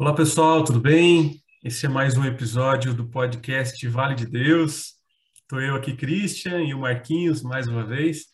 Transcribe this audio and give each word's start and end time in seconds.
Olá 0.00 0.14
pessoal, 0.14 0.64
tudo 0.64 0.80
bem? 0.80 1.42
Esse 1.62 1.84
é 1.84 1.88
mais 1.90 2.16
um 2.16 2.24
episódio 2.24 2.94
do 2.94 3.06
podcast 3.06 3.86
Vale 3.86 4.14
de 4.14 4.24
Deus. 4.24 4.94
Estou 5.34 5.60
eu 5.60 5.74
aqui, 5.74 5.94
Christian, 5.94 6.62
e 6.62 6.72
o 6.72 6.78
Marquinhos, 6.78 7.42
mais 7.42 7.68
uma 7.68 7.84
vez, 7.84 8.28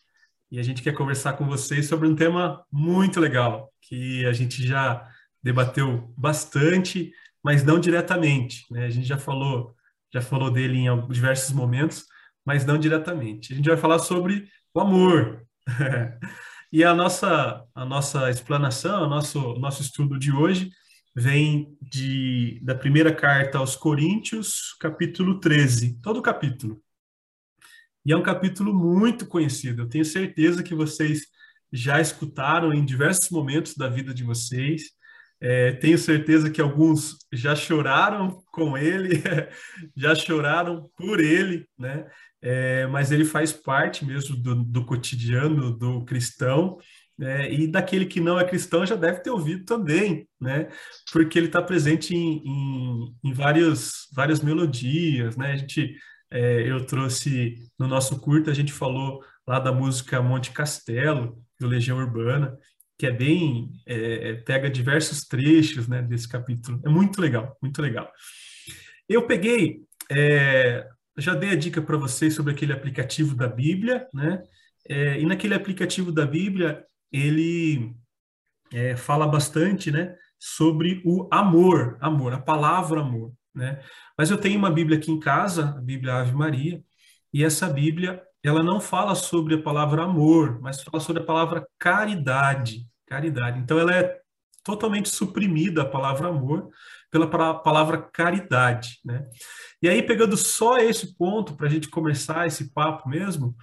e 0.49 0.59
a 0.59 0.63
gente 0.63 0.81
quer 0.81 0.93
conversar 0.93 1.33
com 1.33 1.45
vocês 1.45 1.85
sobre 1.85 2.07
um 2.07 2.15
tema 2.15 2.65
muito 2.71 3.19
legal, 3.19 3.69
que 3.81 4.25
a 4.25 4.31
gente 4.31 4.65
já 4.65 5.05
debateu 5.43 6.13
bastante, 6.17 7.11
mas 7.43 7.65
não 7.65 7.81
diretamente. 7.81 8.65
Né? 8.71 8.85
A 8.85 8.89
gente 8.89 9.05
já 9.05 9.17
falou, 9.17 9.75
já 10.13 10.21
falou 10.21 10.49
dele 10.49 10.77
em 10.77 11.07
diversos 11.09 11.51
momentos, 11.51 12.05
mas 12.45 12.65
não 12.65 12.77
diretamente. 12.77 13.51
A 13.51 13.57
gente 13.57 13.67
vai 13.67 13.77
falar 13.77 13.99
sobre 13.99 14.47
o 14.73 14.79
amor. 14.79 15.45
e 16.71 16.81
a 16.81 16.95
nossa, 16.95 17.61
a 17.75 17.83
nossa 17.83 18.29
explanação, 18.29 19.03
o 19.03 19.09
nosso, 19.09 19.55
nosso 19.55 19.81
estudo 19.81 20.17
de 20.17 20.31
hoje 20.31 20.71
vem 21.19 21.75
de, 21.81 22.59
da 22.61 22.75
primeira 22.75 23.11
carta 23.11 23.57
aos 23.57 23.75
Coríntios, 23.75 24.75
capítulo 24.79 25.39
13, 25.39 25.99
todo 25.99 26.17
o 26.17 26.21
capítulo. 26.21 26.79
E 28.05 28.11
é 28.11 28.15
um 28.15 28.21
capítulo 28.21 28.71
muito 28.71 29.25
conhecido. 29.25 29.81
Eu 29.81 29.89
tenho 29.89 30.05
certeza 30.05 30.61
que 30.61 30.75
vocês 30.75 31.25
já 31.73 31.99
escutaram 31.99 32.71
em 32.71 32.85
diversos 32.85 33.31
momentos 33.31 33.75
da 33.75 33.89
vida 33.89 34.13
de 34.13 34.23
vocês. 34.23 34.91
É, 35.41 35.71
tenho 35.71 35.97
certeza 35.97 36.51
que 36.51 36.61
alguns 36.61 37.17
já 37.33 37.55
choraram 37.55 38.43
com 38.51 38.77
ele, 38.77 39.23
já 39.97 40.13
choraram 40.13 40.87
por 40.95 41.19
ele, 41.19 41.67
né? 41.79 42.07
É, 42.39 42.85
mas 42.85 43.11
ele 43.11 43.25
faz 43.25 43.51
parte 43.51 44.05
mesmo 44.05 44.35
do, 44.35 44.63
do 44.63 44.85
cotidiano 44.85 45.75
do 45.75 46.05
cristão 46.05 46.77
né? 47.17 47.51
e 47.51 47.67
daquele 47.67 48.05
que 48.05 48.19
não 48.19 48.39
é 48.39 48.45
cristão 48.45 48.85
já 48.85 48.95
deve 48.95 49.19
ter 49.19 49.31
ouvido 49.31 49.65
também, 49.65 50.27
né? 50.39 50.69
Porque 51.11 51.39
ele 51.39 51.47
está 51.47 51.61
presente 51.61 52.15
em, 52.15 52.43
em, 52.45 53.15
em 53.23 53.33
vários, 53.33 54.07
várias 54.13 54.41
melodias, 54.41 55.35
né? 55.35 55.53
A 55.53 55.57
gente, 55.57 55.95
é, 56.29 56.69
eu 56.69 56.85
trouxe 56.85 57.55
no 57.79 57.87
nosso 57.87 58.19
curto, 58.19 58.49
a 58.49 58.53
gente 58.53 58.71
falou 58.71 59.23
lá 59.47 59.59
da 59.59 59.71
música 59.71 60.21
Monte 60.21 60.51
Castelo, 60.51 61.41
do 61.59 61.67
Legião 61.67 61.97
Urbana, 61.97 62.55
que 62.97 63.05
é 63.05 63.11
bem, 63.11 63.71
é, 63.85 64.29
é, 64.29 64.33
pega 64.33 64.69
diversos 64.69 65.25
trechos, 65.25 65.87
né, 65.87 66.01
desse 66.01 66.27
capítulo. 66.27 66.81
É 66.85 66.89
muito 66.89 67.21
legal, 67.21 67.55
muito 67.61 67.81
legal. 67.81 68.11
Eu 69.07 69.25
peguei, 69.25 69.81
é, 70.11 70.87
já 71.17 71.33
dei 71.33 71.51
a 71.51 71.55
dica 71.55 71.81
para 71.81 71.97
vocês 71.97 72.33
sobre 72.33 72.53
aquele 72.53 72.73
aplicativo 72.73 73.35
da 73.35 73.47
Bíblia, 73.47 74.07
né? 74.13 74.41
É, 74.89 75.19
e 75.19 75.25
naquele 75.25 75.53
aplicativo 75.53 76.11
da 76.11 76.25
Bíblia 76.25 76.83
ele 77.11 77.95
é, 78.71 78.95
fala 78.95 79.27
bastante, 79.27 79.91
né, 79.91 80.15
sobre 80.39 81.01
o 81.05 81.27
amor, 81.31 81.97
amor, 81.99 82.33
a 82.33 82.39
palavra 82.39 83.01
amor, 83.01 83.33
né? 83.53 83.81
Mas 84.17 84.29
eu 84.29 84.37
tenho 84.37 84.57
uma 84.57 84.71
Bíblia 84.71 84.97
aqui 84.97 85.11
em 85.11 85.19
casa, 85.19 85.75
a 85.77 85.81
Bíblia 85.81 86.15
Ave 86.15 86.33
Maria, 86.33 86.81
e 87.33 87.43
essa 87.43 87.67
Bíblia, 87.67 88.21
ela 88.43 88.63
não 88.63 88.79
fala 88.79 89.15
sobre 89.15 89.55
a 89.55 89.61
palavra 89.61 90.03
amor, 90.03 90.59
mas 90.61 90.81
fala 90.81 90.99
sobre 91.01 91.21
a 91.21 91.25
palavra 91.25 91.67
caridade, 91.79 92.87
caridade. 93.05 93.59
Então 93.59 93.79
ela 93.79 93.95
é 93.95 94.19
totalmente 94.63 95.09
suprimida 95.09 95.83
a 95.83 95.89
palavra 95.89 96.27
amor 96.27 96.69
pela 97.09 97.27
palavra 97.27 98.01
caridade, 98.01 98.99
né? 99.03 99.25
E 99.81 99.87
aí 99.87 100.03
pegando 100.03 100.35
só 100.35 100.77
esse 100.77 101.15
ponto 101.15 101.55
para 101.55 101.67
a 101.67 101.69
gente 101.69 101.89
começar 101.89 102.47
esse 102.47 102.73
papo 102.73 103.07
mesmo, 103.07 103.55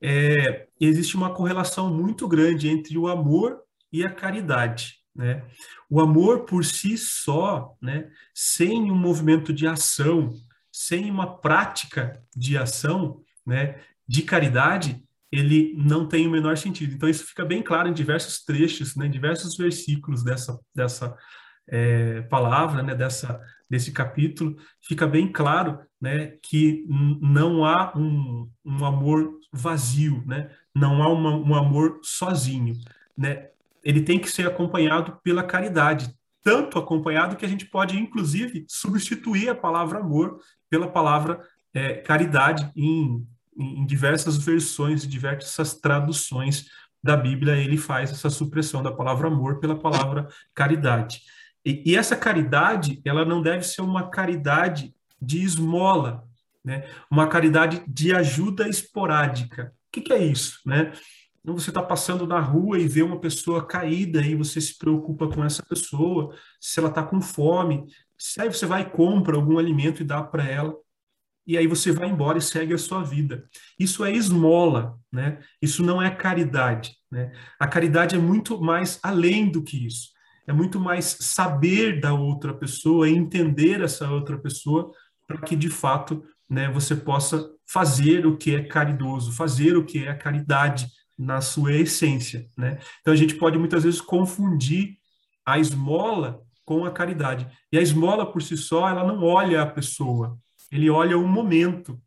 é, 0.00 0.66
existe 0.80 1.16
uma 1.16 1.34
correlação 1.34 1.92
muito 1.92 2.28
grande 2.28 2.68
entre 2.68 2.96
o 2.96 3.08
amor 3.08 3.60
e 3.92 4.04
a 4.04 4.10
caridade. 4.10 4.98
Né? 5.14 5.44
O 5.90 6.00
amor 6.00 6.44
por 6.44 6.64
si 6.64 6.96
só, 6.96 7.74
né, 7.82 8.08
sem 8.32 8.90
um 8.90 8.94
movimento 8.94 9.52
de 9.52 9.66
ação, 9.66 10.32
sem 10.72 11.10
uma 11.10 11.38
prática 11.40 12.22
de 12.36 12.56
ação, 12.56 13.20
né, 13.44 13.80
de 14.06 14.22
caridade, 14.22 15.02
ele 15.30 15.74
não 15.76 16.06
tem 16.06 16.26
o 16.26 16.30
menor 16.30 16.56
sentido. 16.56 16.94
Então 16.94 17.08
isso 17.08 17.26
fica 17.26 17.44
bem 17.44 17.62
claro 17.62 17.88
em 17.88 17.92
diversos 17.92 18.44
trechos, 18.44 18.94
né, 18.94 19.06
em 19.06 19.10
diversos 19.10 19.56
versículos 19.56 20.22
dessa 20.22 20.58
dessa 20.74 21.16
é, 21.68 22.22
palavra, 22.22 22.82
né, 22.82 22.94
dessa 22.94 23.40
desse 23.68 23.92
capítulo, 23.92 24.56
fica 24.82 25.06
bem 25.06 25.30
claro, 25.30 25.78
né, 26.00 26.38
que 26.42 26.86
não 26.88 27.64
há 27.64 27.92
um, 27.94 28.50
um 28.64 28.84
amor 28.84 29.37
vazio, 29.52 30.22
né? 30.26 30.50
Não 30.74 31.02
há 31.02 31.08
uma, 31.08 31.36
um 31.36 31.54
amor 31.54 32.00
sozinho, 32.02 32.74
né? 33.16 33.48
Ele 33.82 34.02
tem 34.02 34.18
que 34.18 34.30
ser 34.30 34.46
acompanhado 34.46 35.18
pela 35.22 35.42
caridade, 35.42 36.14
tanto 36.42 36.78
acompanhado 36.78 37.36
que 37.36 37.44
a 37.44 37.48
gente 37.48 37.66
pode, 37.66 37.98
inclusive, 37.98 38.64
substituir 38.68 39.48
a 39.48 39.54
palavra 39.54 40.00
amor 40.00 40.40
pela 40.68 40.88
palavra 40.88 41.40
é, 41.72 41.94
caridade 41.94 42.70
em, 42.76 43.26
em 43.56 43.86
diversas 43.86 44.36
versões, 44.38 45.06
diversas 45.06 45.74
traduções 45.74 46.66
da 47.02 47.16
Bíblia, 47.16 47.56
ele 47.56 47.76
faz 47.76 48.10
essa 48.10 48.28
supressão 48.28 48.82
da 48.82 48.92
palavra 48.92 49.28
amor 49.28 49.60
pela 49.60 49.78
palavra 49.78 50.28
caridade. 50.54 51.22
E, 51.64 51.82
e 51.86 51.96
essa 51.96 52.16
caridade, 52.16 53.00
ela 53.04 53.24
não 53.24 53.40
deve 53.40 53.64
ser 53.64 53.82
uma 53.82 54.10
caridade 54.10 54.94
de 55.20 55.42
esmola, 55.42 56.27
né? 56.68 56.84
Uma 57.10 57.26
caridade 57.26 57.82
de 57.88 58.14
ajuda 58.14 58.68
esporádica. 58.68 59.72
O 59.88 59.90
que, 59.90 60.02
que 60.02 60.12
é 60.12 60.22
isso, 60.22 60.60
né? 60.66 60.92
Então, 61.40 61.56
você 61.56 61.70
está 61.70 61.82
passando 61.82 62.26
na 62.26 62.38
rua 62.38 62.78
e 62.78 62.86
vê 62.86 63.02
uma 63.02 63.18
pessoa 63.18 63.66
caída 63.66 64.20
e 64.20 64.34
você 64.34 64.60
se 64.60 64.76
preocupa 64.76 65.26
com 65.28 65.42
essa 65.42 65.62
pessoa, 65.62 66.36
se 66.60 66.78
ela 66.78 66.90
está 66.90 67.02
com 67.02 67.22
fome, 67.22 67.86
aí 68.38 68.52
você 68.52 68.66
vai 68.66 68.82
e 68.82 68.90
compra 68.90 69.34
algum 69.34 69.58
alimento 69.58 70.02
e 70.02 70.04
dá 70.04 70.22
para 70.22 70.46
ela, 70.46 70.74
e 71.46 71.56
aí 71.56 71.66
você 71.66 71.90
vai 71.90 72.10
embora 72.10 72.36
e 72.36 72.42
segue 72.42 72.74
a 72.74 72.78
sua 72.78 73.02
vida. 73.02 73.48
Isso 73.78 74.04
é 74.04 74.12
esmola, 74.12 74.98
né? 75.10 75.38
Isso 75.62 75.82
não 75.82 76.02
é 76.02 76.10
caridade, 76.10 76.94
né? 77.10 77.32
A 77.58 77.66
caridade 77.66 78.14
é 78.14 78.18
muito 78.18 78.60
mais 78.60 79.00
além 79.02 79.50
do 79.50 79.62
que 79.62 79.86
isso. 79.86 80.10
É 80.46 80.52
muito 80.52 80.78
mais 80.78 81.16
saber 81.20 81.98
da 81.98 82.12
outra 82.12 82.52
pessoa, 82.52 83.08
entender 83.08 83.80
essa 83.80 84.10
outra 84.10 84.36
pessoa, 84.36 84.92
para 85.26 85.38
que 85.38 85.56
de 85.56 85.70
fato 85.70 86.22
né, 86.48 86.70
você 86.70 86.96
possa 86.96 87.50
fazer 87.66 88.26
o 88.26 88.36
que 88.36 88.54
é 88.54 88.62
caridoso, 88.64 89.32
fazer 89.32 89.76
o 89.76 89.84
que 89.84 90.04
é 90.04 90.08
a 90.08 90.16
caridade 90.16 90.88
na 91.16 91.40
sua 91.40 91.72
essência, 91.74 92.48
né? 92.56 92.78
Então 93.00 93.12
a 93.12 93.16
gente 93.16 93.34
pode 93.34 93.58
muitas 93.58 93.82
vezes 93.82 94.00
confundir 94.00 94.96
a 95.44 95.58
esmola 95.58 96.42
com 96.64 96.84
a 96.84 96.90
caridade. 96.90 97.48
E 97.72 97.78
a 97.78 97.82
esmola 97.82 98.30
por 98.30 98.42
si 98.42 98.56
só, 98.56 98.88
ela 98.88 99.04
não 99.04 99.22
olha 99.24 99.62
a 99.62 99.66
pessoa, 99.66 100.38
ele 100.70 100.88
olha 100.88 101.18
o 101.18 101.26
momento, 101.26 102.00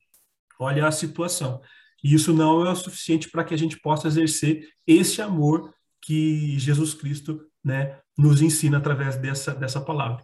olha 0.60 0.88
a 0.88 0.92
situação. 0.92 1.62
E 2.04 2.14
isso 2.14 2.34
não 2.34 2.66
é 2.66 2.72
o 2.72 2.76
suficiente 2.76 3.30
para 3.30 3.44
que 3.44 3.54
a 3.54 3.58
gente 3.58 3.80
possa 3.80 4.08
exercer 4.08 4.68
esse 4.88 5.22
amor 5.22 5.74
que 6.02 6.58
Jesus 6.58 6.94
Cristo, 6.94 7.42
né, 7.64 8.00
nos 8.18 8.42
ensina 8.42 8.78
através 8.78 9.18
dessa 9.18 9.54
dessa 9.54 9.80
palavra. 9.82 10.24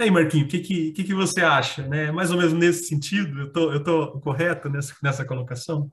E 0.00 0.04
aí, 0.04 0.10
Marquinhos, 0.10 0.46
o 0.46 0.48
que, 0.48 0.92
que, 0.92 1.04
que, 1.04 1.14
você 1.14 1.42
acha? 1.42 1.86
Né? 1.86 2.10
Mais 2.10 2.30
ou 2.30 2.38
menos 2.38 2.54
nesse 2.54 2.84
sentido? 2.84 3.38
Eu 3.38 3.52
tô, 3.52 3.74
estou 3.74 4.12
tô 4.12 4.20
correto 4.20 4.70
nessa, 4.70 4.94
nessa 5.02 5.26
colocação? 5.26 5.92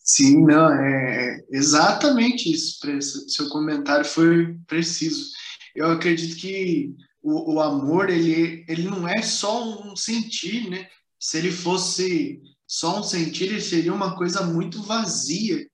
Sim, 0.00 0.44
não, 0.44 0.68
é, 0.68 1.36
é 1.36 1.56
exatamente 1.56 2.50
isso. 2.50 2.80
Seu 3.28 3.48
comentário 3.48 4.04
foi 4.04 4.58
preciso. 4.66 5.30
Eu 5.76 5.92
acredito 5.92 6.40
que 6.40 6.92
o, 7.22 7.54
o, 7.54 7.60
amor, 7.60 8.10
ele, 8.10 8.64
ele 8.66 8.82
não 8.82 9.06
é 9.06 9.22
só 9.22 9.80
um 9.80 9.94
sentir, 9.94 10.68
né? 10.68 10.88
Se 11.16 11.38
ele 11.38 11.52
fosse 11.52 12.42
só 12.66 12.98
um 12.98 13.04
sentir, 13.04 13.44
ele 13.44 13.60
seria 13.60 13.94
uma 13.94 14.16
coisa 14.16 14.44
muito 14.44 14.82
vazia. 14.82 15.68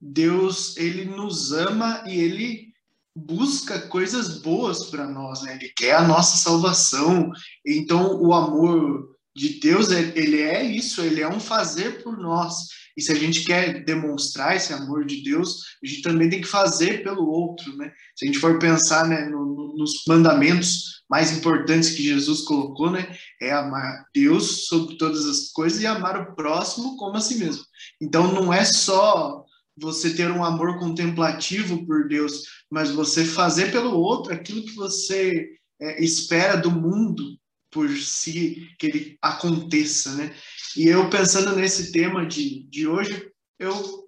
Deus, 0.00 0.76
ele 0.76 1.04
nos 1.04 1.50
ama 1.50 2.04
e 2.06 2.20
ele 2.20 2.71
busca 3.14 3.88
coisas 3.88 4.38
boas 4.40 4.86
para 4.86 5.06
nós, 5.06 5.42
né? 5.42 5.56
Ele 5.56 5.72
quer 5.76 5.94
a 5.94 6.06
nossa 6.06 6.36
salvação. 6.38 7.30
Então, 7.66 8.20
o 8.20 8.32
amor 8.32 9.10
de 9.34 9.60
Deus, 9.60 9.90
ele 9.90 10.40
é 10.40 10.62
isso, 10.62 11.00
ele 11.02 11.20
é 11.20 11.28
um 11.28 11.40
fazer 11.40 12.02
por 12.02 12.18
nós. 12.18 12.54
E 12.96 13.02
se 13.02 13.10
a 13.10 13.14
gente 13.14 13.44
quer 13.44 13.84
demonstrar 13.84 14.56
esse 14.56 14.72
amor 14.72 15.06
de 15.06 15.22
Deus, 15.22 15.62
a 15.82 15.86
gente 15.86 16.02
também 16.02 16.28
tem 16.28 16.40
que 16.40 16.46
fazer 16.46 17.02
pelo 17.02 17.26
outro, 17.26 17.74
né? 17.76 17.90
Se 18.14 18.24
a 18.24 18.26
gente 18.26 18.38
for 18.38 18.58
pensar 18.58 19.06
né, 19.06 19.24
no, 19.26 19.74
nos 19.76 20.02
mandamentos 20.06 21.02
mais 21.08 21.32
importantes 21.32 21.90
que 21.90 22.02
Jesus 22.02 22.42
colocou, 22.42 22.90
né? 22.90 23.16
É 23.40 23.52
amar 23.52 24.06
Deus 24.14 24.66
sobre 24.66 24.96
todas 24.96 25.24
as 25.26 25.50
coisas 25.52 25.80
e 25.80 25.86
amar 25.86 26.20
o 26.20 26.34
próximo 26.34 26.96
como 26.96 27.16
a 27.16 27.20
si 27.20 27.36
mesmo. 27.36 27.64
Então, 28.00 28.32
não 28.32 28.52
é 28.52 28.64
só 28.64 29.44
você 29.82 30.14
ter 30.14 30.30
um 30.30 30.44
amor 30.44 30.78
contemplativo 30.78 31.84
por 31.84 32.06
Deus, 32.08 32.44
mas 32.70 32.90
você 32.90 33.24
fazer 33.24 33.72
pelo 33.72 33.98
outro 33.98 34.32
aquilo 34.32 34.64
que 34.64 34.74
você 34.74 35.48
é, 35.80 36.02
espera 36.02 36.56
do 36.56 36.70
mundo 36.70 37.36
por 37.68 37.90
si 37.90 38.68
que 38.78 38.86
ele 38.86 39.18
aconteça, 39.20 40.14
né? 40.14 40.34
E 40.76 40.86
eu 40.86 41.10
pensando 41.10 41.56
nesse 41.56 41.90
tema 41.90 42.24
de, 42.24 42.62
de 42.68 42.86
hoje, 42.86 43.28
eu 43.58 44.04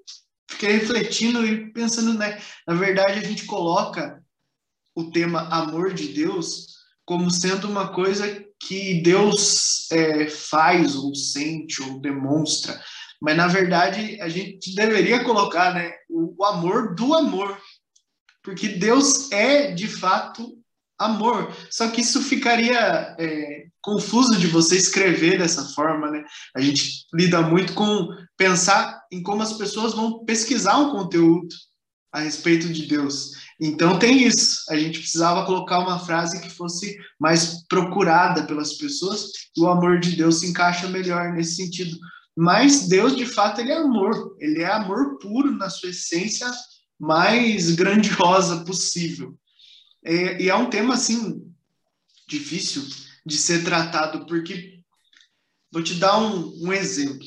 fiquei 0.49 0.73
refletindo 0.73 1.45
e 1.45 1.73
pensando, 1.73 2.15
né? 2.15 2.41
Na 2.67 2.75
verdade, 2.75 3.19
a 3.19 3.23
gente 3.23 3.45
coloca 3.45 4.23
o 4.95 5.11
tema 5.11 5.49
amor 5.49 5.93
de 5.93 6.09
Deus 6.09 6.75
como 7.05 7.31
sendo 7.31 7.69
uma 7.69 7.93
coisa 7.93 8.45
que 8.61 9.03
Deus 9.03 9.91
é, 9.91 10.29
faz 10.29 10.95
ou 10.95 11.15
sente 11.15 11.83
ou 11.83 12.01
demonstra, 12.01 12.81
mas 13.21 13.37
na 13.37 13.47
verdade 13.47 14.21
a 14.21 14.29
gente 14.29 14.75
deveria 14.75 15.25
colocar 15.25 15.75
né, 15.75 15.93
o, 16.09 16.45
amor 16.45 16.95
do 16.95 17.15
amor, 17.15 17.59
porque 18.43 18.69
Deus 18.69 19.31
é 19.33 19.73
de 19.73 19.89
fato 19.89 20.59
amor. 20.99 21.55
Só 21.71 21.89
que 21.89 22.01
isso 22.01 22.23
ficaria 22.23 23.15
é, 23.19 23.67
confuso 23.83 24.39
de 24.39 24.47
você 24.47 24.77
escrever 24.77 25.39
dessa 25.39 25.65
forma, 25.75 26.11
né? 26.11 26.25
A 26.55 26.61
gente 26.61 27.07
lida 27.13 27.43
muito 27.43 27.75
com 27.75 28.09
pensar 28.37 29.03
em 29.11 29.23
como 29.23 29.43
as 29.43 29.55
pessoas 29.55 29.95
vão 29.95 30.25
pesquisar 30.25 30.77
um 30.79 30.91
conteúdo 30.91 31.49
a 32.13 32.21
respeito 32.21 32.73
de 32.73 32.87
Deus. 32.87 33.33
Então 33.61 33.99
tem 33.99 34.23
isso. 34.23 34.65
A 34.71 34.77
gente 34.77 35.01
precisava 35.01 35.45
colocar 35.45 35.81
uma 35.81 35.99
frase 35.99 36.41
que 36.41 36.49
fosse 36.49 36.97
mais 37.19 37.67
procurada 37.67 38.45
pelas 38.45 38.75
pessoas. 38.75 39.31
E 39.57 39.61
o 39.61 39.69
amor 39.69 39.99
de 39.99 40.17
Deus 40.17 40.41
se 40.41 40.47
encaixa 40.47 40.89
melhor 40.89 41.33
nesse 41.33 41.57
sentido. 41.57 41.97
Mas 42.37 42.89
Deus, 42.89 43.15
de 43.15 43.27
fato, 43.27 43.61
ele 43.61 43.73
é 43.73 43.77
amor. 43.77 44.37
Ele 44.41 44.63
é 44.63 44.67
amor 44.67 45.19
puro 45.19 45.53
na 45.53 45.71
sua 45.71 45.91
essência 45.91 46.51
mais 46.99 47.71
grandiosa 47.75 48.65
possível. 48.65 49.39
É, 50.05 50.43
e 50.43 50.49
é 50.49 50.55
um 50.55 50.69
tema, 50.69 50.95
assim, 50.95 51.43
difícil 52.29 52.83
de 53.25 53.37
ser 53.37 53.65
tratado, 53.65 54.27
porque 54.27 54.81
vou 55.73 55.83
te 55.83 55.95
dar 55.95 56.19
um, 56.19 56.53
um 56.63 56.73
exemplo. 56.73 57.27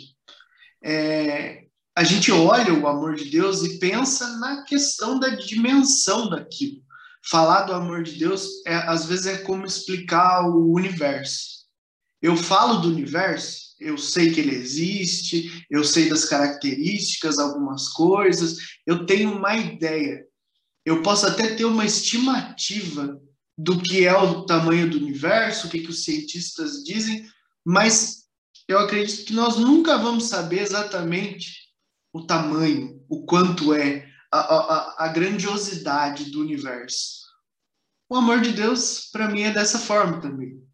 É, 0.83 1.65
a 1.95 2.03
gente 2.03 2.31
olha 2.31 2.73
o 2.73 2.87
amor 2.87 3.15
de 3.15 3.25
Deus 3.25 3.63
e 3.63 3.79
pensa 3.79 4.37
na 4.37 4.63
questão 4.63 5.19
da 5.19 5.29
dimensão 5.29 6.29
daquilo. 6.29 6.85
Falar 7.29 7.63
do 7.63 7.73
amor 7.73 8.03
de 8.03 8.13
Deus, 8.13 8.47
é, 8.65 8.75
às 8.75 9.05
vezes, 9.05 9.25
é 9.25 9.37
como 9.39 9.65
explicar 9.65 10.47
o 10.47 10.71
universo. 10.71 11.65
Eu 12.21 12.37
falo 12.37 12.77
do 12.81 12.89
universo, 12.89 13.66
eu 13.79 13.97
sei 13.97 14.31
que 14.31 14.39
ele 14.39 14.55
existe, 14.55 15.65
eu 15.69 15.83
sei 15.83 16.09
das 16.09 16.25
características, 16.25 17.37
algumas 17.37 17.89
coisas, 17.89 18.57
eu 18.85 19.05
tenho 19.05 19.31
uma 19.35 19.55
ideia 19.55 20.27
eu 20.87 21.01
posso 21.01 21.27
até 21.27 21.53
ter 21.53 21.65
uma 21.65 21.83
estimativa 21.83 23.21
do 23.57 23.77
que 23.77 24.05
é 24.05 24.17
o 24.17 24.45
tamanho 24.45 24.89
do 24.89 24.95
universo, 24.95 25.67
o 25.67 25.69
que, 25.69 25.81
que 25.81 25.89
os 25.89 26.05
cientistas 26.05 26.81
dizem, 26.81 27.29
mas 27.65 28.23
eu 28.69 28.79
acredito 28.79 29.25
que 29.25 29.33
nós 29.33 29.57
nunca 29.57 29.97
vamos 29.97 30.29
saber 30.29 30.61
exatamente 30.61 31.57
o 32.13 32.25
tamanho, 32.25 33.03
o 33.09 33.25
quanto 33.25 33.73
é 33.73 34.09
a, 34.31 34.39
a, 34.39 35.05
a 35.05 35.07
grandiosidade 35.09 36.31
do 36.31 36.39
universo. 36.39 37.27
O 38.09 38.15
amor 38.15 38.39
de 38.39 38.53
Deus, 38.53 39.09
para 39.11 39.27
mim, 39.27 39.41
é 39.41 39.51
dessa 39.51 39.79
forma 39.79 40.21
também. 40.21 40.65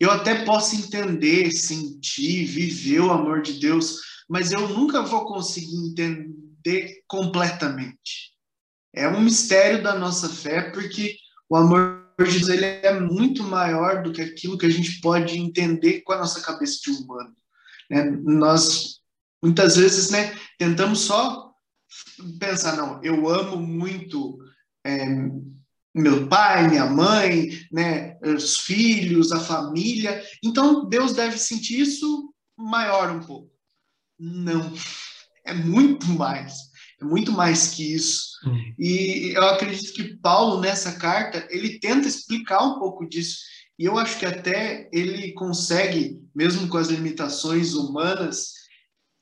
Eu 0.00 0.10
até 0.10 0.46
posso 0.46 0.74
entender, 0.74 1.52
sentir, 1.52 2.46
viver 2.46 3.00
o 3.00 3.10
amor 3.10 3.42
de 3.42 3.60
Deus, 3.60 3.98
mas 4.26 4.50
eu 4.50 4.66
nunca 4.66 5.02
vou 5.02 5.26
conseguir 5.26 5.76
entender 5.76 7.02
completamente. 7.06 8.32
É 8.94 9.06
um 9.06 9.20
mistério 9.20 9.82
da 9.82 9.98
nossa 9.98 10.30
fé, 10.30 10.70
porque 10.70 11.16
o 11.50 11.56
amor 11.56 12.06
de 12.18 12.38
Deus 12.38 12.48
ele 12.48 12.64
é 12.64 12.98
muito 12.98 13.42
maior 13.44 14.02
do 14.02 14.10
que 14.10 14.22
aquilo 14.22 14.56
que 14.56 14.64
a 14.64 14.70
gente 14.70 15.00
pode 15.02 15.38
entender 15.38 16.00
com 16.00 16.14
a 16.14 16.18
nossa 16.18 16.40
cabeça 16.40 16.78
de 16.82 16.90
humano. 16.90 17.34
Né? 17.90 18.04
Nós, 18.22 19.00
muitas 19.42 19.76
vezes, 19.76 20.10
né, 20.10 20.34
tentamos 20.58 21.00
só 21.00 21.52
pensar, 22.38 22.76
não, 22.76 23.02
eu 23.02 23.28
amo 23.28 23.56
muito 23.58 24.38
é, 24.84 25.06
meu 25.94 26.28
pai, 26.28 26.68
minha 26.68 26.86
mãe, 26.86 27.50
né, 27.70 28.09
os 28.22 28.58
filhos, 28.58 29.32
a 29.32 29.40
família, 29.40 30.22
então 30.42 30.88
Deus 30.88 31.14
deve 31.14 31.38
sentir 31.38 31.80
isso 31.80 32.32
maior 32.56 33.10
um 33.10 33.20
pouco. 33.20 33.50
Não, 34.18 34.72
é 35.44 35.54
muito 35.54 36.06
mais 36.06 36.70
é 37.00 37.04
muito 37.04 37.32
mais 37.32 37.68
que 37.68 37.94
isso. 37.94 38.28
Uhum. 38.44 38.74
E 38.78 39.32
eu 39.34 39.44
acredito 39.44 39.92
que 39.94 40.16
Paulo, 40.18 40.60
nessa 40.60 40.92
carta, 40.92 41.46
ele 41.50 41.78
tenta 41.78 42.06
explicar 42.06 42.62
um 42.62 42.78
pouco 42.78 43.08
disso. 43.08 43.38
E 43.78 43.86
eu 43.86 43.96
acho 43.96 44.18
que 44.18 44.26
até 44.26 44.88
ele 44.92 45.32
consegue, 45.32 46.20
mesmo 46.34 46.68
com 46.68 46.76
as 46.76 46.88
limitações 46.88 47.72
humanas, 47.72 48.52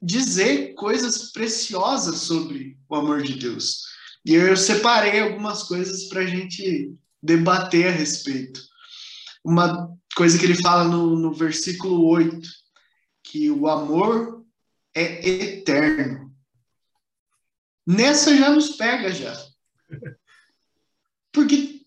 dizer 0.02 0.74
coisas 0.74 1.30
preciosas 1.30 2.16
sobre 2.16 2.76
o 2.88 2.96
amor 2.96 3.22
de 3.22 3.34
Deus. 3.34 3.82
E 4.26 4.34
eu 4.34 4.56
separei 4.56 5.20
algumas 5.20 5.62
coisas 5.62 6.08
para 6.08 6.22
a 6.22 6.26
gente 6.26 6.92
debater 7.22 7.86
a 7.86 7.92
respeito. 7.92 8.60
Uma 9.44 9.96
coisa 10.14 10.38
que 10.38 10.44
ele 10.44 10.60
fala 10.60 10.84
no, 10.84 11.16
no 11.16 11.32
versículo 11.32 12.04
8, 12.06 12.48
que 13.22 13.50
o 13.50 13.68
amor 13.68 14.44
é 14.94 15.28
eterno. 15.28 16.34
Nessa 17.86 18.36
já 18.36 18.50
nos 18.50 18.70
pega 18.70 19.12
já. 19.12 19.34
Porque 21.32 21.86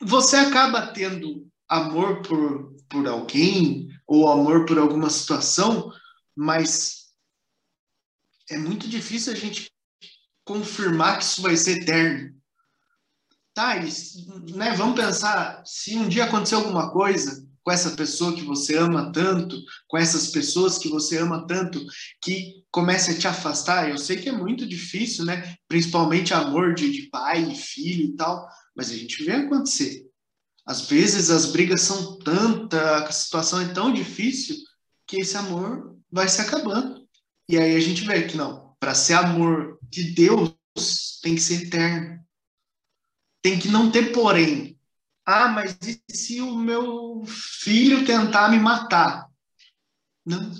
você 0.00 0.36
acaba 0.36 0.88
tendo 0.88 1.48
amor 1.68 2.22
por, 2.22 2.74
por 2.88 3.06
alguém 3.06 3.88
ou 4.06 4.28
amor 4.28 4.66
por 4.66 4.78
alguma 4.78 5.10
situação, 5.10 5.92
mas 6.34 7.12
é 8.50 8.56
muito 8.56 8.88
difícil 8.88 9.32
a 9.32 9.36
gente 9.36 9.70
confirmar 10.44 11.18
que 11.18 11.24
isso 11.24 11.42
vai 11.42 11.56
ser 11.56 11.82
eterno. 11.82 12.37
Tá, 13.58 13.76
e, 13.76 13.90
né, 14.54 14.72
vamos 14.76 14.94
pensar, 14.94 15.64
se 15.66 15.98
um 15.98 16.08
dia 16.08 16.26
acontecer 16.26 16.54
alguma 16.54 16.92
coisa, 16.92 17.44
com 17.64 17.72
essa 17.72 17.90
pessoa 17.90 18.32
que 18.32 18.42
você 18.42 18.76
ama 18.76 19.10
tanto, 19.10 19.60
com 19.88 19.98
essas 19.98 20.28
pessoas 20.28 20.78
que 20.78 20.88
você 20.88 21.18
ama 21.18 21.44
tanto, 21.44 21.84
que 22.22 22.62
comece 22.70 23.10
a 23.10 23.18
te 23.18 23.26
afastar. 23.26 23.90
Eu 23.90 23.98
sei 23.98 24.16
que 24.16 24.28
é 24.28 24.32
muito 24.32 24.64
difícil, 24.64 25.24
né? 25.24 25.56
Principalmente 25.66 26.32
amor 26.32 26.72
de, 26.72 26.88
de 26.88 27.08
pai 27.10 27.50
e 27.50 27.56
filho 27.56 28.04
e 28.04 28.14
tal, 28.14 28.48
mas 28.76 28.92
a 28.92 28.94
gente 28.94 29.24
vê 29.24 29.32
acontecer. 29.32 30.06
Às 30.64 30.82
vezes 30.82 31.28
as 31.28 31.46
brigas 31.46 31.80
são 31.80 32.16
tanta, 32.20 32.98
a 33.08 33.10
situação 33.10 33.60
é 33.60 33.66
tão 33.74 33.92
difícil 33.92 34.54
que 35.04 35.16
esse 35.16 35.36
amor 35.36 35.98
vai 36.12 36.28
se 36.28 36.40
acabando. 36.40 37.04
E 37.48 37.58
aí 37.58 37.74
a 37.74 37.80
gente 37.80 38.06
vê 38.06 38.22
que 38.22 38.36
não, 38.36 38.76
para 38.78 38.94
ser 38.94 39.14
amor 39.14 39.80
de 39.82 40.12
Deus 40.12 40.54
tem 41.20 41.34
que 41.34 41.40
ser 41.40 41.64
eterno. 41.64 42.18
Tem 43.42 43.58
que 43.58 43.68
não 43.68 43.90
ter 43.90 44.12
porém. 44.12 44.78
Ah, 45.24 45.48
mas 45.48 45.78
e 45.82 46.00
se 46.10 46.40
o 46.40 46.56
meu 46.56 47.22
filho 47.26 48.04
tentar 48.04 48.48
me 48.48 48.58
matar? 48.58 49.28
Não, 50.24 50.50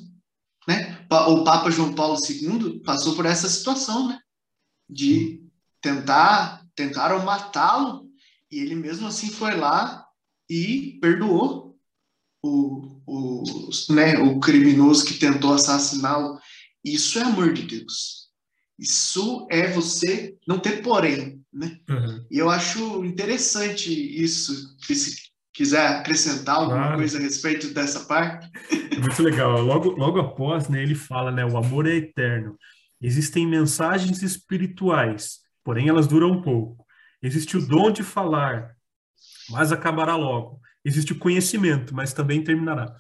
né? 0.67 1.07
O 1.11 1.43
Papa 1.43 1.71
João 1.71 1.95
Paulo 1.95 2.19
II 2.29 2.81
passou 2.81 3.17
por 3.17 3.25
essa 3.25 3.49
situação, 3.49 4.09
né? 4.09 4.21
De 4.89 5.43
tentar, 5.81 6.67
tentaram 6.75 7.25
matá-lo 7.25 8.09
e 8.51 8.59
ele 8.59 8.75
mesmo 8.75 9.07
assim 9.07 9.31
foi 9.31 9.57
lá 9.57 10.07
e 10.49 10.99
perdoou 11.01 11.79
o, 12.43 13.01
o, 13.07 13.71
né, 13.91 14.19
o 14.19 14.39
criminoso 14.41 15.05
que 15.05 15.15
tentou 15.15 15.55
assassiná-lo. 15.55 16.39
Isso 16.85 17.19
é 17.19 17.23
amor 17.23 17.53
de 17.53 17.63
Deus. 17.63 18.29
Isso 18.79 19.47
é 19.51 19.71
você 19.73 20.37
não 20.47 20.59
ter 20.59 20.83
porém, 20.83 21.45
né? 21.53 21.81
Uhum. 21.89 22.18
E 22.31 22.39
eu 22.39 22.51
acho 22.51 23.05
interessante 23.05 23.91
isso, 24.23 24.77
se 24.81 25.29
quiser 25.53 25.87
acrescentar 25.87 26.57
alguma 26.57 26.79
claro. 26.79 26.97
coisa 26.99 27.19
a 27.19 27.21
respeito 27.21 27.73
dessa 27.75 28.05
parte. 28.05 28.49
É 28.71 29.01
muito 29.01 29.23
legal. 29.23 29.61
Logo, 29.61 29.91
logo 29.91 30.21
após, 30.21 30.69
né, 30.69 30.83
ele 30.83 30.95
fala, 30.95 31.33
né, 31.33 31.45
o 31.45 31.57
amor 31.57 31.87
é 31.87 31.97
eterno. 31.97 32.57
Existem 33.01 33.47
mensagens 33.47 34.23
espirituais, 34.23 35.39
porém 35.65 35.89
elas 35.89 36.07
duram 36.07 36.43
pouco. 36.43 36.87
Existe 37.23 37.57
o 37.57 37.67
dom 37.67 37.91
de 37.91 38.03
falar, 38.03 38.77
mas 39.51 39.73
acabará 39.73 40.15
logo. 40.17 40.61
Existe 40.85 41.13
o 41.13 41.19
conhecimento, 41.19 41.95
mas 41.95 42.13
também 42.13 42.43
terminará. 42.43 42.95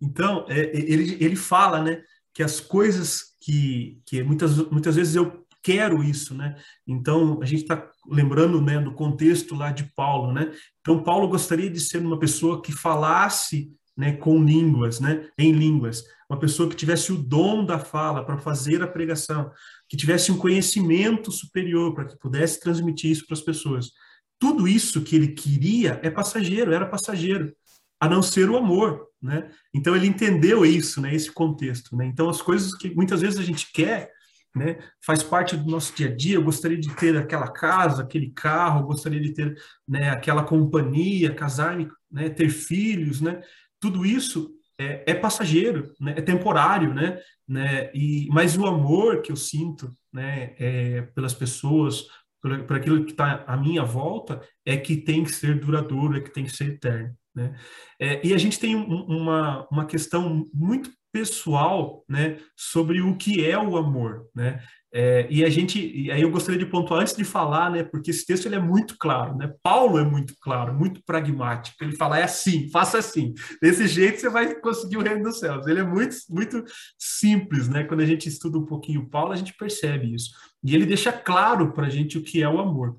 Então, 0.00 0.44
é, 0.48 0.58
ele, 0.74 1.16
ele 1.24 1.36
fala, 1.36 1.82
né, 1.82 2.02
que 2.34 2.42
as 2.42 2.58
coisas 2.58 3.36
que, 3.40 4.00
que 4.06 4.22
muitas, 4.22 4.56
muitas 4.70 4.96
vezes 4.96 5.14
eu 5.14 5.41
quero 5.62 6.02
isso, 6.02 6.34
né? 6.34 6.56
Então, 6.86 7.40
a 7.42 7.46
gente 7.46 7.62
está 7.62 7.88
lembrando, 8.06 8.60
né, 8.60 8.80
do 8.80 8.92
contexto 8.92 9.54
lá 9.54 9.70
de 9.70 9.84
Paulo, 9.94 10.32
né? 10.32 10.52
Então, 10.80 11.02
Paulo 11.02 11.28
gostaria 11.28 11.70
de 11.70 11.80
ser 11.80 11.98
uma 11.98 12.18
pessoa 12.18 12.60
que 12.60 12.72
falasse, 12.72 13.70
né, 13.96 14.12
com 14.12 14.42
línguas, 14.42 15.00
né, 15.00 15.28
em 15.38 15.52
línguas, 15.52 16.02
uma 16.28 16.38
pessoa 16.38 16.68
que 16.68 16.74
tivesse 16.74 17.12
o 17.12 17.18
dom 17.18 17.64
da 17.64 17.78
fala 17.78 18.24
para 18.24 18.38
fazer 18.38 18.82
a 18.82 18.86
pregação, 18.86 19.50
que 19.88 19.96
tivesse 19.96 20.32
um 20.32 20.38
conhecimento 20.38 21.30
superior 21.30 21.94
para 21.94 22.06
que 22.06 22.18
pudesse 22.18 22.58
transmitir 22.58 23.10
isso 23.10 23.26
para 23.26 23.34
as 23.34 23.42
pessoas. 23.42 23.90
Tudo 24.38 24.66
isso 24.66 25.02
que 25.02 25.14
ele 25.14 25.28
queria 25.28 26.00
é 26.02 26.10
passageiro, 26.10 26.72
era 26.72 26.86
passageiro, 26.86 27.54
a 28.00 28.08
não 28.08 28.22
ser 28.22 28.48
o 28.48 28.56
amor, 28.56 29.06
né? 29.22 29.50
Então 29.72 29.94
ele 29.94 30.06
entendeu 30.06 30.64
isso, 30.66 31.00
né, 31.00 31.14
esse 31.14 31.30
contexto, 31.30 31.94
né? 31.94 32.06
Então 32.06 32.28
as 32.28 32.40
coisas 32.42 32.74
que 32.74 32.92
muitas 32.94 33.20
vezes 33.20 33.38
a 33.38 33.44
gente 33.44 33.70
quer 33.70 34.10
né? 34.54 34.78
Faz 35.04 35.22
parte 35.22 35.56
do 35.56 35.70
nosso 35.70 35.94
dia 35.94 36.08
a 36.08 36.14
dia. 36.14 36.36
Eu 36.36 36.44
gostaria 36.44 36.78
de 36.78 36.94
ter 36.96 37.16
aquela 37.16 37.50
casa, 37.50 38.02
aquele 38.02 38.30
carro, 38.30 38.86
gostaria 38.86 39.20
de 39.20 39.32
ter 39.32 39.56
né, 39.88 40.10
aquela 40.10 40.44
companhia, 40.44 41.34
casar-me. 41.34 41.88
né, 42.10 42.28
ter 42.28 42.50
filhos, 42.50 43.20
né, 43.20 43.40
tudo 43.80 44.04
isso 44.04 44.50
é, 44.78 45.02
é 45.06 45.14
passageiro, 45.14 45.92
né, 45.98 46.14
é 46.16 46.20
temporário, 46.20 46.92
né, 46.92 47.18
né, 47.48 47.90
e, 47.94 48.28
mas 48.30 48.56
o 48.56 48.66
amor 48.66 49.22
que 49.22 49.32
eu 49.32 49.36
sinto 49.36 49.90
né, 50.12 50.54
é, 50.58 51.02
pelas 51.14 51.32
pessoas, 51.32 52.06
por, 52.40 52.76
aquilo 52.76 53.04
que 53.04 53.12
está 53.12 53.44
à 53.46 53.56
minha 53.56 53.82
volta, 53.82 54.40
é 54.64 54.76
que 54.76 54.96
tem 54.96 55.24
que 55.24 55.32
ser 55.32 55.58
duradouro, 55.58 56.16
é 56.16 56.20
que 56.20 56.32
tem 56.32 56.44
que 56.44 56.52
ser 56.52 56.74
eterno. 56.74 57.16
Né? 57.34 57.54
É, 57.98 58.26
e 58.26 58.34
a 58.34 58.38
gente 58.38 58.58
tem 58.58 58.76
um, 58.76 58.84
uma, 58.84 59.66
uma 59.70 59.86
questão 59.86 60.46
muito 60.52 60.90
pessoal 61.12 62.04
né, 62.08 62.38
sobre 62.56 63.00
o 63.02 63.16
que 63.16 63.44
é 63.44 63.58
o 63.58 63.76
amor. 63.76 64.26
Né? 64.34 64.62
É, 64.94 65.26
e 65.30 65.44
a 65.44 65.48
gente, 65.48 65.80
e 65.80 66.10
aí 66.10 66.20
eu 66.20 66.30
gostaria 66.30 66.58
de 66.58 66.66
pontuar 66.66 67.00
antes 67.00 67.16
de 67.16 67.24
falar, 67.24 67.70
né, 67.70 67.82
porque 67.82 68.10
esse 68.10 68.26
texto 68.26 68.44
ele 68.46 68.56
é 68.56 68.60
muito 68.60 68.96
claro, 68.98 69.36
né? 69.36 69.50
Paulo 69.62 69.98
é 69.98 70.04
muito 70.04 70.34
claro, 70.38 70.74
muito 70.74 71.02
pragmático. 71.04 71.82
Ele 71.82 71.96
fala 71.96 72.18
é 72.18 72.24
assim, 72.24 72.68
faça 72.70 72.98
assim, 72.98 73.32
desse 73.60 73.86
jeito 73.86 74.20
você 74.20 74.28
vai 74.28 74.54
conseguir 74.56 74.98
o 74.98 75.02
reino 75.02 75.22
dos 75.22 75.38
céus. 75.38 75.66
Ele 75.66 75.80
é 75.80 75.84
muito, 75.84 76.14
muito 76.28 76.62
simples, 76.98 77.68
né? 77.68 77.84
Quando 77.84 78.00
a 78.00 78.06
gente 78.06 78.28
estuda 78.28 78.58
um 78.58 78.66
pouquinho 78.66 79.08
Paulo, 79.08 79.32
a 79.32 79.36
gente 79.36 79.54
percebe 79.54 80.14
isso. 80.14 80.30
E 80.62 80.74
ele 80.74 80.84
deixa 80.84 81.10
claro 81.10 81.72
para 81.72 81.86
a 81.86 81.90
gente 81.90 82.18
o 82.18 82.22
que 82.22 82.42
é 82.42 82.48
o 82.48 82.60
amor. 82.60 82.98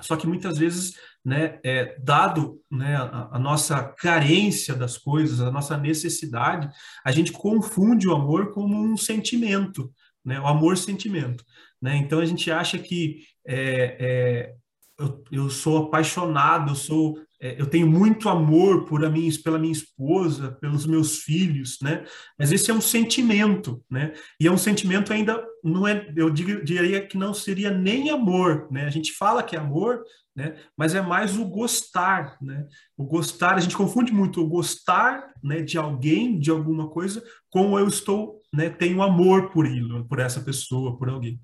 Só 0.00 0.16
que 0.16 0.26
muitas 0.26 0.58
vezes, 0.58 0.94
né, 1.24 1.58
é, 1.64 1.96
dado 1.98 2.60
né, 2.70 2.96
a, 2.96 3.30
a, 3.32 3.38
nossa 3.38 3.82
carência 3.82 4.74
das 4.74 4.98
coisas, 4.98 5.40
a 5.40 5.50
nossa 5.50 5.76
necessidade, 5.76 6.68
a 7.04 7.10
gente 7.10 7.32
confunde 7.32 8.06
o 8.06 8.14
amor 8.14 8.52
como 8.52 8.76
um 8.76 8.96
sentimento, 8.96 9.90
né, 10.24 10.38
o 10.38 10.46
amor-sentimento. 10.46 11.44
Né? 11.80 11.96
Então 11.96 12.18
a 12.18 12.26
gente 12.26 12.50
acha 12.50 12.78
que 12.78 13.20
é, 13.46 13.96
é, 13.98 14.54
eu, 14.98 15.24
eu, 15.30 15.50
sou 15.50 15.84
apaixonado, 15.84 16.72
eu 16.72 16.76
sou 16.76 17.18
é, 17.40 17.60
eu 17.60 17.66
tenho 17.66 17.86
muito 17.86 18.28
amor 18.30 18.86
por 18.86 19.04
a 19.04 19.10
minha, 19.10 19.30
pela 19.42 19.58
minha 19.58 19.72
esposa, 19.72 20.56
pelos 20.62 20.86
meus 20.86 21.18
filhos, 21.18 21.78
né? 21.82 22.04
Mas 22.38 22.50
esse 22.50 22.70
é 22.70 22.74
um 22.74 22.80
sentimento, 22.80 23.84
né? 23.90 24.14
E 24.40 24.46
é 24.46 24.50
um 24.50 24.56
sentimento 24.56 25.12
ainda 25.12 25.44
não 25.62 25.86
é, 25.86 26.10
eu 26.16 26.30
diria 26.30 27.06
que 27.06 27.18
não 27.18 27.34
seria 27.34 27.70
nem 27.70 28.08
amor, 28.08 28.66
né? 28.70 28.86
A 28.86 28.90
gente 28.90 29.12
fala 29.12 29.42
que 29.42 29.56
é 29.56 29.58
amor, 29.58 30.02
né? 30.34 30.56
Mas 30.76 30.94
é 30.94 31.02
mais 31.02 31.36
o 31.36 31.44
gostar, 31.44 32.38
né? 32.40 32.66
O 32.96 33.04
gostar, 33.04 33.56
a 33.56 33.60
gente 33.60 33.76
confunde 33.76 34.10
muito 34.10 34.40
o 34.40 34.48
gostar, 34.48 35.30
né, 35.42 35.60
de 35.60 35.76
alguém, 35.76 36.38
de 36.38 36.50
alguma 36.50 36.88
coisa, 36.88 37.22
com 37.50 37.78
eu 37.78 37.86
estou, 37.86 38.40
né, 38.52 38.70
tenho 38.70 39.02
amor 39.02 39.50
por 39.50 39.66
ele, 39.66 40.02
por 40.04 40.18
essa 40.18 40.40
pessoa, 40.40 40.96
por 40.96 41.08
alguém. 41.10 41.38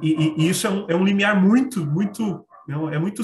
E, 0.00 0.08
e, 0.08 0.34
e 0.42 0.48
isso 0.48 0.66
é 0.66 0.70
um, 0.70 0.86
é 0.88 0.94
um 0.94 1.04
limiar 1.04 1.40
muito, 1.40 1.84
muito, 1.84 2.46
é 2.68 2.98
muito 2.98 3.22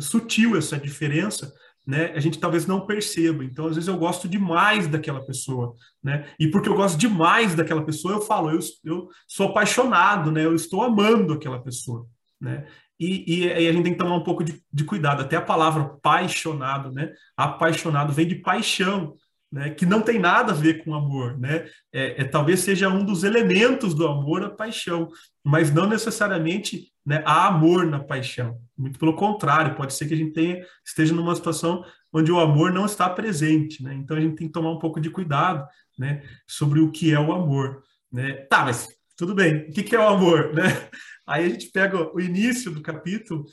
sutil 0.00 0.56
essa 0.56 0.78
diferença, 0.78 1.52
né? 1.86 2.12
A 2.14 2.20
gente 2.20 2.38
talvez 2.38 2.66
não 2.66 2.86
perceba. 2.86 3.44
Então, 3.44 3.66
às 3.66 3.74
vezes 3.74 3.88
eu 3.88 3.96
gosto 3.96 4.28
demais 4.28 4.86
daquela 4.86 5.24
pessoa, 5.24 5.74
né? 6.02 6.28
E 6.38 6.48
porque 6.48 6.68
eu 6.68 6.74
gosto 6.74 6.98
demais 6.98 7.54
daquela 7.54 7.84
pessoa, 7.84 8.14
eu 8.14 8.20
falo, 8.20 8.50
eu, 8.50 8.60
eu 8.84 9.08
sou 9.26 9.48
apaixonado, 9.48 10.30
né? 10.30 10.44
Eu 10.44 10.54
estou 10.54 10.82
amando 10.82 11.32
aquela 11.32 11.60
pessoa, 11.62 12.06
né? 12.40 12.66
E, 13.00 13.44
e, 13.44 13.52
a 13.52 13.72
gente 13.72 13.82
tem 13.82 13.92
que 13.94 13.98
tomar 13.98 14.14
um 14.14 14.22
pouco 14.22 14.44
de, 14.44 14.62
de 14.72 14.84
cuidado. 14.84 15.22
Até 15.22 15.34
a 15.34 15.42
palavra 15.42 15.82
apaixonado, 15.82 16.92
né? 16.92 17.12
Apaixonado 17.36 18.12
vem 18.12 18.28
de 18.28 18.36
paixão, 18.36 19.16
né, 19.50 19.70
que 19.70 19.84
não 19.84 20.00
tem 20.00 20.18
nada 20.18 20.52
a 20.52 20.54
ver 20.54 20.82
com 20.82 20.94
amor, 20.94 21.38
né? 21.38 21.66
É, 21.92 22.22
é, 22.22 22.24
talvez 22.24 22.60
seja 22.60 22.88
um 22.88 23.04
dos 23.04 23.22
elementos 23.22 23.92
do 23.92 24.06
amor 24.06 24.42
a 24.42 24.50
paixão, 24.50 25.08
mas 25.44 25.70
não 25.70 25.86
necessariamente 25.86 26.91
né, 27.04 27.22
há 27.26 27.46
amor 27.46 27.86
na 27.86 28.00
paixão. 28.00 28.58
Muito 28.76 28.98
pelo 28.98 29.14
contrário, 29.14 29.74
pode 29.74 29.94
ser 29.94 30.06
que 30.06 30.14
a 30.14 30.16
gente 30.16 30.32
tenha, 30.32 30.64
esteja 30.84 31.14
numa 31.14 31.34
situação 31.34 31.84
onde 32.12 32.30
o 32.30 32.38
amor 32.38 32.72
não 32.72 32.86
está 32.86 33.08
presente, 33.08 33.82
né? 33.82 33.94
Então 33.94 34.16
a 34.16 34.20
gente 34.20 34.36
tem 34.36 34.46
que 34.46 34.52
tomar 34.52 34.70
um 34.70 34.78
pouco 34.78 35.00
de 35.00 35.10
cuidado, 35.10 35.66
né, 35.98 36.22
sobre 36.46 36.80
o 36.80 36.90
que 36.90 37.12
é 37.12 37.18
o 37.18 37.32
amor, 37.32 37.82
né? 38.10 38.34
Tá, 38.48 38.64
mas 38.64 38.88
tudo 39.16 39.34
bem. 39.34 39.68
O 39.68 39.72
que, 39.72 39.82
que 39.82 39.96
é 39.96 39.98
o 39.98 40.08
amor, 40.08 40.52
né? 40.54 40.88
Aí 41.26 41.44
a 41.44 41.48
gente 41.48 41.70
pega 41.70 42.14
o 42.14 42.20
início 42.20 42.70
do 42.70 42.82
capítulo 42.82 43.44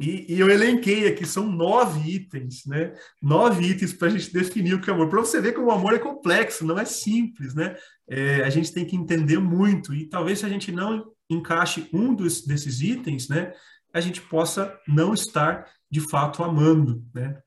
e, 0.00 0.32
e, 0.32 0.38
eu 0.38 0.48
elenquei 0.48 1.08
aqui, 1.08 1.26
são 1.26 1.50
nove 1.50 2.08
itens, 2.08 2.64
né? 2.66 2.92
Nove 3.20 3.64
itens 3.64 3.92
para 3.92 4.06
a 4.06 4.10
gente 4.10 4.32
definir 4.32 4.74
o 4.74 4.80
que 4.80 4.88
é 4.88 4.92
amor. 4.92 5.08
Para 5.08 5.18
você 5.18 5.40
ver 5.40 5.52
como 5.52 5.68
o 5.68 5.72
amor 5.72 5.92
é 5.92 5.98
complexo, 5.98 6.64
não 6.64 6.78
é 6.78 6.84
simples, 6.84 7.52
né? 7.52 7.76
É, 8.08 8.42
a 8.42 8.50
gente 8.50 8.72
tem 8.72 8.84
que 8.84 8.94
entender 8.94 9.38
muito. 9.38 9.92
E 9.92 10.08
talvez 10.08 10.38
se 10.38 10.46
a 10.46 10.48
gente 10.48 10.70
não 10.70 11.04
encaixe 11.28 11.88
um 11.92 12.14
dos, 12.14 12.46
desses 12.46 12.80
itens, 12.80 13.28
né? 13.28 13.52
A 13.92 14.00
gente 14.00 14.20
possa 14.20 14.78
não 14.86 15.14
estar, 15.14 15.70
de 15.90 16.00
fato, 16.00 16.42
amando, 16.42 17.04
né? 17.14 17.40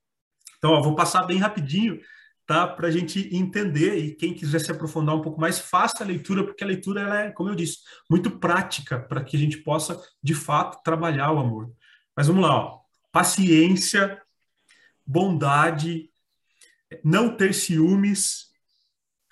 Então, 0.57 0.71
ó, 0.71 0.81
vou 0.81 0.95
passar 0.95 1.23
bem 1.23 1.37
rapidinho, 1.37 1.99
tá? 2.45 2.67
Para 2.67 2.87
a 2.87 2.91
gente 2.91 3.33
entender. 3.35 3.97
E 3.97 4.15
quem 4.15 4.33
quiser 4.33 4.59
se 4.59 4.71
aprofundar 4.71 5.15
um 5.15 5.21
pouco 5.21 5.39
mais, 5.39 5.59
faça 5.59 6.03
a 6.03 6.07
leitura, 6.07 6.43
porque 6.43 6.63
a 6.63 6.67
leitura, 6.67 7.01
ela 7.01 7.19
é, 7.21 7.31
como 7.31 7.49
eu 7.49 7.55
disse, 7.55 7.79
muito 8.09 8.39
prática 8.39 8.99
para 8.99 9.23
que 9.23 9.35
a 9.35 9.39
gente 9.39 9.57
possa, 9.57 9.99
de 10.21 10.35
fato, 10.35 10.81
trabalhar 10.83 11.31
o 11.31 11.39
amor. 11.39 11.71
Mas 12.15 12.27
vamos 12.27 12.43
lá, 12.43 12.55
ó. 12.55 12.79
paciência, 13.11 14.21
bondade, 15.05 16.09
não 17.03 17.35
ter 17.35 17.53
ciúmes, 17.53 18.51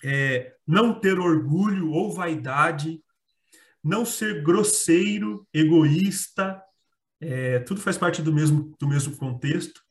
é, 0.04 0.56
não 0.66 1.00
ter 1.00 1.20
orgulho 1.20 1.92
ou 1.92 2.12
vaidade, 2.12 3.04
não 3.84 4.06
ser 4.06 4.44
grosseiro, 4.44 5.48
egoísta, 5.54 6.62
é, 7.22 7.60
tudo 7.60 7.82
faz 7.82 7.98
parte 7.98 8.22
do 8.22 8.34
mesmo, 8.34 8.76
do 8.80 8.88
mesmo 8.88 9.16
contexto. 9.18 9.82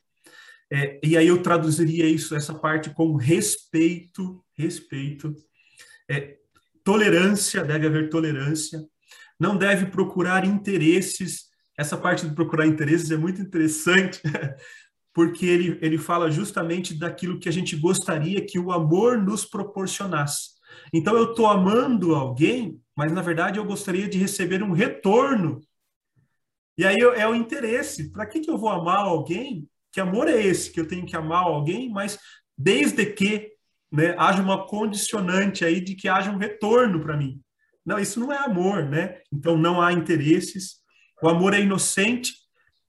É, 0.71 1.01
e 1.03 1.17
aí 1.17 1.29
eu 1.29 1.43
traduziria 1.43 2.07
isso, 2.07 2.35
essa 2.35 2.55
parte 2.55 2.91
com 2.91 3.17
respeito, 3.17 4.45
respeito, 4.57 5.35
é, 6.11 6.37
tolerância, 6.85 7.65
deve 7.65 7.87
haver 7.87 8.11
tolerância, 8.11 8.81
não 9.41 9.57
deve 9.57 9.87
procurar 9.87 10.45
interesses 10.45 11.49
essa 11.79 11.97
parte 11.97 12.29
de 12.29 12.35
procurar 12.35 12.67
interesses 12.67 13.13
é 13.13 13.17
muito 13.17 13.41
interessante, 13.41 14.21
porque 15.15 15.47
ele, 15.47 15.79
ele 15.81 15.97
fala 15.97 16.29
justamente 16.29 16.93
daquilo 16.93 17.39
que 17.39 17.49
a 17.49 17.53
gente 17.53 17.77
gostaria 17.77 18.45
que 18.45 18.59
o 18.59 18.73
amor 18.73 19.23
nos 19.23 19.45
proporcionasse. 19.45 20.59
Então, 20.93 21.17
eu 21.17 21.31
estou 21.31 21.47
amando 21.47 22.17
alguém, 22.17 22.81
mas 22.99 23.13
na 23.13 23.23
verdade 23.23 23.61
eu 23.61 23.65
gostaria 23.65 24.09
de 24.09 24.19
receber 24.19 24.61
um 24.61 24.73
retorno. 24.73 25.61
E 26.77 26.85
aí 26.85 26.97
é 26.97 27.29
o 27.29 27.35
interesse. 27.35 28.11
Para 28.11 28.27
que, 28.27 28.41
que 28.41 28.51
eu 28.51 28.59
vou 28.59 28.69
amar 28.69 28.99
alguém? 28.99 29.69
Que 29.93 30.01
amor 30.01 30.27
é 30.27 30.43
esse 30.43 30.73
que 30.73 30.81
eu 30.81 30.89
tenho 30.89 31.07
que 31.07 31.15
amar 31.15 31.45
alguém, 31.45 31.89
mas 31.89 32.19
desde 32.57 33.07
que 33.07 33.53
né, 33.93 34.17
haja 34.19 34.43
uma 34.43 34.67
condicionante 34.67 35.65
aí 35.65 35.81
de 35.81 35.95
que 35.95 36.09
haja 36.09 36.33
um 36.33 36.39
retorno 36.39 37.01
para 37.01 37.17
mim. 37.17 37.41
Não, 37.87 38.01
isso 38.01 38.19
não 38.19 38.33
é 38.33 38.39
amor, 38.39 38.85
né? 38.85 39.21
Então 39.33 39.57
não 39.57 39.81
há 39.81 39.93
interesses, 39.93 40.79
o 41.23 41.29
amor 41.29 41.55
é 41.55 41.61
inocente 41.61 42.35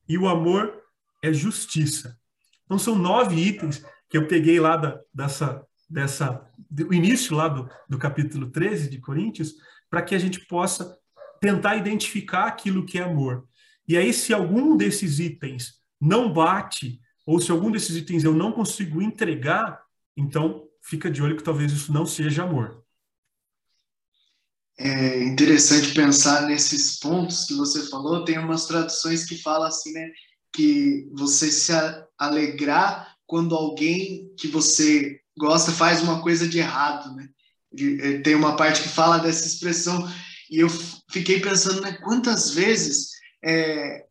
e 0.07 0.17
o 0.17 0.27
amor 0.27 0.75
é 1.23 1.31
justiça. 1.31 2.17
Então 2.65 2.79
são 2.79 2.95
nove 2.95 3.35
itens 3.35 3.85
que 4.09 4.17
eu 4.17 4.27
peguei 4.27 4.59
lá 4.59 4.75
da, 4.75 4.99
dessa, 5.13 5.63
dessa, 5.87 6.49
do 6.57 6.91
início 6.91 7.35
lá 7.35 7.47
do, 7.47 7.69
do 7.87 7.99
capítulo 7.99 8.49
13 8.49 8.89
de 8.89 8.99
Coríntios, 8.99 9.53
para 9.89 10.01
que 10.01 10.13
a 10.13 10.19
gente 10.19 10.45
possa 10.45 10.97
tentar 11.41 11.75
identificar 11.75 12.45
aquilo 12.45 12.85
que 12.85 12.99
é 12.99 13.03
amor. 13.03 13.47
E 13.87 13.97
aí, 13.97 14.13
se 14.13 14.33
algum 14.33 14.77
desses 14.77 15.19
itens 15.19 15.75
não 15.99 16.31
bate, 16.31 16.99
ou 17.25 17.39
se 17.39 17.51
algum 17.51 17.71
desses 17.71 17.95
itens 17.95 18.23
eu 18.23 18.33
não 18.33 18.51
consigo 18.51 19.01
entregar, 19.01 19.81
então 20.15 20.67
fica 20.81 21.09
de 21.09 21.21
olho 21.21 21.37
que 21.37 21.43
talvez 21.43 21.71
isso 21.71 21.91
não 21.91 22.05
seja 22.05 22.43
amor 22.43 22.83
é 24.79 25.23
interessante 25.23 25.93
pensar 25.93 26.47
nesses 26.47 26.97
pontos 26.99 27.43
que 27.45 27.53
você 27.53 27.89
falou. 27.89 28.23
Tem 28.23 28.39
umas 28.39 28.65
traduções 28.65 29.25
que 29.25 29.37
falam 29.41 29.67
assim, 29.67 29.91
né? 29.91 30.09
Que 30.53 31.09
você 31.13 31.51
se 31.51 31.73
alegrar 32.17 33.15
quando 33.27 33.53
alguém 33.53 34.33
que 34.37 34.47
você 34.47 35.19
gosta 35.37 35.71
faz 35.71 36.01
uma 36.01 36.21
coisa 36.21 36.47
de 36.47 36.59
errado, 36.59 37.13
né? 37.13 37.27
E, 37.71 38.19
tem 38.23 38.35
uma 38.35 38.55
parte 38.55 38.81
que 38.81 38.89
fala 38.89 39.19
dessa 39.19 39.45
expressão 39.45 40.09
e 40.49 40.59
eu 40.59 40.69
fiquei 41.11 41.39
pensando, 41.39 41.81
né? 41.81 41.93
Quantas 42.03 42.51
vezes 42.51 43.09
é, 43.43 44.05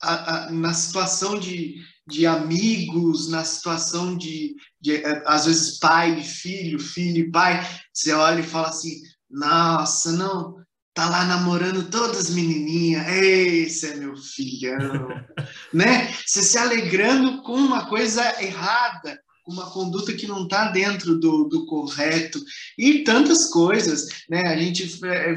a, 0.00 0.46
a, 0.46 0.50
na 0.50 0.72
situação 0.72 1.38
de, 1.38 1.76
de 2.06 2.26
amigos, 2.26 3.28
na 3.28 3.44
situação 3.44 4.16
de, 4.16 4.54
de, 4.80 4.96
é, 4.96 5.22
às 5.26 5.44
vezes, 5.44 5.78
pai 5.78 6.20
e 6.20 6.24
filho, 6.24 6.78
filho 6.78 7.26
e 7.26 7.30
pai, 7.30 7.66
você 7.92 8.12
olha 8.12 8.40
e 8.40 8.46
fala 8.46 8.68
assim: 8.68 9.02
nossa, 9.30 10.12
não, 10.12 10.56
tá 10.94 11.10
lá 11.10 11.26
namorando 11.26 11.90
todas 11.90 12.18
as 12.18 12.30
menininhas. 12.30 13.06
Esse 13.08 13.92
é 13.92 13.96
meu 13.96 14.16
filhão. 14.16 15.08
né? 15.74 16.12
Você 16.24 16.42
se 16.42 16.56
alegrando 16.56 17.42
com 17.42 17.54
uma 17.54 17.86
coisa 17.86 18.42
errada, 18.42 19.20
uma 19.46 19.70
conduta 19.70 20.12
que 20.12 20.26
não 20.26 20.44
está 20.44 20.70
dentro 20.70 21.18
do, 21.18 21.44
do 21.44 21.66
correto. 21.66 22.42
E 22.76 23.04
tantas 23.04 23.46
coisas, 23.46 24.08
né? 24.28 24.42
A 24.46 24.56
gente 24.56 24.84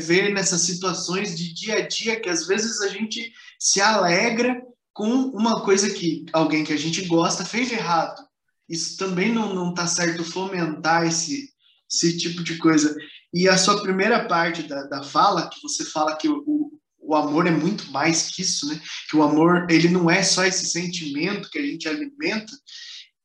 vê 0.02 0.30
nessas 0.30 0.62
situações 0.62 1.38
de 1.38 1.54
dia 1.54 1.76
a 1.76 1.88
dia 1.88 2.20
que 2.20 2.30
às 2.30 2.48
vezes 2.48 2.82
a 2.82 2.88
gente 2.88 3.32
se 3.60 3.80
alegra 3.80 4.62
com 4.94 5.10
uma 5.10 5.62
coisa 5.62 5.90
que 5.90 6.26
alguém 6.34 6.64
que 6.64 6.74
a 6.74 6.78
gente 6.78 7.06
gosta 7.06 7.46
fez 7.46 7.72
errado. 7.72 8.22
isso 8.68 8.98
também 8.98 9.32
não, 9.32 9.54
não 9.54 9.74
tá 9.74 9.88
certo 9.88 10.24
fomentar 10.24 11.08
esse, 11.08 11.50
esse 11.90 12.18
tipo 12.18 12.44
de 12.44 12.58
coisa. 12.58 12.96
E 13.34 13.48
a 13.48 13.58
sua 13.58 13.82
primeira 13.82 14.28
parte 14.28 14.64
da, 14.64 14.84
da 14.84 15.04
fala, 15.04 15.50
que 15.50 15.62
você 15.62 15.86
fala 15.86 16.18
que 16.18 16.28
o, 16.28 16.72
o 17.00 17.16
amor 17.16 17.48
é 17.48 17.52
muito 17.52 17.92
mais 17.92 18.30
que 18.30 18.42
isso, 18.42 18.68
né? 18.68 18.80
Que 19.10 19.18
o 19.18 19.24
amor, 19.24 19.68
ele 19.70 19.88
não 19.88 20.10
é 20.10 20.22
só 20.22 20.46
esse 20.46 20.66
sentimento 20.66 21.50
que 21.50 21.60
a 21.60 21.66
gente 21.66 21.88
alimenta, 21.88 22.52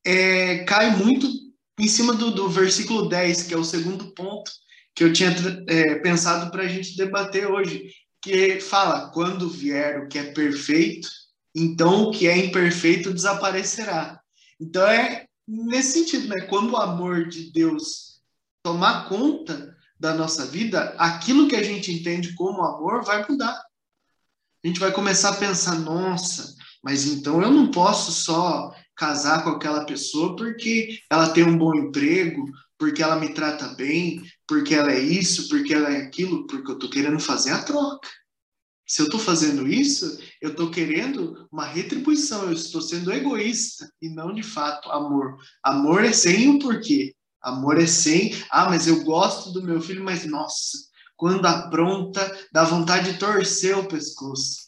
é, 0.05 0.65
cai 0.65 0.95
muito 0.97 1.29
em 1.79 1.89
cima 1.89 2.15
do, 2.15 2.31
do 2.31 2.49
versículo 2.49 3.09
10, 3.09 3.45
que 3.45 3.55
é 3.55 3.57
o 3.57 3.65
segundo 3.65 4.13
ponto 4.15 4.51
que 4.95 5.03
eu 5.03 5.13
tinha 5.13 5.35
é, 5.69 5.97
pensado 5.97 6.51
para 6.51 6.63
a 6.63 6.69
gente 6.69 6.97
debater 6.97 7.51
hoje, 7.51 7.91
que 8.23 8.61
fala: 8.61 9.11
quando 9.11 9.49
vier 9.49 10.03
o 10.03 10.09
que 10.09 10.19
é 10.19 10.33
perfeito, 10.33 11.09
então 11.55 12.05
o 12.05 12.11
que 12.11 12.29
é 12.29 12.37
imperfeito 12.37 13.13
desaparecerá. 13.13 14.21
Então 14.61 14.87
é 14.87 15.27
nesse 15.47 16.01
sentido, 16.01 16.29
né? 16.29 16.43
Quando 16.43 16.73
o 16.73 16.77
amor 16.77 17.29
de 17.29 17.53
Deus 17.53 18.21
tomar 18.63 19.09
conta 19.09 19.77
da 19.99 20.15
nossa 20.15 20.47
vida, 20.47 20.95
aquilo 20.99 21.49
que 21.49 21.57
a 21.57 21.63
gente 21.63 21.93
entende 21.93 22.35
como 22.35 22.63
amor 22.63 23.05
vai 23.05 23.27
mudar 23.29 23.61
a 24.65 24.67
gente 24.67 24.81
vai 24.81 24.91
começar 24.91 25.29
a 25.31 25.37
pensar, 25.37 25.75
nossa, 25.81 26.55
mas 26.83 27.05
então 27.05 27.43
eu 27.43 27.51
não 27.51 27.71
posso 27.71 28.11
só 28.11 28.75
casar 28.97 29.43
com 29.43 29.51
aquela 29.51 29.85
pessoa 29.85 30.37
porque 30.37 31.01
ela 31.11 31.31
tem 31.31 31.45
um 31.45 31.59
bom 31.59 31.75
emprego, 31.75 32.45
porque 32.79 33.03
ela 33.03 33.17
me 33.17 33.33
trata 33.33 33.69
bem, 33.75 34.23
porque 34.47 34.75
ela 34.75 34.93
é 34.93 34.99
isso, 34.99 35.49
porque 35.49 35.75
ela 35.75 35.93
é 35.93 35.99
aquilo, 35.99 36.47
porque 36.47 36.71
eu 36.71 36.75
estou 36.75 36.91
querendo 36.91 37.19
fazer 37.19 37.51
a 37.51 37.63
troca. 37.63 38.09
Se 38.87 39.01
eu 39.01 39.07
estou 39.07 39.19
fazendo 39.19 39.67
isso, 39.67 40.19
eu 40.41 40.51
estou 40.51 40.71
querendo 40.71 41.49
uma 41.51 41.65
retribuição, 41.65 42.45
eu 42.45 42.53
estou 42.53 42.83
sendo 42.83 43.13
egoísta 43.13 43.91
e 44.01 44.11
não 44.11 44.35
de 44.35 44.43
fato 44.43 44.91
amor. 44.91 45.39
Amor 45.63 46.05
é 46.05 46.13
sem 46.13 46.51
o 46.51 46.59
porquê. 46.59 47.15
Amor 47.41 47.79
é 47.81 47.87
sem, 47.87 48.35
ah, 48.51 48.69
mas 48.69 48.87
eu 48.87 49.03
gosto 49.05 49.53
do 49.53 49.63
meu 49.63 49.81
filho, 49.81 50.03
mas 50.03 50.25
nossa, 50.27 50.79
quando 51.17 51.47
apronta, 51.47 52.21
dá 52.53 52.65
vontade 52.65 53.13
de 53.13 53.19
torcer 53.19 53.77
o 53.77 53.87
pescoço. 53.87 54.65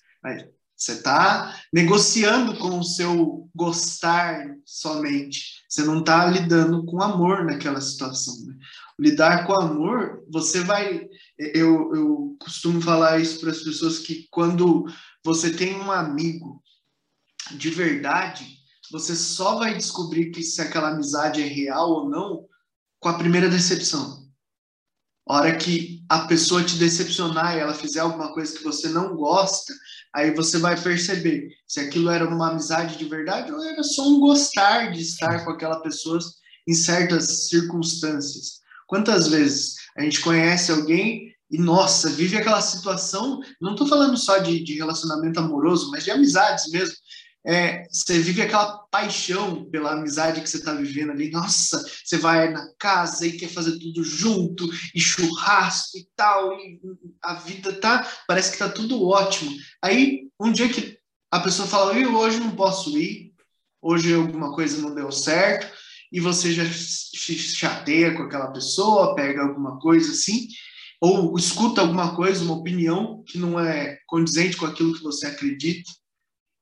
Você 0.77 0.93
está 0.93 1.59
negociando 1.73 2.59
com 2.59 2.79
o 2.79 2.85
seu 2.85 3.49
gostar 3.55 4.55
somente. 4.65 5.65
Você 5.67 5.83
não 5.83 6.01
está 6.01 6.27
lidando 6.27 6.85
com 6.85 7.03
amor 7.03 7.45
naquela 7.45 7.81
situação. 7.81 8.35
Né? 8.45 8.55
Lidar 8.99 9.47
com 9.47 9.55
amor, 9.55 10.23
você 10.31 10.61
vai. 10.61 11.09
Eu, 11.39 11.95
eu 11.95 12.37
costumo 12.39 12.81
falar 12.81 13.19
isso 13.19 13.41
para 13.41 13.51
as 13.51 13.63
pessoas 13.63 14.01
que 14.01 14.27
quando 14.31 14.85
você 15.25 15.51
tem 15.51 15.75
um 15.77 15.91
amigo 15.91 16.63
de 17.53 17.71
verdade, 17.71 18.47
você 18.91 19.17
só 19.17 19.57
vai 19.57 19.75
descobrir 19.75 20.31
que 20.31 20.43
se 20.43 20.61
aquela 20.61 20.91
amizade 20.91 21.43
é 21.43 21.47
real 21.47 21.91
ou 21.91 22.09
não 22.09 22.47
com 23.01 23.09
a 23.09 23.19
primeira 23.19 23.49
decepção. 23.49 24.27
A 25.29 25.35
hora 25.35 25.57
que 25.57 26.05
a 26.09 26.21
pessoa 26.27 26.63
te 26.63 26.77
decepcionar 26.77 27.57
e 27.57 27.59
ela 27.59 27.75
fizer 27.75 28.01
alguma 28.01 28.33
coisa 28.33 28.57
que 28.57 28.63
você 28.63 28.89
não 28.89 29.17
gosta, 29.17 29.73
aí 30.17 30.35
você 30.35 30.59
vai 30.59 30.81
perceber 30.81 31.51
se 31.69 31.79
aquilo 31.79 32.09
era 32.09 32.27
uma 32.27 32.51
amizade 32.51 32.97
de 32.97 33.05
verdade 33.05 33.53
ou 33.53 33.63
era 33.63 33.83
só 33.83 34.09
um 34.09 34.19
gostar 34.19 34.91
de 34.91 35.03
estar 35.03 35.45
com 35.45 35.51
aquela 35.51 35.81
pessoa 35.83 36.19
em 36.67 36.73
certas 36.73 37.49
circunstâncias. 37.49 38.61
Quantas 38.87 39.29
vezes 39.29 39.75
a 39.95 40.01
gente 40.01 40.23
conhece 40.23 40.73
alguém 40.73 41.35
e, 41.51 41.59
nossa, 41.59 42.09
vive 42.09 42.39
aquela 42.39 42.63
situação, 42.63 43.41
não 43.61 43.73
estou 43.73 43.87
falando 43.87 44.17
só 44.17 44.39
de, 44.39 44.65
de 44.65 44.75
relacionamento 44.79 45.39
amoroso, 45.39 45.91
mas 45.91 46.05
de 46.05 46.11
amizades 46.11 46.71
mesmo, 46.73 46.97
é, 47.47 47.87
você 47.89 48.19
vive 48.19 48.43
aquela 48.43 48.79
paixão 48.91 49.65
pela 49.71 49.93
amizade 49.93 50.41
que 50.41 50.51
você 50.51 50.57
está 50.57 50.75
vivendo 50.75 51.13
ali. 51.13 51.31
Nossa, 51.31 51.81
você 52.05 52.19
vai 52.19 52.51
na 52.51 52.69
casa 52.77 53.25
e 53.25 53.37
quer 53.39 53.49
fazer 53.49 53.79
tudo 53.79 54.03
junto, 54.03 54.69
e 54.93 55.01
churrasco 55.01 55.97
e 55.97 56.09
tal, 56.17 56.59
e 56.59 56.81
a 57.23 57.35
vida 57.35 57.73
tá, 57.75 58.05
parece 58.27 58.51
que 58.51 58.59
tá 58.59 58.69
tudo 58.69 59.07
ótimo. 59.07 59.53
Aí, 59.81 60.29
um 60.41 60.51
dia 60.51 60.69
que 60.69 60.99
a 61.31 61.39
pessoa 61.39 61.69
fala, 61.69 61.93
hoje 61.93 62.41
não 62.41 62.51
posso 62.51 62.99
ir, 62.99 63.33
hoje 63.81 64.13
alguma 64.13 64.53
coisa 64.53 64.83
não 64.83 64.93
deu 64.93 65.13
certo, 65.13 65.73
e 66.11 66.19
você 66.19 66.53
já 66.53 66.65
se 66.65 67.39
chateia 67.39 68.13
com 68.15 68.25
aquela 68.25 68.49
pessoa, 68.49 69.15
pega 69.15 69.43
alguma 69.43 69.79
coisa 69.79 70.11
assim, 70.11 70.49
ou 71.01 71.39
escuta 71.39 71.81
alguma 71.81 72.17
coisa, 72.17 72.43
uma 72.43 72.55
opinião 72.57 73.23
que 73.25 73.39
não 73.39 73.61
é 73.61 73.99
condizente 74.07 74.57
com 74.57 74.67
aquilo 74.67 74.95
que 74.95 75.03
você 75.03 75.27
acredita 75.27 75.93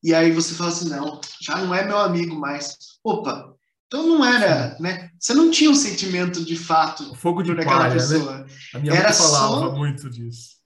e 0.04 0.14
aí 0.14 0.30
você 0.30 0.52
fala 0.52 0.68
assim, 0.68 0.90
não, 0.90 1.18
já 1.40 1.56
não 1.56 1.74
é 1.74 1.82
meu 1.82 1.96
amigo 1.96 2.38
mais. 2.38 2.76
Opa, 3.02 3.54
então 3.86 4.06
não 4.06 4.22
era, 4.22 4.76
né? 4.78 5.08
Você 5.18 5.32
não 5.32 5.50
tinha 5.50 5.70
um 5.70 5.74
sentimento 5.74 6.44
de 6.44 6.56
fato 6.56 7.10
o 7.10 7.14
fogo 7.14 7.42
de 7.42 7.54
palha, 7.54 7.88
né? 7.88 7.94
pessoa. 7.94 8.38
Né? 8.38 8.46
A 8.74 8.78
minha 8.80 8.94
era 8.94 9.14
falava 9.14 9.60
só... 9.60 9.72
muito 9.72 10.10
disso. 10.10 10.56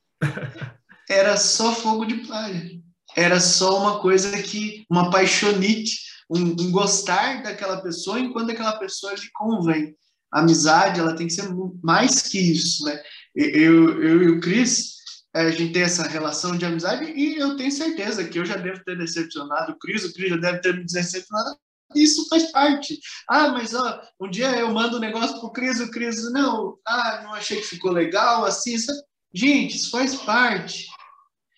era 1.08 1.36
só 1.36 1.72
fogo 1.72 2.04
de 2.04 2.26
palha. 2.26 2.68
Era 3.16 3.38
só 3.38 3.80
uma 3.80 4.00
coisa 4.00 4.42
que, 4.42 4.84
uma 4.90 5.08
paixonite, 5.08 6.00
um, 6.28 6.40
um 6.40 6.72
gostar 6.72 7.42
daquela 7.44 7.80
pessoa 7.80 8.18
enquanto 8.18 8.50
aquela 8.50 8.76
pessoa 8.76 9.14
lhe 9.14 9.30
convém. 9.32 9.94
A 10.32 10.40
amizade, 10.40 10.98
ela 10.98 11.14
tem 11.14 11.28
que 11.28 11.32
ser 11.32 11.48
mais 11.80 12.22
que 12.22 12.40
isso, 12.40 12.84
né? 12.84 13.00
Eu, 13.36 14.02
eu 14.02 14.22
e 14.24 14.28
o 14.30 14.40
Cris, 14.40 14.96
a 15.34 15.50
gente 15.50 15.72
tem 15.72 15.82
essa 15.82 16.06
relação 16.08 16.56
de 16.56 16.64
amizade 16.64 17.04
e 17.04 17.36
eu 17.36 17.56
tenho 17.56 17.70
certeza 17.70 18.24
que 18.24 18.38
eu 18.38 18.46
já 18.46 18.56
devo 18.56 18.82
ter 18.84 18.96
decepcionado 18.96 19.72
o 19.72 19.78
Cris, 19.78 20.04
o 20.04 20.12
Cris 20.12 20.30
já 20.30 20.36
deve 20.36 20.60
ter 20.60 20.74
me 20.74 20.84
decepcionado. 20.84 21.56
Isso 21.94 22.28
faz 22.28 22.50
parte. 22.50 22.98
Ah, 23.28 23.48
mas 23.48 23.74
ó, 23.74 24.02
um 24.20 24.28
dia 24.28 24.50
eu 24.58 24.72
mando 24.72 24.96
um 24.96 25.00
negócio 25.00 25.38
pro 25.40 25.52
Cris, 25.52 25.80
o 25.80 25.90
Cris, 25.90 26.30
não, 26.32 26.78
ah, 26.86 27.22
não 27.24 27.34
achei 27.34 27.58
que 27.60 27.66
ficou 27.66 27.92
legal, 27.92 28.44
assim, 28.44 28.74
isso... 28.74 28.92
Gente, 29.32 29.76
isso 29.76 29.90
faz 29.90 30.14
parte. 30.14 30.86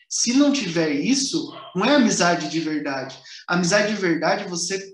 Se 0.09 0.33
não 0.33 0.52
tiver 0.52 0.90
isso, 0.90 1.56
não 1.74 1.85
é 1.85 1.94
amizade 1.94 2.48
de 2.48 2.59
verdade. 2.59 3.16
Amizade 3.46 3.94
de 3.94 4.00
verdade 4.00 4.42
é 4.42 4.48
você 4.48 4.92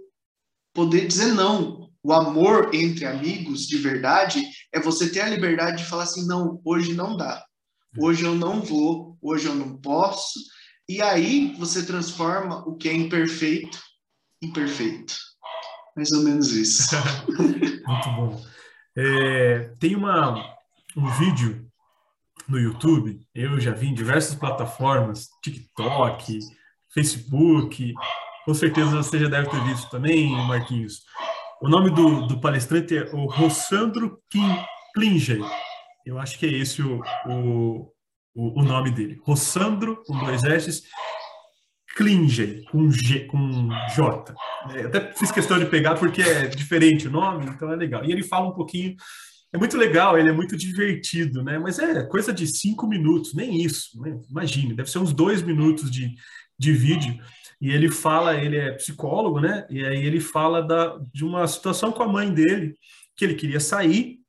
poder 0.75 1.07
dizer 1.07 1.33
não. 1.33 1.91
O 2.03 2.12
amor 2.12 2.75
entre 2.75 3.07
amigos 3.07 3.67
de 3.67 3.79
verdade 3.79 4.47
é 4.73 4.79
você 4.79 5.09
ter 5.09 5.21
a 5.21 5.29
liberdade 5.29 5.79
de 5.79 5.89
falar 5.89 6.03
assim, 6.03 6.27
não, 6.27 6.61
hoje 6.65 6.93
não 6.93 7.17
dá 7.17 7.46
hoje 7.99 8.25
eu 8.25 8.35
não 8.35 8.61
vou, 8.61 9.17
hoje 9.21 9.47
eu 9.47 9.55
não 9.55 9.77
posso. 9.77 10.41
E 10.89 11.03
aí 11.03 11.55
você 11.59 11.85
transforma 11.85 12.67
o 12.67 12.77
que 12.77 12.89
é 12.89 12.95
imperfeito 12.95 13.79
em 14.43 14.53
perfeito. 14.53 15.15
Mais 15.97 16.13
ou 16.13 16.23
menos 16.23 16.53
isso. 16.53 16.95
Muito 17.27 18.11
bom. 18.17 18.45
É, 18.97 19.71
tem 19.79 19.97
uma, 19.97 20.57
um 20.97 21.07
vídeo 21.19 21.67
no 22.49 22.59
YouTube, 22.59 23.21
eu 23.35 23.59
já 23.61 23.73
vi 23.73 23.89
em 23.89 23.95
diversas 23.95 24.37
plataformas, 24.37 25.29
TikTok, 25.43 26.39
Facebook, 26.95 27.93
com 28.45 28.55
certeza 28.55 28.97
você 28.97 29.19
já 29.19 29.29
deve 29.29 29.51
ter 29.51 29.63
visto 29.65 29.91
também, 29.91 30.31
Marquinhos. 30.47 31.03
O 31.61 31.69
nome 31.69 31.91
do, 31.91 32.27
do 32.27 32.41
palestrante 32.41 32.97
é 32.97 33.03
o 33.13 33.27
Rossandro 33.27 34.19
Klinger. 34.95 35.41
Eu 36.07 36.21
acho 36.21 36.38
que 36.38 36.47
é 36.47 36.53
esse 36.53 36.81
o, 36.81 37.03
o, 37.27 37.92
o, 38.33 38.62
nome 38.62 38.92
dele. 38.92 39.19
Rossandro, 39.25 40.05
com 40.07 40.16
dois 40.25 40.45
S, 40.45 40.85
Klinger, 41.97 42.62
com, 42.71 42.88
G, 42.88 43.25
com 43.25 43.69
J. 43.92 44.33
É, 44.71 44.83
até 44.83 45.12
fiz 45.14 45.33
questão 45.33 45.59
de 45.59 45.66
pegar 45.66 45.97
porque 45.97 46.23
é 46.23 46.47
diferente 46.47 47.09
o 47.09 47.11
nome, 47.11 47.47
então 47.47 47.73
é 47.73 47.77
legal. 47.77 48.05
E 48.05 48.12
ele 48.12 48.23
fala 48.23 48.49
um 48.49 48.55
pouquinho. 48.55 48.95
É 49.53 49.59
muito 49.59 49.77
legal, 49.77 50.16
ele 50.16 50.29
é 50.29 50.33
muito 50.33 50.57
divertido, 50.57 51.42
né? 51.42 51.59
Mas 51.59 51.81
é 51.81 52.05
coisa 52.05 52.33
de 52.33 52.47
cinco 52.47 52.87
minutos, 52.87 53.35
nem 53.35 53.61
isso, 53.61 54.01
né? 54.01 54.16
Imagine, 54.31 54.75
deve 54.75 54.88
ser 54.88 55.01
uns 55.01 55.12
dois 55.12 55.42
minutos 55.42 55.90
de, 55.90 56.14
de 56.57 56.73
vídeo. 56.73 57.19
E 57.61 57.71
ele 57.71 57.90
fala, 57.90 58.37
ele 58.37 58.59
é 58.59 58.73
psicólogo, 58.73 59.40
né? 59.40 59.66
E 59.69 59.85
aí 59.85 60.07
ele 60.07 60.21
fala 60.21 60.62
da, 60.62 61.01
de 61.12 61.25
uma 61.25 61.49
situação 61.49 61.90
com 61.90 62.05
a 62.05 62.09
mãe 62.09 62.33
dele, 62.33 62.77
que 63.16 63.25
ele 63.25 63.35
queria 63.35 63.59
sair 63.59 64.21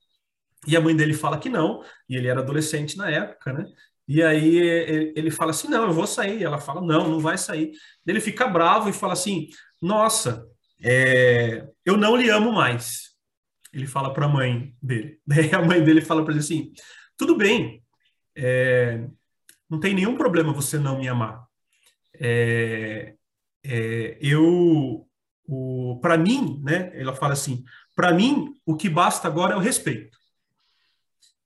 e 0.67 0.75
a 0.75 0.82
mãe 0.82 0.95
dele 0.95 1.13
fala 1.13 1.39
que 1.39 1.49
não, 1.49 1.82
e 2.10 2.17
ele 2.17 2.27
era 2.27 2.41
adolescente 2.41 2.97
na 2.97 3.10
época, 3.10 3.53
né? 3.53 3.65
E 4.08 4.21
aí 4.21 4.58
ele 5.15 5.30
fala 5.32 5.51
assim: 5.51 5.67
não, 5.67 5.84
eu 5.84 5.93
vou 5.93 6.08
sair. 6.08 6.43
Ela 6.43 6.60
fala: 6.60 6.82
não, 6.82 7.10
não 7.10 7.19
vai 7.19 7.38
sair. 7.38 7.71
Ele 8.06 8.21
fica 8.21 8.47
bravo 8.47 8.89
e 8.89 8.93
fala 8.93 9.13
assim: 9.13 9.49
nossa, 9.82 10.45
é, 10.82 11.67
eu 11.86 11.97
não 11.97 12.15
lhe 12.15 12.30
amo 12.30 12.51
mais. 12.51 13.15
Ele 13.73 13.88
fala 13.88 14.13
para 14.13 14.25
a 14.25 14.30
mãe 14.30 14.73
dele. 14.82 15.19
Daí 15.27 15.53
a 15.53 15.62
mãe 15.62 15.84
dele 15.84 16.01
fala 16.01 16.23
para 16.23 16.34
ele 16.34 16.41
assim: 16.41 16.71
tudo 17.17 17.36
bem, 17.36 17.84
é, 18.36 19.06
não 19.69 19.80
tem 19.80 19.93
nenhum 19.93 20.15
problema 20.15 20.53
você 20.53 20.77
não 20.77 20.99
me 20.99 21.08
amar. 21.08 21.45
É, 22.19 23.13
é 23.63 24.17
eu, 24.21 25.06
para 26.01 26.17
mim, 26.17 26.62
né? 26.63 26.91
Ela 26.93 27.13
fala 27.13 27.34
assim: 27.34 27.63
para 27.93 28.13
mim, 28.13 28.53
o 28.65 28.75
que 28.75 28.89
basta 28.89 29.27
agora 29.27 29.53
é 29.53 29.58
o 29.58 29.62
respeito. 29.62 30.17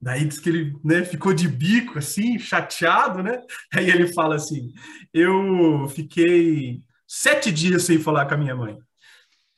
Daí 0.02 0.26
diz 0.26 0.40
que 0.40 0.50
ele 0.50 0.76
né, 0.84 1.06
ficou 1.06 1.34
de 1.34 1.48
bico, 1.48 2.00
assim, 2.00 2.40
chateado, 2.40 3.22
né? 3.22 3.40
Aí 3.74 3.90
ele 3.90 4.12
fala 4.12 4.36
assim: 4.36 4.74
Eu 5.14 5.88
fiquei 5.90 6.82
sete 7.08 7.52
dias 7.52 7.84
sem 7.84 8.00
falar 8.00 8.26
com 8.26 8.34
a 8.34 8.38
minha 8.38 8.56
mãe. 8.56 8.78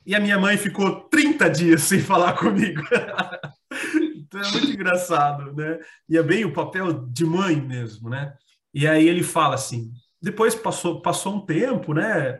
e 0.06 0.16
a 0.16 0.20
minha 0.20 0.38
mãe 0.38 0.58
ficou 0.58 1.08
30 1.10 1.50
dias 1.50 1.84
sem 1.84 2.02
falar 2.02 2.34
comigo. 2.34 2.82
então 4.18 4.42
é 4.42 4.52
muito 4.52 4.72
engraçado, 4.72 5.54
né? 5.54 5.80
E 6.10 6.18
é 6.18 6.24
bem 6.24 6.44
o 6.44 6.54
papel 6.54 6.92
de 7.08 7.26
mãe 7.26 7.56
mesmo, 7.62 8.10
né? 8.10 8.34
E 8.74 8.88
aí 8.88 9.08
ele 9.08 9.24
fala 9.24 9.56
assim, 9.56 9.92
depois 10.22 10.56
passou, 10.56 11.02
passou 11.02 11.36
um 11.36 11.46
tempo, 11.46 11.94
né? 11.94 12.40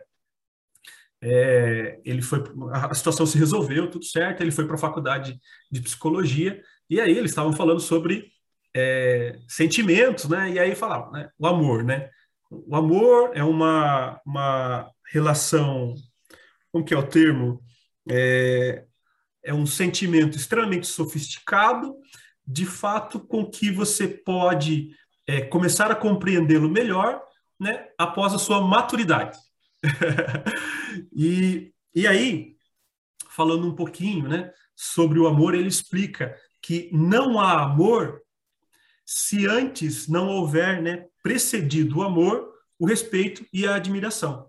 É, 1.22 2.00
ele 2.04 2.20
foi, 2.20 2.44
a 2.72 2.92
situação 2.92 3.24
se 3.24 3.38
resolveu, 3.38 3.88
tudo 3.88 4.04
certo, 4.04 4.42
ele 4.42 4.50
foi 4.50 4.66
para 4.66 4.74
a 4.74 4.78
faculdade 4.78 5.40
de 5.70 5.80
psicologia, 5.80 6.60
e 6.88 7.00
aí 7.00 7.16
eles 7.16 7.30
estavam 7.30 7.52
falando 7.52 7.80
sobre 7.80 8.32
é, 8.74 9.38
sentimentos, 9.48 10.28
né? 10.28 10.50
E 10.50 10.58
aí 10.58 10.74
falavam, 10.74 11.12
né? 11.12 11.30
O 11.38 11.46
amor, 11.46 11.84
né? 11.84 12.10
O 12.50 12.74
amor 12.76 13.30
é 13.34 13.42
uma, 13.42 14.20
uma 14.26 14.90
relação, 15.10 15.94
como 16.72 16.84
que 16.84 16.92
é 16.92 16.98
o 16.98 17.06
termo? 17.06 17.62
É, 18.10 18.84
é 19.44 19.54
um 19.54 19.66
sentimento 19.66 20.36
extremamente 20.36 20.86
sofisticado, 20.86 21.96
de 22.46 22.66
fato, 22.66 23.20
com 23.20 23.48
que 23.48 23.70
você 23.70 24.06
pode 24.06 24.90
é, 25.26 25.40
começar 25.40 25.90
a 25.90 25.96
compreendê-lo 25.96 26.68
melhor, 26.68 27.22
né? 27.58 27.88
Após 27.98 28.34
a 28.34 28.38
sua 28.38 28.60
maturidade. 28.60 29.38
e, 31.14 31.72
e 31.94 32.06
aí, 32.06 32.56
falando 33.30 33.66
um 33.66 33.74
pouquinho, 33.74 34.28
né? 34.28 34.52
Sobre 34.76 35.18
o 35.18 35.26
amor, 35.26 35.54
ele 35.54 35.68
explica 35.68 36.36
que 36.64 36.88
não 36.90 37.38
há 37.38 37.62
amor 37.62 38.22
se 39.04 39.46
antes 39.46 40.08
não 40.08 40.28
houver 40.28 40.80
né, 40.80 41.04
precedido 41.22 41.98
o 41.98 42.02
amor, 42.02 42.54
o 42.78 42.86
respeito 42.86 43.44
e 43.52 43.66
a 43.66 43.74
admiração. 43.74 44.48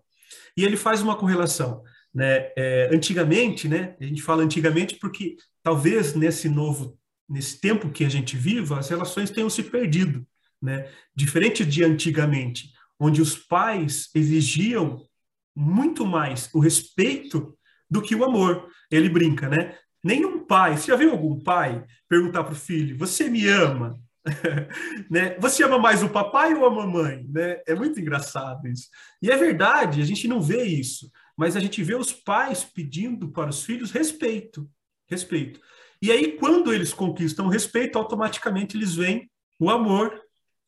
E 0.56 0.64
ele 0.64 0.78
faz 0.78 1.02
uma 1.02 1.18
correlação. 1.18 1.84
Né? 2.14 2.54
É, 2.56 2.90
antigamente, 2.90 3.68
né, 3.68 3.98
a 4.00 4.06
gente 4.06 4.22
fala 4.22 4.44
antigamente 4.44 4.96
porque 4.96 5.36
talvez 5.62 6.16
nesse 6.16 6.48
novo, 6.48 6.98
nesse 7.28 7.60
tempo 7.60 7.90
que 7.90 8.06
a 8.06 8.10
gente 8.10 8.38
viva, 8.38 8.80
as 8.80 8.88
relações 8.88 9.30
tenham 9.30 9.50
se 9.50 9.64
perdido. 9.64 10.26
Né? 10.62 10.90
Diferente 11.14 11.66
de 11.66 11.84
antigamente, 11.84 12.72
onde 12.98 13.22
os 13.22 13.38
pais 13.38 14.10
exigiam 14.16 15.06
muito 15.54 16.06
mais 16.06 16.50
o 16.54 16.60
respeito 16.60 17.58
do 17.90 18.02
que 18.02 18.16
o 18.16 18.24
amor. 18.24 18.70
Ele 18.90 19.10
brinca, 19.10 19.50
né? 19.50 19.78
Nenhum 20.06 20.46
pai, 20.46 20.78
você 20.78 20.92
já 20.92 20.96
viu 20.96 21.10
algum 21.10 21.40
pai 21.40 21.84
perguntar 22.08 22.44
para 22.44 22.54
o 22.54 22.58
filho: 22.58 22.98
Você 22.98 23.30
me 23.30 23.48
ama? 23.48 24.00
né? 25.10 25.38
Você 25.40 25.64
ama 25.64 25.78
mais 25.78 26.02
o 26.02 26.10
papai 26.10 26.54
ou 26.54 26.66
a 26.66 26.70
mamãe? 26.70 27.26
Né? 27.30 27.62
É 27.68 27.76
muito 27.76 28.00
engraçado 28.00 28.68
isso. 28.68 28.90
E 29.22 29.30
é 29.30 29.38
verdade, 29.38 30.02
a 30.02 30.06
gente 30.06 30.28
não 30.28 30.42
vê 30.42 30.64
isso, 30.64 31.12
mas 31.38 31.56
a 31.56 31.60
gente 31.60 31.84
vê 31.84 31.96
os 31.96 32.12
pais 32.12 32.64
pedindo 32.64 33.30
para 33.30 33.50
os 33.50 33.64
filhos 33.64 33.92
respeito. 33.92 34.70
Respeito. 35.08 35.60
E 36.02 36.12
aí, 36.12 36.38
quando 36.38 36.74
eles 36.74 36.94
conquistam 36.94 37.46
o 37.46 37.50
respeito, 37.50 37.98
automaticamente 37.98 38.76
eles 38.76 38.96
veem 38.96 39.30
o 39.60 39.70
amor, 39.70 40.22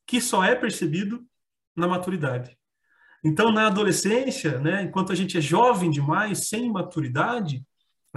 que 0.06 0.22
só 0.22 0.44
é 0.44 0.56
percebido 0.56 1.26
na 1.76 1.88
maturidade. 1.88 2.58
Então, 3.24 3.52
na 3.52 3.68
adolescência, 3.68 4.60
né, 4.60 4.84
enquanto 4.84 5.12
a 5.12 5.16
gente 5.16 5.38
é 5.38 5.42
jovem 5.42 5.90
demais, 5.90 6.48
sem 6.48 6.72
maturidade, 6.72 7.64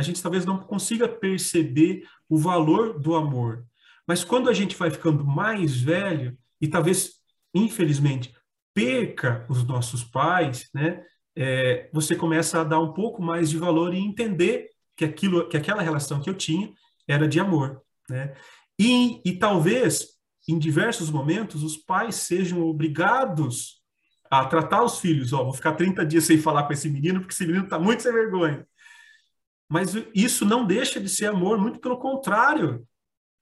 a 0.01 0.03
gente 0.03 0.23
talvez 0.23 0.47
não 0.47 0.59
consiga 0.59 1.07
perceber 1.07 2.05
o 2.27 2.39
valor 2.39 2.99
do 2.99 3.15
amor. 3.15 3.65
Mas 4.07 4.25
quando 4.25 4.49
a 4.49 4.55
gente 4.55 4.75
vai 4.75 4.91
ficando 4.91 5.25
mais 5.25 5.79
velho 5.79 6.37
e 6.59 6.67
talvez, 6.67 7.13
infelizmente, 7.55 8.35
perca 8.75 9.45
os 9.49 9.63
nossos 9.63 10.03
pais, 10.03 10.71
né, 10.75 11.05
é, 11.37 11.91
você 11.93 12.17
começa 12.17 12.61
a 12.61 12.65
dar 12.65 12.81
um 12.81 12.95
pouco 12.95 13.23
mais 13.23 13.51
de 13.51 13.59
valor 13.59 13.93
e 13.93 13.99
entender 13.99 14.71
que 14.97 15.05
aquilo, 15.05 15.47
que 15.49 15.57
aquela 15.57 15.83
relação 15.83 16.21
que 16.21 16.31
eu 16.31 16.35
tinha 16.35 16.73
era 17.07 17.29
de 17.29 17.39
amor, 17.39 17.83
né? 18.09 18.35
E, 18.79 19.21
e 19.25 19.33
talvez 19.33 20.09
em 20.49 20.59
diversos 20.59 21.11
momentos 21.11 21.63
os 21.63 21.77
pais 21.77 22.15
sejam 22.15 22.63
obrigados 22.63 23.83
a 24.31 24.47
tratar 24.47 24.83
os 24.83 24.99
filhos, 24.99 25.33
ó, 25.35 25.45
vou 25.45 25.53
ficar 25.53 25.75
30 25.75 26.07
dias 26.07 26.25
sem 26.25 26.39
falar 26.39 26.63
com 26.63 26.73
esse 26.73 26.89
menino, 26.89 27.21
porque 27.21 27.35
esse 27.35 27.47
menino 27.47 27.65
está 27.65 27.79
muito 27.79 28.03
sem 28.03 28.13
vergonha. 28.13 28.67
Mas 29.71 29.95
isso 30.13 30.45
não 30.45 30.67
deixa 30.67 30.99
de 30.99 31.09
ser 31.09 31.27
amor, 31.27 31.57
muito 31.57 31.79
pelo 31.79 31.97
contrário. 31.97 32.85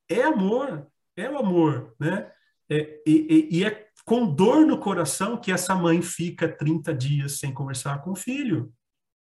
É 0.06 0.22
amor, 0.22 0.86
é 1.16 1.28
o 1.30 1.38
amor, 1.38 1.94
né? 1.98 2.30
É, 2.68 3.00
e, 3.06 3.48
e, 3.50 3.64
é 3.64 3.88
com 4.04 4.26
dor 4.26 4.66
no 4.66 4.78
coração 4.78 5.40
que 5.40 5.50
essa 5.50 5.74
mãe 5.74 6.02
fica 6.02 6.46
30 6.46 6.94
dias 6.94 7.38
sem 7.38 7.52
conversar 7.52 8.02
com 8.02 8.10
o 8.10 8.16
filho, 8.16 8.70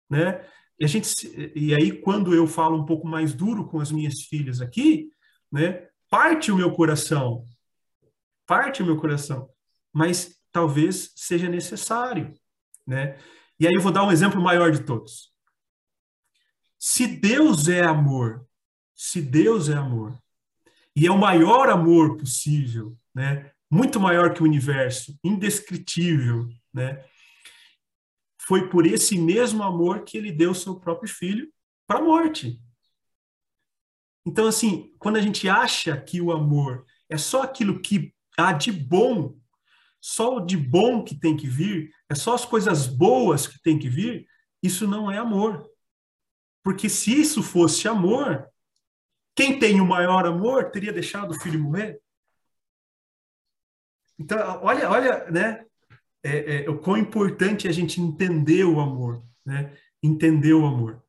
né? 0.09 0.45
E, 0.79 0.85
a 0.85 0.87
gente, 0.87 1.13
e 1.53 1.75
aí, 1.75 1.91
quando 1.91 2.33
eu 2.33 2.47
falo 2.47 2.77
um 2.77 2.85
pouco 2.85 3.05
mais 3.05 3.33
duro 3.33 3.67
com 3.67 3.81
as 3.81 3.91
minhas 3.91 4.21
filhas 4.21 4.61
aqui, 4.61 5.09
né? 5.51 5.89
Parte 6.09 6.53
o 6.53 6.55
meu 6.55 6.71
coração, 6.71 7.45
parte 8.47 8.81
o 8.81 8.85
meu 8.85 8.95
coração, 8.95 9.49
mas 9.91 10.39
talvez 10.53 11.11
seja 11.17 11.49
necessário, 11.49 12.33
né? 12.87 13.17
E 13.59 13.67
aí 13.67 13.73
eu 13.73 13.81
vou 13.81 13.91
dar 13.91 14.05
um 14.05 14.11
exemplo 14.11 14.41
maior 14.41 14.71
de 14.71 14.85
todos. 14.85 15.32
Se 16.85 17.07
Deus 17.07 17.69
é 17.69 17.81
amor, 17.81 18.45
se 18.93 19.21
Deus 19.21 19.69
é 19.69 19.73
amor, 19.73 20.21
e 20.93 21.07
é 21.07 21.11
o 21.11 21.17
maior 21.17 21.69
amor 21.69 22.17
possível, 22.17 22.93
né? 23.15 23.53
Muito 23.71 24.01
maior 24.01 24.33
que 24.33 24.41
o 24.41 24.45
universo, 24.45 25.17
indescritível, 25.23 26.49
né? 26.73 27.01
Foi 28.37 28.67
por 28.67 28.85
esse 28.85 29.17
mesmo 29.17 29.63
amor 29.63 30.03
que 30.03 30.17
ele 30.17 30.29
deu 30.29 30.53
seu 30.53 30.77
próprio 30.77 31.09
filho 31.09 31.49
para 31.87 31.99
a 31.99 32.03
morte. 32.03 32.61
Então, 34.25 34.45
assim, 34.45 34.93
quando 34.99 35.15
a 35.15 35.21
gente 35.21 35.47
acha 35.47 35.95
que 35.95 36.19
o 36.19 36.33
amor 36.33 36.85
é 37.09 37.17
só 37.17 37.43
aquilo 37.43 37.79
que 37.79 38.13
há 38.37 38.51
de 38.51 38.73
bom 38.73 39.39
só 40.01 40.35
o 40.35 40.45
de 40.45 40.57
bom 40.57 41.01
que 41.01 41.17
tem 41.17 41.37
que 41.37 41.47
vir, 41.47 41.93
é 42.09 42.13
só 42.13 42.35
as 42.35 42.43
coisas 42.43 42.87
boas 42.87 43.47
que 43.47 43.57
tem 43.63 43.79
que 43.79 43.87
vir, 43.87 44.27
isso 44.61 44.85
não 44.85 45.09
é 45.09 45.17
amor. 45.17 45.72
Porque 46.63 46.87
se 46.87 47.19
isso 47.19 47.43
fosse 47.43 47.87
amor, 47.87 48.47
quem 49.35 49.59
tem 49.59 49.81
o 49.81 49.85
maior 49.85 50.25
amor 50.25 50.71
teria 50.71 50.93
deixado 50.93 51.31
o 51.31 51.39
filho 51.39 51.59
morrer? 51.59 51.99
Então, 54.17 54.37
olha, 54.63 54.89
olha, 54.89 55.31
né? 55.31 55.65
É, 56.23 56.63
é, 56.63 56.69
o 56.69 56.79
quão 56.79 56.97
importante 56.97 57.67
é 57.67 57.69
a 57.69 57.73
gente 57.73 57.99
entender 57.99 58.63
o 58.63 58.79
amor, 58.79 59.23
né? 59.45 59.75
Entender 60.01 60.53
o 60.53 60.65
amor. 60.65 61.03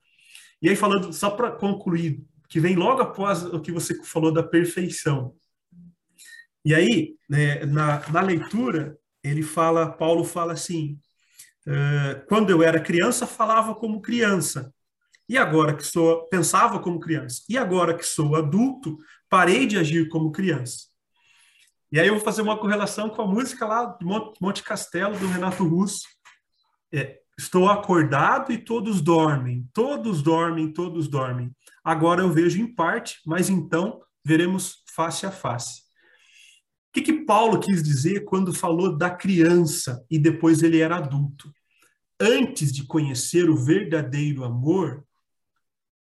E 0.60 0.68
aí, 0.68 0.74
falando, 0.74 1.12
só 1.12 1.30
para 1.30 1.52
concluir, 1.52 2.24
que 2.48 2.58
vem 2.58 2.74
logo 2.74 3.00
após 3.02 3.44
o 3.44 3.60
que 3.60 3.70
você 3.70 4.02
falou 4.02 4.32
da 4.32 4.42
perfeição. 4.42 5.36
E 6.64 6.74
aí, 6.74 7.16
né, 7.28 7.64
na, 7.66 8.08
na 8.08 8.20
leitura, 8.22 8.98
ele 9.22 9.42
fala, 9.42 9.92
Paulo 9.92 10.24
fala 10.24 10.54
assim: 10.54 10.98
uh, 11.66 12.26
quando 12.26 12.50
eu 12.50 12.62
era 12.62 12.80
criança, 12.80 13.26
falava 13.26 13.74
como 13.74 14.00
criança. 14.00 14.72
E 15.28 15.38
agora 15.38 15.74
que 15.74 15.84
sou, 15.84 16.28
pensava 16.28 16.78
como 16.78 17.00
criança. 17.00 17.42
E 17.48 17.56
agora 17.56 17.96
que 17.96 18.04
sou 18.04 18.36
adulto, 18.36 18.98
parei 19.28 19.66
de 19.66 19.78
agir 19.78 20.08
como 20.08 20.32
criança. 20.32 20.86
E 21.90 21.98
aí 21.98 22.08
eu 22.08 22.14
vou 22.14 22.24
fazer 22.24 22.42
uma 22.42 22.58
correlação 22.58 23.08
com 23.08 23.22
a 23.22 23.26
música 23.26 23.66
lá 23.66 23.86
de 23.86 24.04
Monte 24.40 24.62
Castelo, 24.62 25.18
do 25.18 25.26
Renato 25.26 25.66
Russo. 25.66 26.04
É, 26.92 27.20
estou 27.38 27.68
acordado 27.68 28.52
e 28.52 28.58
todos 28.58 29.00
dormem, 29.00 29.68
todos 29.72 30.22
dormem, 30.22 30.72
todos 30.72 31.08
dormem. 31.08 31.50
Agora 31.82 32.22
eu 32.22 32.30
vejo 32.30 32.60
em 32.60 32.66
parte, 32.66 33.20
mas 33.24 33.48
então 33.48 34.00
veremos 34.24 34.82
face 34.94 35.24
a 35.24 35.30
face 35.30 35.84
que, 36.94 37.02
que 37.02 37.24
Paulo 37.24 37.58
quis 37.58 37.82
dizer 37.82 38.24
quando 38.24 38.54
falou 38.54 38.96
da 38.96 39.10
criança 39.10 40.06
e 40.08 40.16
depois 40.16 40.62
ele 40.62 40.78
era 40.78 40.96
adulto? 40.96 41.52
Antes 42.20 42.72
de 42.72 42.86
conhecer 42.86 43.50
o 43.50 43.56
verdadeiro 43.56 44.44
amor, 44.44 45.04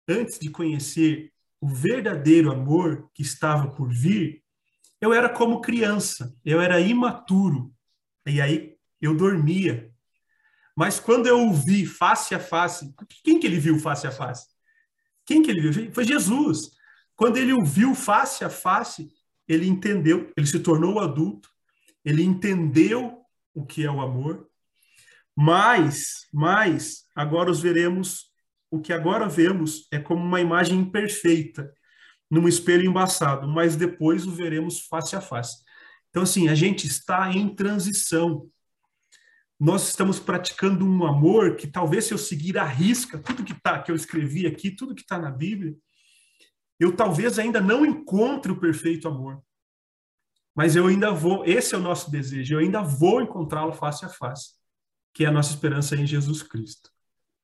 antes 0.09 0.39
de 0.39 0.51
conhecer 0.51 1.33
o 1.61 1.69
verdadeiro 1.69 2.53
amor 2.53 3.11
que 3.15 3.23
estava 3.23 3.71
por 3.71 3.89
vir, 3.89 4.43
eu 5.01 5.13
era 5.13 5.29
como 5.29 5.61
criança, 5.61 6.35
eu 6.45 6.61
era 6.61 6.81
imaturo, 6.81 7.73
e 8.27 8.41
aí 8.41 8.77
eu 9.01 9.15
dormia. 9.15 9.93
Mas 10.77 11.01
quando 11.01 11.27
eu 11.27 11.49
o 11.49 11.53
vi 11.53 11.87
face 11.87 12.35
a 12.35 12.41
face, 12.41 12.95
quem 13.25 13.39
que 13.39 13.47
ele 13.47 13.59
viu 13.59 13.79
face 13.79 14.07
a 14.07 14.11
face? 14.11 14.47
Quem 15.25 15.43
que 15.43 15.51
ele 15.51 15.71
viu? 15.71 15.93
Foi 15.93 16.05
Jesus. 16.05 16.71
Quando 17.17 17.39
ele 17.39 17.53
o 17.53 17.65
viu 17.65 17.95
face 17.95 18.45
a 18.45 18.51
face, 18.51 19.11
ele 19.49 19.67
entendeu, 19.67 20.31
ele 20.37 20.47
se 20.47 20.61
tornou 20.61 21.01
adulto, 21.01 21.49
ele 22.05 22.23
entendeu 22.23 23.23
o 23.55 23.65
que 23.65 23.85
é 23.85 23.91
o 23.91 24.01
amor, 24.01 24.49
mas, 25.35 26.27
mas 26.33 27.07
agora 27.15 27.51
os 27.51 27.61
veremos, 27.61 28.31
o 28.77 28.81
que 28.81 28.93
agora 28.93 29.29
vemos 29.29 29.87
é 29.91 29.99
como 29.99 30.23
uma 30.23 30.41
imagem 30.41 30.79
imperfeita, 30.79 31.73
num 32.31 32.47
espelho 32.49 32.89
embaçado, 32.89 33.49
mas 33.49 33.77
depois 33.77 34.27
o 34.27 34.33
veremos 34.33 34.81
face 34.81 35.17
a 35.17 35.21
face. 35.21 35.65
Então, 36.11 36.23
assim, 36.23 36.49
a 36.49 36.55
gente 36.55 36.87
está 36.87 37.31
em 37.33 37.55
transição. 37.55 38.51
nós 39.59 39.89
estamos 39.89 40.19
praticando 40.19 40.85
um 40.85 41.07
amor 41.07 41.57
que 41.57 41.67
talvez 41.67 42.05
se 42.05 42.13
eu 42.13 42.19
seguir 42.19 42.59
a 42.59 42.65
risca, 42.65 43.19
tudo 43.19 43.45
que 43.45 43.55
tá, 43.55 43.83
que 43.83 43.91
eu 43.91 43.97
escrevi 43.97 44.47
aqui, 44.47 44.71
tudo 44.71 44.95
que 44.95 45.01
está 45.01 45.19
na 45.19 45.31
Bíblia, 45.31 45.75
eu 46.79 46.95
talvez 46.95 47.39
ainda 47.39 47.61
não 47.61 47.87
encontre 47.87 48.53
o 48.53 48.61
perfeito 48.61 49.09
amor. 49.09 49.43
Mas 50.55 50.77
eu 50.77 50.87
ainda 50.87 51.11
vou, 51.11 51.45
esse 51.45 51.75
é 51.75 51.79
o 51.79 51.83
nosso 51.83 52.11
desejo, 52.11 52.55
eu 52.55 52.59
ainda 52.59 52.83
vou 52.83 53.23
encontrá-lo 53.23 53.73
face 53.73 54.05
a 54.05 54.09
face, 54.11 54.51
que 55.15 55.25
é 55.25 55.29
a 55.29 55.33
nossa 55.33 55.51
esperança 55.51 55.97
em 55.97 56.07
Jesus 56.07 56.43
Cristo. 56.43 56.96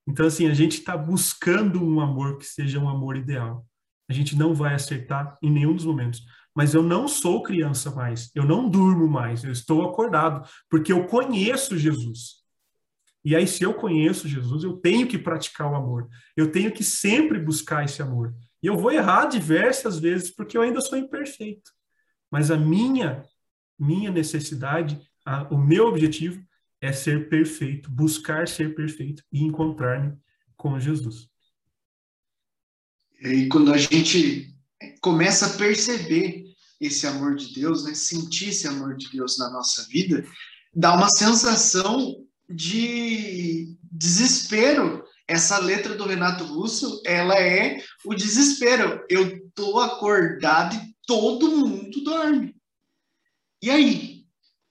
Então, 0.07 0.25
assim, 0.25 0.47
a 0.47 0.53
gente 0.53 0.79
está 0.79 0.97
buscando 0.97 1.83
um 1.83 1.99
amor 1.99 2.37
que 2.37 2.45
seja 2.45 2.79
um 2.79 2.89
amor 2.89 3.15
ideal. 3.15 3.65
A 4.09 4.13
gente 4.13 4.35
não 4.35 4.53
vai 4.53 4.73
acertar 4.73 5.37
em 5.41 5.49
nenhum 5.49 5.73
dos 5.73 5.85
momentos 5.85 6.21
mas 6.55 6.73
eu 6.73 6.83
não 6.83 7.07
sou 7.07 7.41
criança 7.41 7.89
mais, 7.91 8.29
eu 8.35 8.45
não 8.45 8.69
durmo 8.69 9.07
mais, 9.07 9.43
eu 9.43 9.51
estou 9.51 9.83
acordado, 9.89 10.47
porque 10.69 10.91
eu 10.93 11.07
conheço 11.07 11.77
Jesus. 11.77 12.43
E 13.25 13.35
aí, 13.35 13.47
se 13.47 13.63
eu 13.63 13.73
conheço 13.73 14.27
Jesus, 14.27 14.63
eu 14.63 14.73
tenho 14.73 15.07
que 15.07 15.17
praticar 15.17 15.71
o 15.71 15.75
amor, 15.75 16.09
eu 16.35 16.51
tenho 16.51 16.71
que 16.71 16.83
sempre 16.83 17.39
buscar 17.39 17.85
esse 17.85 18.01
amor. 18.01 18.35
E 18.61 18.67
eu 18.67 18.77
vou 18.77 18.91
errar 18.91 19.25
diversas 19.25 19.97
vezes, 19.97 20.29
porque 20.29 20.57
eu 20.57 20.61
ainda 20.61 20.81
sou 20.81 20.97
imperfeito. 20.97 21.71
Mas 22.29 22.51
a 22.51 22.57
minha, 22.57 23.23
minha 23.79 24.11
necessidade, 24.11 25.01
a, 25.25 25.43
o 25.43 25.57
meu 25.57 25.87
objetivo 25.87 26.43
é 26.83 26.91
ser 26.91 27.29
perfeito, 27.29 27.89
buscar 27.89 28.45
ser 28.45 28.75
perfeito 28.75 29.23
e 29.31 29.41
encontrar-me 29.41 30.17
com 30.57 30.77
Jesus. 30.77 31.29
E 33.21 33.47
quando 33.47 33.71
a 33.73 33.77
gente 33.77 34.53
começa 34.99 35.45
a 35.45 35.57
perceber 35.57 36.43
esse 36.81 37.07
amor 37.07 37.35
de 37.35 37.53
Deus, 37.53 37.85
né? 37.85 37.93
sentir 37.93 38.49
esse 38.49 38.67
amor 38.67 38.97
de 38.97 39.09
Deus 39.09 39.37
na 39.37 39.49
nossa 39.49 39.87
vida, 39.87 40.27
dá 40.75 40.93
uma 40.93 41.07
sensação 41.07 42.27
de 42.49 43.77
desespero. 43.89 45.05
Essa 45.25 45.59
letra 45.59 45.95
do 45.95 46.05
Renato 46.05 46.43
Russo, 46.43 47.01
ela 47.05 47.39
é 47.39 47.81
o 48.03 48.13
desespero. 48.13 49.05
Eu 49.09 49.49
tô 49.55 49.79
acordado 49.79 50.75
e 50.75 50.93
todo 51.07 51.65
mundo 51.65 52.03
dorme. 52.03 52.53
E 53.61 53.69
aí? 53.69 54.25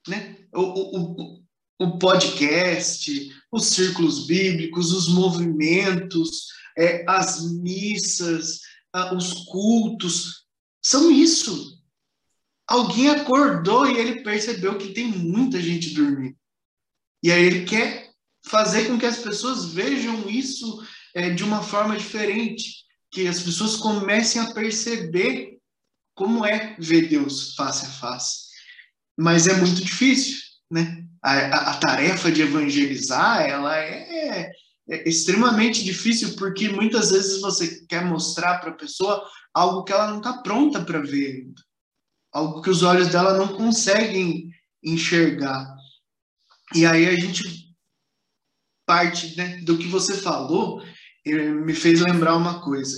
Né? 0.07 0.37
O, 0.53 0.61
o, 0.61 1.39
o 1.39 1.42
podcast, 1.99 3.31
os 3.51 3.67
círculos 3.67 4.25
bíblicos, 4.25 4.91
os 4.91 5.07
movimentos, 5.07 6.47
é, 6.77 7.03
as 7.07 7.51
missas, 7.51 8.59
os 9.15 9.45
cultos, 9.45 10.45
são 10.81 11.11
isso. 11.11 11.81
Alguém 12.67 13.09
acordou 13.09 13.87
e 13.87 13.97
ele 13.97 14.23
percebeu 14.23 14.77
que 14.77 14.93
tem 14.93 15.07
muita 15.07 15.61
gente 15.61 15.93
dormindo. 15.93 16.37
E 17.21 17.31
aí 17.31 17.43
ele 17.43 17.65
quer 17.65 18.11
fazer 18.45 18.87
com 18.87 18.97
que 18.97 19.05
as 19.05 19.17
pessoas 19.17 19.65
vejam 19.65 20.29
isso 20.29 20.85
é, 21.15 21.29
de 21.29 21.43
uma 21.43 21.61
forma 21.63 21.95
diferente, 21.97 22.83
que 23.11 23.27
as 23.27 23.41
pessoas 23.41 23.75
comecem 23.77 24.41
a 24.41 24.53
perceber 24.53 25.57
como 26.15 26.45
é 26.45 26.75
ver 26.79 27.07
Deus 27.07 27.55
face 27.55 27.85
a 27.85 27.89
face. 27.89 28.43
Mas 29.17 29.47
é 29.47 29.55
muito 29.55 29.81
difícil, 29.81 30.39
né? 30.73 31.05
A, 31.21 31.33
a, 31.33 31.71
a 31.71 31.77
tarefa 31.77 32.31
de 32.31 32.41
evangelizar, 32.41 33.41
ela 33.41 33.77
é, 33.77 34.51
é 34.89 35.09
extremamente 35.09 35.83
difícil 35.83 36.35
porque 36.35 36.67
muitas 36.69 37.11
vezes 37.11 37.39
você 37.39 37.85
quer 37.85 38.03
mostrar 38.03 38.57
para 38.59 38.71
a 38.71 38.75
pessoa 38.75 39.23
algo 39.53 39.83
que 39.83 39.93
ela 39.93 40.07
não 40.07 40.17
está 40.17 40.41
pronta 40.41 40.83
para 40.83 40.99
ver 40.99 41.45
algo 42.33 42.61
que 42.61 42.69
os 42.69 42.81
olhos 42.81 43.09
dela 43.09 43.37
não 43.37 43.49
conseguem 43.49 44.49
enxergar. 44.83 45.77
E 46.73 46.85
aí 46.85 47.07
a 47.07 47.15
gente 47.15 47.71
parte 48.85 49.37
né, 49.37 49.61
do 49.61 49.77
que 49.77 49.87
você 49.87 50.17
falou 50.17 50.83
me 51.25 51.73
fez 51.73 52.01
lembrar 52.01 52.35
uma 52.35 52.61
coisa. 52.61 52.97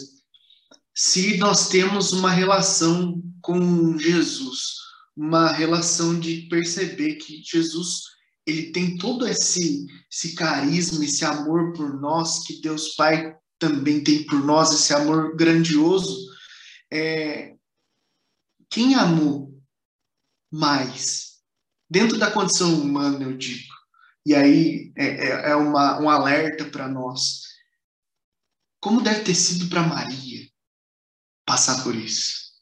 Se 0.95 1.37
nós 1.37 1.67
temos 1.67 2.13
uma 2.13 2.31
relação 2.31 3.21
com 3.41 3.97
Jesus, 3.99 4.84
uma 5.15 5.51
relação 5.51 6.19
de 6.19 6.47
perceber 6.49 7.15
que 7.15 7.41
Jesus 7.43 8.15
ele 8.45 8.71
tem 8.71 8.95
todo 8.97 9.27
esse, 9.27 9.87
esse 10.11 10.35
carisma, 10.35 11.03
esse 11.03 11.25
amor 11.25 11.73
por 11.73 11.99
nós, 11.99 12.45
que 12.45 12.61
Deus 12.61 12.89
Pai 12.95 13.35
também 13.57 14.03
tem 14.03 14.23
por 14.25 14.43
nós, 14.43 14.71
esse 14.71 14.93
amor 14.93 15.35
grandioso. 15.35 16.15
É, 16.91 17.55
quem 18.69 18.93
amou 18.93 19.59
mais? 20.51 21.39
Dentro 21.89 22.19
da 22.19 22.29
condição 22.29 22.79
humana, 22.79 23.23
eu 23.23 23.35
digo. 23.35 23.73
E 24.25 24.35
aí 24.35 24.91
é, 24.95 25.05
é, 25.05 25.51
é 25.51 25.55
uma, 25.55 25.99
um 25.99 26.09
alerta 26.09 26.65
para 26.65 26.87
nós. 26.87 27.41
Como 28.79 29.01
deve 29.01 29.23
ter 29.23 29.35
sido 29.35 29.67
para 29.69 29.81
Maria 29.81 30.47
passar 31.45 31.83
por 31.83 31.95
isso? 31.95 32.53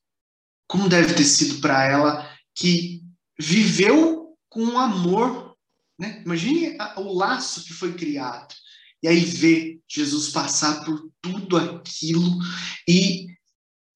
Como 0.67 0.87
deve 0.87 1.13
ter 1.13 1.25
sido 1.25 1.59
para 1.59 1.83
ela 1.83 2.32
que 2.55 3.01
viveu 3.39 4.35
com 4.49 4.77
amor 4.77 5.53
né? 5.99 6.21
Imagine 6.25 6.77
o 6.97 7.13
laço 7.13 7.63
que 7.63 7.73
foi 7.73 7.93
criado. 7.93 8.53
E 9.01 9.07
aí 9.07 9.19
ver 9.19 9.81
Jesus 9.87 10.29
passar 10.29 10.83
por 10.83 11.09
tudo 11.21 11.57
aquilo 11.57 12.39
e 12.87 13.27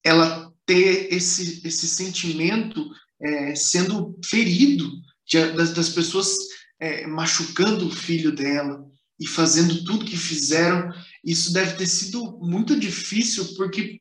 ela 0.04 0.52
ter 0.66 1.12
esse, 1.12 1.66
esse 1.66 1.88
sentimento 1.88 2.90
é, 3.20 3.54
sendo 3.54 4.18
ferido 4.24 4.90
de, 5.26 5.52
das, 5.52 5.72
das, 5.72 5.88
pessoas 5.88 6.34
é, 6.78 7.06
machucando 7.06 7.88
o 7.88 7.94
filho 7.94 8.32
dela 8.32 8.86
e 9.18 9.26
fazendo 9.26 9.82
tudo 9.84 10.04
que 10.04 10.16
fizeram. 10.16 10.92
Isso 11.24 11.52
deve 11.52 11.76
ter 11.76 11.86
sido 11.86 12.38
muito 12.38 12.78
difícil, 12.78 13.54
porque 13.54 14.00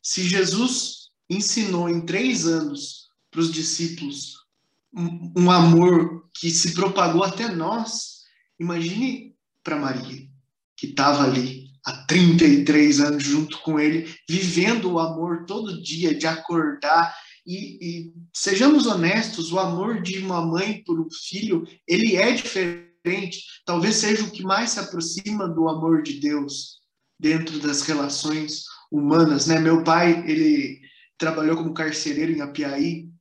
se 0.00 0.28
Jesus 0.28 1.10
ensinou 1.28 1.88
em 1.88 2.06
três 2.06 2.46
anos 2.46 3.05
para 3.36 3.42
os 3.42 3.52
discípulos 3.52 4.46
um, 4.96 5.30
um 5.36 5.50
amor 5.50 6.26
que 6.32 6.50
se 6.50 6.72
propagou 6.72 7.22
até 7.22 7.50
nós. 7.50 8.22
Imagine 8.58 9.34
para 9.62 9.76
Maria, 9.76 10.26
que 10.74 10.86
estava 10.86 11.24
ali 11.24 11.66
há 11.84 11.92
33 12.06 13.00
anos 13.00 13.22
junto 13.22 13.58
com 13.58 13.78
ele, 13.78 14.10
vivendo 14.26 14.90
o 14.90 14.98
amor 14.98 15.44
todo 15.44 15.82
dia, 15.82 16.14
de 16.14 16.26
acordar. 16.26 17.14
E, 17.46 17.78
e 17.86 18.12
sejamos 18.34 18.86
honestos, 18.86 19.52
o 19.52 19.58
amor 19.58 20.00
de 20.00 20.18
uma 20.20 20.40
mãe 20.40 20.82
por 20.82 20.98
um 20.98 21.08
filho, 21.28 21.62
ele 21.86 22.16
é 22.16 22.32
diferente. 22.32 23.44
Talvez 23.66 23.96
seja 23.96 24.24
o 24.24 24.30
que 24.30 24.42
mais 24.42 24.70
se 24.70 24.80
aproxima 24.80 25.46
do 25.46 25.68
amor 25.68 26.02
de 26.02 26.14
Deus 26.20 26.78
dentro 27.20 27.58
das 27.58 27.82
relações 27.82 28.62
humanas, 28.90 29.46
né? 29.46 29.58
Meu 29.58 29.84
pai, 29.84 30.24
ele 30.26 30.80
trabalhou 31.18 31.58
como 31.58 31.74
carcereiro 31.74 32.32
em 32.32 32.40
Apiaí 32.40 33.14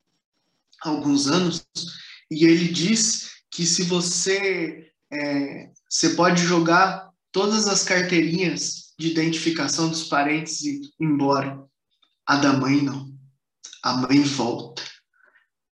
alguns 0.90 1.28
anos 1.28 1.66
e 2.30 2.46
ele 2.46 2.68
diz 2.68 3.32
que 3.52 3.66
se 3.66 3.84
você 3.84 4.92
é, 5.12 5.70
você 5.90 6.10
pode 6.10 6.44
jogar 6.44 7.10
todas 7.32 7.68
as 7.68 7.84
carteirinhas 7.84 8.94
de 8.98 9.12
identificação 9.12 9.90
dos 9.90 10.06
parentes 10.06 10.62
e 10.62 10.82
embora. 11.00 11.64
A 12.26 12.38
da 12.38 12.54
mãe 12.54 12.82
não. 12.82 13.14
A 13.84 13.98
mãe 13.98 14.22
volta. 14.22 14.82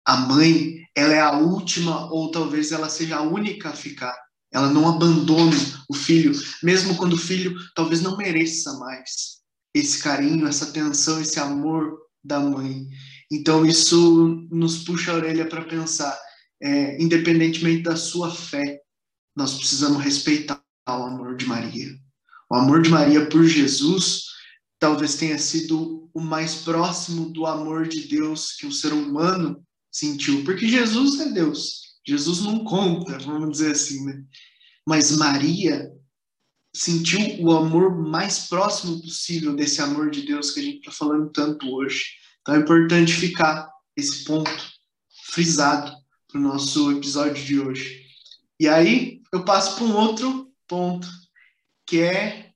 A 0.05 0.17
mãe, 0.17 0.85
ela 0.95 1.13
é 1.13 1.19
a 1.19 1.37
última 1.37 2.11
ou 2.11 2.31
talvez 2.31 2.71
ela 2.71 2.89
seja 2.89 3.17
a 3.17 3.21
única 3.21 3.69
a 3.69 3.75
ficar. 3.75 4.15
Ela 4.51 4.69
não 4.69 4.87
abandona 4.87 5.55
o 5.89 5.95
filho, 5.95 6.31
mesmo 6.61 6.95
quando 6.95 7.13
o 7.13 7.17
filho 7.17 7.55
talvez 7.73 8.01
não 8.01 8.17
mereça 8.17 8.71
mais 8.77 9.41
esse 9.73 10.03
carinho, 10.03 10.47
essa 10.47 10.65
atenção, 10.65 11.19
esse 11.19 11.39
amor 11.39 11.97
da 12.23 12.39
mãe. 12.39 12.87
Então 13.33 13.65
isso 13.65 14.47
nos 14.51 14.83
puxa 14.83 15.11
a 15.11 15.15
orelha 15.15 15.47
para 15.47 15.65
pensar 15.65 16.17
é, 16.61 17.01
independentemente 17.01 17.81
da 17.81 17.95
sua 17.95 18.33
fé, 18.33 18.79
nós 19.35 19.55
precisamos 19.55 20.01
respeitar 20.01 20.63
o 20.87 20.91
amor 20.91 21.35
de 21.35 21.45
Maria. 21.45 21.89
O 22.49 22.55
amor 22.55 22.81
de 22.81 22.89
Maria 22.89 23.27
por 23.27 23.43
Jesus 23.43 24.25
talvez 24.79 25.15
tenha 25.15 25.37
sido 25.39 26.09
o 26.13 26.21
mais 26.21 26.55
próximo 26.55 27.31
do 27.31 27.45
amor 27.45 27.87
de 27.87 28.07
Deus 28.07 28.51
que 28.53 28.67
um 28.67 28.71
ser 28.71 28.93
humano 28.93 29.65
sentiu, 29.91 30.43
porque 30.43 30.67
Jesus 30.67 31.19
é 31.19 31.31
Deus. 31.31 31.97
Jesus 32.05 32.41
não 32.41 32.63
conta, 32.63 33.17
vamos 33.19 33.51
dizer 33.51 33.71
assim, 33.71 34.05
né? 34.05 34.23
Mas 34.85 35.11
Maria 35.11 35.89
sentiu 36.75 37.19
o 37.41 37.51
amor 37.51 37.97
mais 37.97 38.47
próximo 38.47 39.01
possível 39.01 39.55
desse 39.55 39.81
amor 39.81 40.11
de 40.11 40.21
Deus 40.23 40.51
que 40.51 40.59
a 40.59 40.63
gente 40.63 40.79
está 40.79 40.91
falando 40.91 41.31
tanto 41.31 41.67
hoje. 41.73 42.03
Então 42.43 42.55
é 42.55 42.59
importante 42.59 43.13
ficar 43.13 43.71
esse 43.95 44.25
ponto 44.25 44.51
frisado 45.31 45.95
para 46.27 46.37
o 46.37 46.43
nosso 46.43 46.91
episódio 46.91 47.41
de 47.41 47.57
hoje. 47.57 48.05
E 48.59 48.67
aí 48.67 49.21
eu 49.31 49.45
passo 49.45 49.77
para 49.77 49.85
um 49.85 49.95
outro 49.95 50.51
ponto, 50.67 51.07
que 51.87 52.01
é 52.01 52.51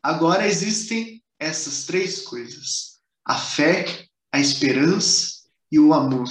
agora 0.00 0.46
existem 0.46 1.20
essas 1.40 1.86
três 1.86 2.22
coisas: 2.22 3.00
a 3.24 3.36
fé, 3.36 4.06
a 4.30 4.38
esperança 4.38 5.42
e 5.72 5.78
o 5.78 5.92
amor. 5.92 6.28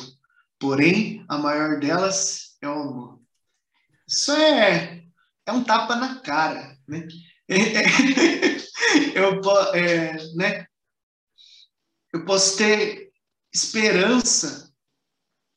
Porém, 0.57 1.25
a 1.27 1.37
maior 1.37 1.79
delas 1.81 2.55
é 2.61 2.69
o 2.69 2.81
amor. 2.81 3.19
Isso 4.07 4.31
é, 4.31 5.03
é 5.45 5.51
um 5.51 5.65
tapa 5.65 5.97
na 5.97 6.21
cara, 6.21 6.77
né? 6.87 7.05
eu, 9.13 9.41
é, 9.73 10.15
né? 10.35 10.65
Eu 12.13 12.25
posso 12.25 12.57
ter 12.57 13.11
esperança 13.53 14.71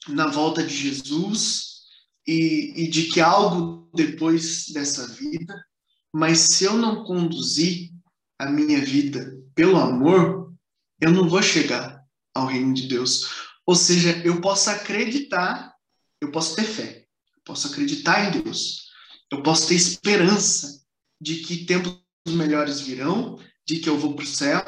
na 0.09 0.27
volta 0.27 0.63
de 0.63 0.75
Jesus 0.75 1.83
e, 2.27 2.73
e 2.77 2.89
de 2.89 3.09
que 3.09 3.21
algo 3.21 3.91
depois 3.95 4.69
dessa 4.69 5.07
vida, 5.09 5.65
mas 6.13 6.41
se 6.41 6.65
eu 6.65 6.75
não 6.75 7.05
conduzir 7.05 7.93
a 8.39 8.51
minha 8.51 8.85
vida 8.85 9.37
pelo 9.55 9.77
amor, 9.77 10.53
eu 11.01 11.11
não 11.11 11.29
vou 11.29 11.43
chegar 11.43 12.03
ao 12.35 12.47
reino 12.47 12.75
de 12.75 12.89
Deus. 12.89 13.31
Ou 13.67 13.75
seja, 13.75 14.21
eu 14.25 14.41
posso 14.41 14.71
acreditar, 14.71 15.75
eu 16.21 16.31
posso 16.31 16.55
ter 16.55 16.65
fé, 16.65 17.07
eu 17.37 17.43
posso 17.45 17.69
acreditar 17.69 18.27
em 18.27 18.43
Deus, 18.43 18.91
eu 19.31 19.43
posso 19.43 19.69
ter 19.69 19.75
esperança 19.75 20.83
de 21.21 21.37
que 21.37 21.65
tempos 21.65 21.99
melhores 22.27 22.81
virão, 22.81 23.39
de 23.67 23.79
que 23.79 23.89
eu 23.89 23.99
vou 23.99 24.15
para 24.15 24.25
o 24.25 24.29
céu, 24.29 24.63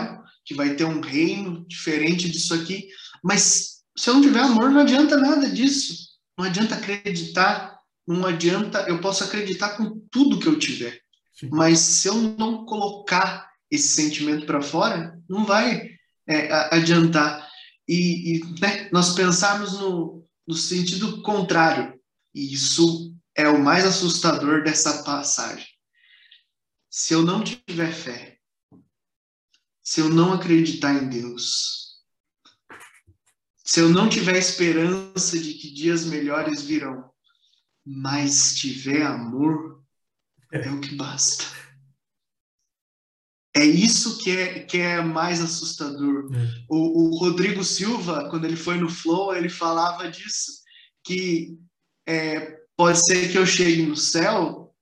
que 0.47 0.55
vai 0.55 0.77
ter 0.77 0.85
um 0.85 1.01
reino 1.01 1.67
diferente 1.67 2.31
disso 2.31 2.55
aqui. 2.55 2.89
Mas 3.23 3.83
se 3.99 4.09
eu 4.09 4.15
não 4.15 4.23
tiver 4.23 4.41
amor, 4.41 4.71
não 4.71 4.81
adianta 4.81 5.17
nada 5.17 5.51
disso. 5.51 6.07
Não 6.39 6.45
adianta 6.45 6.77
acreditar, 6.77 7.77
não 8.07 8.25
adianta. 8.25 8.83
Eu 8.89 9.01
posso 9.01 9.25
acreditar 9.25 9.77
com 9.77 10.01
tudo 10.11 10.39
que 10.39 10.47
eu 10.47 10.59
tiver, 10.59 11.01
Sim. 11.35 11.49
mas 11.51 11.81
se 11.81 12.09
eu 12.09 12.15
não 12.15 12.65
colocar 12.65 13.51
esse 13.71 13.89
sentimento 13.89 14.47
para 14.47 14.63
fora, 14.63 15.19
não 15.29 15.45
vai 15.45 15.91
é, 16.29 16.53
adiantar. 16.75 17.49
E, 17.89 18.37
e 18.37 18.61
né, 18.61 18.89
nós 18.93 19.15
pensarmos 19.15 19.73
no, 19.81 20.25
no 20.47 20.55
sentido 20.55 21.23
contrário, 21.23 21.99
e 22.35 22.53
isso 22.53 23.15
é 23.35 23.49
o 23.49 23.63
mais 23.63 23.85
assustador 23.85 24.63
dessa 24.63 25.03
passagem. 25.03 25.67
Se 26.89 27.15
eu 27.15 27.23
não 27.23 27.43
tiver 27.43 27.93
fé, 27.93 28.36
se 29.87 30.01
eu 30.01 30.09
não 30.09 30.33
acreditar 30.33 31.01
em 31.01 31.09
Deus, 31.09 32.03
se 33.65 33.79
eu 33.79 33.89
não 33.89 34.09
tiver 34.09 34.37
esperança 34.37 35.39
de 35.39 35.55
que 35.55 35.73
dias 35.73 36.05
melhores 36.05 36.63
virão, 36.63 37.09
mas 37.87 38.57
tiver 38.57 39.03
amor, 39.03 39.81
é 40.53 40.69
o 40.73 40.81
que 40.81 40.97
basta. 40.97 41.45
É 43.55 43.65
isso 43.65 44.19
que 44.19 44.37
é, 44.37 44.59
que 44.65 44.79
é 44.79 45.01
mais 45.01 45.41
assustador. 45.41 46.35
É. 46.35 46.65
O, 46.69 47.05
o, 47.05 47.19
Rodrigo 47.19 47.63
Silva, 47.63 48.29
quando 48.29 48.45
ele 48.45 48.57
foi 48.57 48.79
no 48.79 48.91
Flow, 48.91 49.37
ele 49.37 49.49
falava 49.49 50.11
disso, 50.11 50.51
que 51.05 51.57
é, 52.09 52.59
pode 52.77 52.99
ser 53.07 53.31
que 53.31 53.39
eu 53.39 53.47
chegue 53.47 53.87
no 53.87 53.97
céu, 53.97 54.75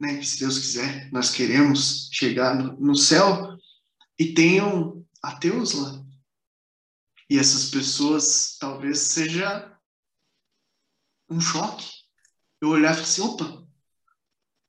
né, 0.00 0.22
se 0.22 0.38
Deus 0.38 0.56
quiser, 0.56 1.10
nós 1.10 1.30
queremos 1.30 2.08
chegar 2.12 2.54
no, 2.54 2.80
no 2.80 2.94
céu, 2.94 3.52
e 4.22 4.34
tenham 4.34 5.04
ateus 5.20 5.74
lá. 5.74 6.00
E 7.28 7.38
essas 7.38 7.70
pessoas 7.70 8.56
talvez 8.60 8.98
seja 8.98 9.76
um 11.28 11.40
choque. 11.40 11.90
Eu 12.60 12.68
olhar 12.68 12.92
e 12.92 12.94
falar 12.94 13.06
assim, 13.06 13.22
opa, 13.22 13.66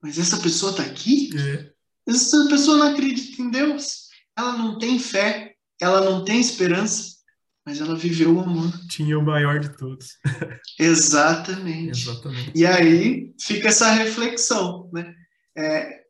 mas 0.02 0.18
essa 0.18 0.38
pessoa 0.38 0.72
está 0.72 0.84
aqui? 0.84 1.30
É. 1.38 1.72
Essa 2.08 2.48
pessoa 2.48 2.78
não 2.78 2.92
acredita 2.94 3.42
em 3.42 3.52
Deus. 3.52 4.10
Ela 4.36 4.58
não 4.58 4.80
tem 4.80 4.98
fé, 4.98 5.56
ela 5.80 6.02
não 6.02 6.26
tem 6.26 6.40
esperança, 6.40 7.18
mas 7.64 7.80
ela 7.80 7.96
viveu 7.96 8.36
o 8.36 8.42
amor. 8.42 8.72
Tinha 8.88 9.20
o 9.20 9.24
maior 9.24 9.60
de 9.60 9.78
todos. 9.78 10.18
Exatamente. 10.80 12.02
Exatamente. 12.02 12.52
E 12.56 12.66
aí 12.66 13.34
fica 13.40 13.68
essa 13.68 13.92
reflexão, 13.92 14.90
né? 14.92 15.14
É, 15.56 16.03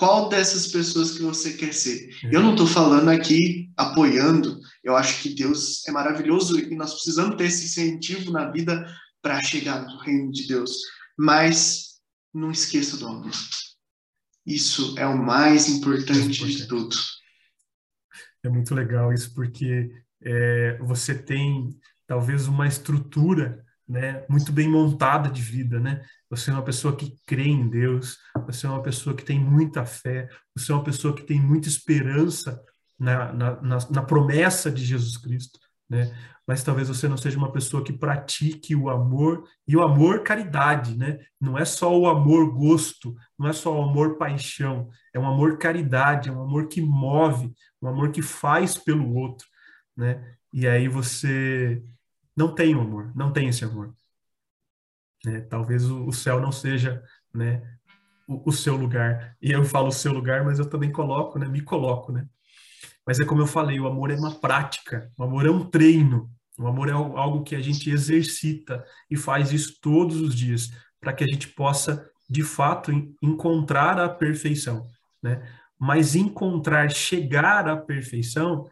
qual 0.00 0.30
dessas 0.30 0.66
pessoas 0.68 1.10
que 1.10 1.22
você 1.22 1.52
quer 1.52 1.74
ser. 1.74 2.08
É. 2.24 2.34
Eu 2.34 2.40
não 2.40 2.52
estou 2.52 2.66
falando 2.66 3.10
aqui 3.10 3.70
apoiando, 3.76 4.58
eu 4.82 4.96
acho 4.96 5.22
que 5.22 5.34
Deus 5.34 5.86
é 5.86 5.92
maravilhoso 5.92 6.58
e 6.58 6.74
nós 6.74 6.94
precisamos 6.94 7.36
ter 7.36 7.44
esse 7.44 7.66
incentivo 7.66 8.32
na 8.32 8.50
vida 8.50 8.90
para 9.20 9.42
chegar 9.42 9.82
no 9.82 9.98
reino 9.98 10.32
de 10.32 10.48
Deus. 10.48 10.72
Mas 11.18 12.00
não 12.32 12.50
esqueça 12.50 12.96
do 12.96 13.06
amor. 13.06 13.30
Isso 14.46 14.94
é 14.98 15.06
o 15.06 15.18
mais 15.18 15.68
importante, 15.68 16.46
de 16.46 16.66
tudo. 16.66 16.96
É 18.42 18.48
muito 18.48 18.74
legal 18.74 19.12
isso, 19.12 19.34
porque 19.34 19.90
é, 20.22 20.78
você 20.78 21.14
tem 21.14 21.78
talvez 22.06 22.48
uma 22.48 22.66
estrutura 22.66 23.62
né, 23.90 24.24
muito 24.28 24.52
bem 24.52 24.68
montada 24.68 25.28
de 25.28 25.42
vida, 25.42 25.80
né? 25.80 26.00
Você 26.30 26.48
é 26.48 26.54
uma 26.54 26.62
pessoa 26.62 26.94
que 26.94 27.12
crê 27.26 27.48
em 27.48 27.68
Deus, 27.68 28.18
você 28.46 28.64
é 28.64 28.70
uma 28.70 28.82
pessoa 28.82 29.16
que 29.16 29.24
tem 29.24 29.40
muita 29.40 29.84
fé, 29.84 30.28
você 30.56 30.70
é 30.70 30.74
uma 30.76 30.84
pessoa 30.84 31.12
que 31.12 31.24
tem 31.24 31.40
muita 31.40 31.66
esperança 31.66 32.62
na, 32.96 33.32
na, 33.32 33.60
na, 33.60 33.78
na 33.90 34.02
promessa 34.02 34.70
de 34.70 34.84
Jesus 34.84 35.16
Cristo, 35.16 35.58
né? 35.88 36.16
Mas 36.46 36.62
talvez 36.62 36.86
você 36.86 37.08
não 37.08 37.16
seja 37.16 37.36
uma 37.36 37.50
pessoa 37.50 37.82
que 37.82 37.92
pratique 37.92 38.76
o 38.76 38.88
amor 38.88 39.42
e 39.66 39.76
o 39.76 39.82
amor 39.82 40.22
caridade, 40.22 40.96
né? 40.96 41.18
Não 41.40 41.58
é 41.58 41.64
só 41.64 41.92
o 41.92 42.06
amor 42.06 42.54
gosto, 42.54 43.16
não 43.36 43.48
é 43.48 43.52
só 43.52 43.76
o 43.76 43.82
amor 43.82 44.18
paixão, 44.18 44.88
é 45.12 45.18
um 45.18 45.26
amor 45.26 45.58
caridade, 45.58 46.28
é 46.28 46.32
um 46.32 46.42
amor 46.42 46.68
que 46.68 46.80
move, 46.80 47.52
um 47.82 47.88
amor 47.88 48.12
que 48.12 48.22
faz 48.22 48.78
pelo 48.78 49.16
outro, 49.16 49.48
né? 49.96 50.36
E 50.52 50.68
aí 50.68 50.86
você 50.86 51.82
não 52.40 52.54
tem 52.54 52.74
o 52.74 52.80
amor, 52.80 53.12
não 53.14 53.30
tem 53.30 53.48
esse 53.48 53.64
amor. 53.64 53.94
Né? 55.24 55.42
Talvez 55.42 55.84
o, 55.90 56.06
o, 56.06 56.12
céu 56.12 56.40
não 56.40 56.50
seja 56.50 57.02
né, 57.34 57.62
o, 58.26 58.48
o, 58.48 58.52
seu 58.52 58.76
lugar. 58.76 59.36
E 59.42 59.50
eu 59.50 59.62
falo 59.62 59.88
o 59.88 59.92
seu 59.92 60.10
lugar, 60.10 60.42
mas 60.42 60.58
eu 60.58 60.64
também 60.64 60.90
coloco, 60.90 61.38
né, 61.38 61.46
me 61.46 61.60
coloco. 61.60 62.10
Né? 62.10 62.26
Mas 63.06 63.20
é 63.20 63.26
como 63.26 63.42
eu 63.42 63.46
falei, 63.46 63.78
o 63.78 63.86
amor 63.86 64.10
é 64.10 64.14
uma 64.14 64.34
prática, 64.40 65.12
o 65.18 65.22
amor 65.22 65.44
é 65.44 65.50
um 65.50 65.68
treino, 65.68 66.30
o 66.58 66.66
amor 66.66 66.88
é 66.88 66.92
algo 66.92 67.42
que 67.42 67.54
a 67.54 67.60
gente 67.60 67.90
exercita 67.90 68.82
e 69.10 69.16
faz 69.16 69.52
isso 69.52 69.78
todos 69.80 70.18
os 70.18 70.34
dias, 70.34 70.70
para 70.98 71.12
que 71.12 71.24
a 71.24 71.26
gente 71.26 71.48
possa, 71.48 72.08
de 72.28 72.42
fato, 72.42 72.90
encontrar 73.22 74.00
a 74.00 74.08
perfeição. 74.08 74.88
Né? 75.22 75.46
Mas 75.78 76.14
encontrar, 76.14 76.90
chegar 76.90 77.68
à 77.68 77.76
perfeição, 77.76 78.66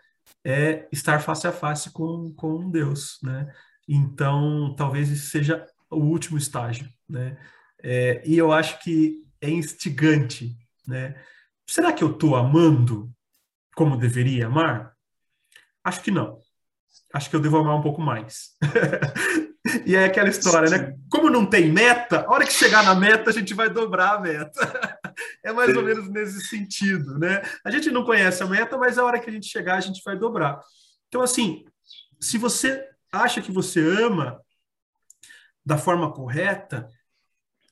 é 0.49 0.89
estar 0.91 1.21
face 1.21 1.47
a 1.47 1.53
face 1.53 1.91
com, 1.91 2.33
com 2.35 2.71
Deus, 2.71 3.19
né? 3.23 3.53
Então, 3.87 4.75
talvez 4.77 5.11
isso 5.11 5.31
seja 5.31 5.67
o 5.91 5.97
último 5.97 6.39
estágio, 6.39 6.89
né? 7.07 7.37
É, 7.83 8.23
e 8.25 8.37
eu 8.39 8.51
acho 8.51 8.83
que 8.83 9.23
é 9.43 9.51
instigante, 9.51 10.57
né? 10.87 11.15
Será 11.67 11.93
que 11.93 12.03
eu 12.03 12.13
estou 12.13 12.35
amando 12.35 13.13
como 13.77 13.99
deveria 13.99 14.47
amar? 14.47 14.95
Acho 15.85 16.01
que 16.01 16.11
não. 16.11 16.39
Acho 17.13 17.29
que 17.29 17.37
eu 17.37 17.41
devo 17.41 17.59
amar 17.59 17.77
um 17.77 17.83
pouco 17.83 18.01
mais. 18.01 18.53
e 19.85 19.95
é 19.95 20.07
aquela 20.07 20.31
história, 20.31 20.71
né? 20.71 20.97
Como 21.11 21.29
não 21.29 21.45
tem 21.45 21.71
meta, 21.71 22.25
a 22.27 22.31
hora 22.31 22.47
que 22.47 22.53
chegar 22.55 22.83
na 22.83 22.95
meta, 22.95 23.29
a 23.29 23.33
gente 23.35 23.53
vai 23.53 23.69
dobrar 23.69 24.17
a 24.17 24.21
meta. 24.21 24.98
é 25.45 25.53
mais 25.53 25.77
ou 25.77 25.83
menos 25.83 26.09
nesse 26.09 26.41
sentido, 26.47 27.19
né? 27.19 27.43
A 27.65 27.71
gente 27.71 27.91
não 27.91 28.05
conhece 28.05 28.43
a 28.43 28.47
meta, 28.47 28.77
mas 28.77 28.99
a 28.99 29.05
hora 29.05 29.19
que 29.19 29.31
a 29.31 29.33
gente 29.33 29.47
chegar, 29.47 29.77
a 29.77 29.81
gente 29.81 30.03
vai 30.05 30.17
dobrar. 30.17 30.61
Então, 31.09 31.23
assim, 31.23 31.65
se 32.21 32.37
você 32.37 32.87
acha 33.13 33.41
que 33.41 33.53
você 33.53 33.81
ama 33.81 34.41
da 35.65 35.79
forma 35.79 36.13
correta, 36.13 36.91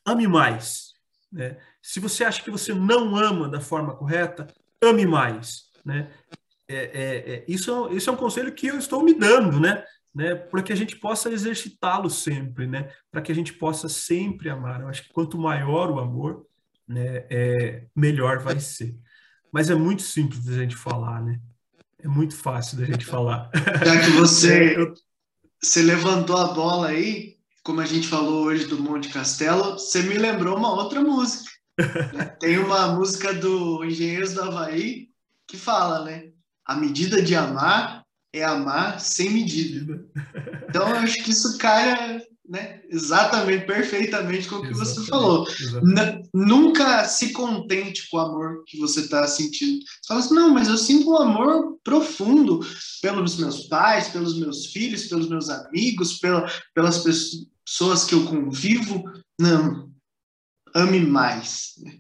ame 0.05 0.27
mais. 0.27 0.95
Né? 1.33 1.59
Se 1.83 2.01
você 2.01 2.25
acha 2.25 2.43
que 2.43 2.51
você 2.51 2.73
não 2.73 3.17
ama 3.17 3.49
da 3.49 3.61
forma 3.61 3.97
correta, 3.97 4.47
ame 4.83 5.07
mais. 5.07 5.71
Né? 5.85 6.11
É, 6.69 6.77
é, 6.77 7.35
é, 7.35 7.45
isso, 7.49 7.89
isso 7.93 8.09
é 8.09 8.13
um 8.13 8.17
conselho 8.17 8.53
que 8.53 8.69
eu 8.69 8.79
estou 8.79 9.03
me 9.03 9.15
dando, 9.15 9.61
né? 9.61 9.85
né? 10.15 10.35
Para 10.35 10.63
que 10.63 10.73
a 10.73 10.77
gente 10.77 10.97
possa 10.97 11.31
exercitá-lo 11.31 12.09
sempre, 12.09 12.67
né? 12.67 12.91
Para 13.11 13.21
que 13.21 13.31
a 13.31 13.35
gente 13.35 13.53
possa 13.53 13.89
sempre 13.89 14.49
amar. 14.49 14.81
Eu 14.81 14.89
acho 14.89 15.03
que 15.03 15.13
quanto 15.13 15.39
maior 15.39 15.91
o 15.91 15.99
amor, 16.01 16.47
né, 16.89 17.25
é, 17.31 17.87
melhor 17.95 18.39
vai 18.39 18.61
ser. 18.61 18.97
Mas 19.53 19.71
é 19.71 19.75
muito 19.75 20.03
simples 20.03 20.45
da 20.45 20.53
gente 20.53 20.77
falar, 20.77 21.23
né? 21.23 21.41
É 21.99 22.09
muito 22.09 22.37
fácil 22.37 22.79
da 22.79 22.85
gente 22.85 23.05
falar. 23.05 23.51
Já 23.85 24.01
que 24.01 24.11
você, 24.11 24.75
é, 24.75 24.79
eu... 24.79 24.95
você 25.61 25.83
levantou 25.83 26.37
a 26.37 26.53
bola 26.53 26.89
aí, 26.89 27.37
como 27.63 27.81
a 27.81 27.87
gente 27.87 28.07
falou 28.07 28.45
hoje 28.45 28.67
do 28.67 28.79
Monte 28.79 29.09
Castelo, 29.09 29.73
você 29.73 30.03
me 30.03 30.15
lembrou 30.15 30.57
uma 30.57 30.73
outra 30.73 31.01
música. 31.01 31.51
Né? 32.13 32.25
Tem 32.39 32.59
uma 32.59 32.89
música 32.95 33.35
do 33.35 33.85
Engenheiros 33.85 34.35
do 34.35 34.43
Havaí 34.43 35.09
que 35.47 35.57
fala, 35.57 36.05
né? 36.05 36.31
A 36.65 36.77
medida 36.77 37.23
de 37.23 37.35
amar 37.35 38.05
é 38.33 38.45
amar 38.45 39.01
sem 39.01 39.31
medida. 39.31 40.05
Então, 40.69 40.89
eu 40.89 40.97
acho 40.97 41.23
que 41.25 41.31
isso 41.31 41.57
cai 41.59 42.21
né? 42.49 42.81
Exatamente, 42.89 43.67
perfeitamente 43.67 44.49
com 44.49 44.57
o 44.57 44.63
que 44.63 44.69
exatamente, 44.69 45.01
você 45.01 45.07
falou. 45.07 45.47
Nunca 46.33 47.05
se 47.05 47.33
contente 47.33 48.09
com 48.09 48.17
o 48.17 48.21
amor 48.21 48.65
que 48.67 48.79
você 48.79 49.01
está 49.01 49.27
sentindo. 49.27 49.81
Você 49.81 50.09
fala 50.09 50.21
assim, 50.21 50.35
não, 50.35 50.51
mas 50.51 50.69
eu 50.69 50.79
sinto 50.79 51.11
um 51.11 51.17
amor 51.17 51.79
profundo 51.83 52.61
pelos 53.03 53.37
meus 53.37 53.67
pais, 53.67 54.09
pelos 54.09 54.39
meus 54.39 54.67
filhos, 54.67 55.07
pelos 55.07 55.29
meus 55.29 55.49
amigos, 55.49 56.19
pela, 56.19 56.51
pelas 56.75 56.99
pessoas 56.99 58.05
que 58.05 58.15
eu 58.15 58.25
convivo. 58.27 59.05
Não. 59.41 59.91
ame 60.75 61.01
mais. 61.01 61.73
Né? 61.79 61.99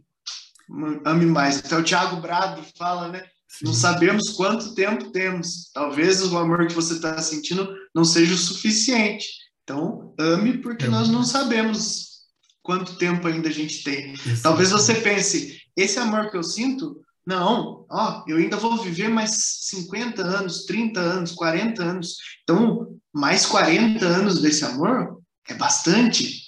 Ame 1.04 1.26
mais. 1.26 1.58
Até 1.58 1.76
o 1.76 1.82
Tiago 1.82 2.20
Brado 2.20 2.62
fala, 2.76 3.08
né? 3.08 3.24
Sim. 3.48 3.66
Não 3.66 3.72
sabemos 3.72 4.30
quanto 4.30 4.74
tempo 4.74 5.10
temos. 5.12 5.70
Talvez 5.72 6.22
o 6.22 6.36
amor 6.36 6.66
que 6.66 6.74
você 6.74 6.94
está 6.94 7.20
sentindo 7.22 7.74
não 7.94 8.04
seja 8.04 8.34
o 8.34 8.38
suficiente. 8.38 9.45
Então, 9.66 10.14
ame 10.16 10.58
porque 10.58 10.86
nós 10.86 11.08
não 11.08 11.24
sabemos 11.24 12.20
quanto 12.62 12.96
tempo 12.98 13.26
ainda 13.26 13.48
a 13.48 13.52
gente 13.52 13.82
tem. 13.82 14.12
Isso. 14.12 14.40
Talvez 14.40 14.70
você 14.70 14.94
pense, 14.94 15.60
esse 15.76 15.98
amor 15.98 16.30
que 16.30 16.36
eu 16.36 16.42
sinto, 16.44 17.04
não, 17.26 17.84
ó, 17.90 18.24
eu 18.28 18.36
ainda 18.36 18.56
vou 18.56 18.80
viver 18.80 19.08
mais 19.08 19.32
50 19.62 20.22
anos, 20.22 20.66
30 20.66 21.00
anos, 21.00 21.32
40 21.32 21.82
anos. 21.82 22.16
Então, 22.44 22.96
mais 23.12 23.44
40 23.44 24.06
anos 24.06 24.40
desse 24.40 24.64
amor 24.64 25.20
é 25.48 25.54
bastante. 25.54 26.42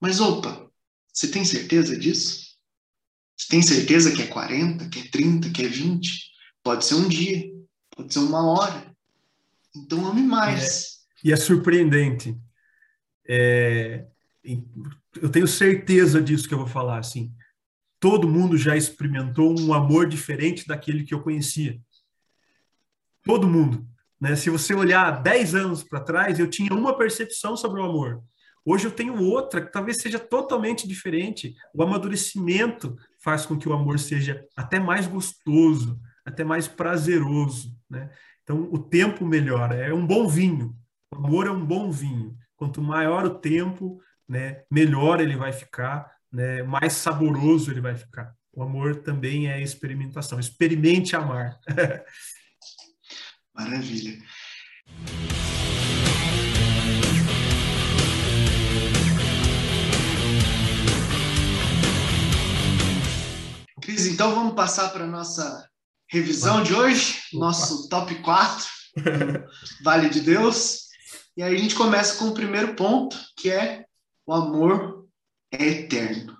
Mas, 0.00 0.18
opa, 0.18 0.66
você 1.12 1.28
tem 1.28 1.44
certeza 1.44 1.94
disso? 1.94 2.52
Você 3.36 3.48
tem 3.48 3.60
certeza 3.60 4.12
que 4.12 4.22
é 4.22 4.26
40, 4.28 4.88
que 4.88 5.00
é 5.00 5.08
30, 5.10 5.50
que 5.50 5.62
é 5.62 5.68
20? 5.68 6.10
Pode 6.62 6.86
ser 6.86 6.94
um 6.94 7.06
dia, 7.06 7.44
pode 7.94 8.14
ser 8.14 8.20
uma 8.20 8.50
hora. 8.50 8.90
Então, 9.76 10.06
ame 10.06 10.22
mais. 10.22 11.02
É, 11.22 11.28
e 11.28 11.32
é 11.32 11.36
surpreendente. 11.36 12.34
É, 13.28 14.06
eu 15.20 15.28
tenho 15.30 15.46
certeza 15.46 16.20
disso 16.20 16.48
que 16.48 16.54
eu 16.54 16.58
vou 16.58 16.66
falar, 16.66 16.98
assim 16.98 17.32
todo 18.02 18.28
mundo 18.28 18.56
já 18.56 18.76
experimentou 18.76 19.56
um 19.56 19.72
amor 19.72 20.08
diferente 20.08 20.66
daquele 20.66 21.04
que 21.04 21.14
eu 21.14 21.22
conhecia. 21.22 21.80
Todo 23.22 23.46
mundo. 23.46 23.86
Né? 24.20 24.34
Se 24.34 24.50
você 24.50 24.74
olhar 24.74 25.22
10 25.22 25.54
anos 25.54 25.84
para 25.84 26.00
trás, 26.00 26.40
eu 26.40 26.50
tinha 26.50 26.74
uma 26.74 26.98
percepção 26.98 27.56
sobre 27.56 27.80
o 27.80 27.84
amor. 27.84 28.20
Hoje 28.64 28.88
eu 28.88 28.90
tenho 28.90 29.22
outra, 29.22 29.64
que 29.64 29.70
talvez 29.70 29.98
seja 29.98 30.18
totalmente 30.18 30.86
diferente. 30.88 31.54
O 31.72 31.80
amadurecimento 31.80 32.96
faz 33.22 33.46
com 33.46 33.56
que 33.56 33.68
o 33.68 33.72
amor 33.72 34.00
seja 34.00 34.44
até 34.56 34.80
mais 34.80 35.06
gostoso, 35.06 35.96
até 36.24 36.42
mais 36.42 36.66
prazeroso. 36.66 37.72
Né? 37.88 38.10
Então, 38.42 38.68
o 38.72 38.78
tempo 38.80 39.24
melhora. 39.24 39.76
É 39.76 39.94
um 39.94 40.04
bom 40.04 40.26
vinho. 40.26 40.76
O 41.12 41.24
amor 41.24 41.46
é 41.46 41.52
um 41.52 41.64
bom 41.64 41.88
vinho. 41.88 42.36
Quanto 42.62 42.80
maior 42.80 43.24
o 43.24 43.40
tempo, 43.40 44.00
né, 44.28 44.62
melhor 44.70 45.20
ele 45.20 45.34
vai 45.34 45.52
ficar, 45.52 46.08
né, 46.30 46.62
mais 46.62 46.92
saboroso 46.92 47.72
ele 47.72 47.80
vai 47.80 47.96
ficar. 47.96 48.36
O 48.52 48.62
amor 48.62 49.02
também 49.02 49.50
é 49.50 49.60
experimentação. 49.60 50.38
Experimente 50.38 51.16
amar. 51.16 51.58
Maravilha. 53.52 54.16
Cris, 63.80 64.06
então 64.06 64.36
vamos 64.36 64.54
passar 64.54 64.90
para 64.90 65.02
a 65.02 65.08
nossa 65.08 65.68
revisão 66.08 66.62
de 66.62 66.72
hoje, 66.72 67.22
nosso 67.32 67.88
top 67.88 68.14
4, 68.22 68.64
Vale 69.82 70.08
de 70.10 70.20
Deus. 70.20 70.91
E 71.36 71.42
aí 71.42 71.54
a 71.54 71.58
gente 71.58 71.74
começa 71.74 72.18
com 72.18 72.26
o 72.26 72.34
primeiro 72.34 72.74
ponto, 72.74 73.16
que 73.36 73.50
é 73.50 73.86
o 74.26 74.32
amor 74.32 75.08
é 75.50 75.66
eterno. 75.66 76.36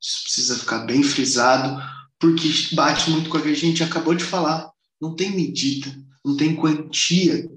Isso 0.00 0.22
precisa 0.24 0.58
ficar 0.58 0.80
bem 0.80 1.02
frisado, 1.02 1.82
porque 2.18 2.48
bate 2.74 3.10
muito 3.10 3.28
com 3.28 3.38
o 3.38 3.42
que 3.42 3.48
a 3.48 3.54
gente 3.54 3.82
acabou 3.82 4.14
de 4.14 4.24
falar. 4.24 4.70
Não 5.00 5.14
tem 5.14 5.30
medida, 5.30 5.94
não 6.24 6.36
tem 6.36 6.56
quantia. 6.56 7.50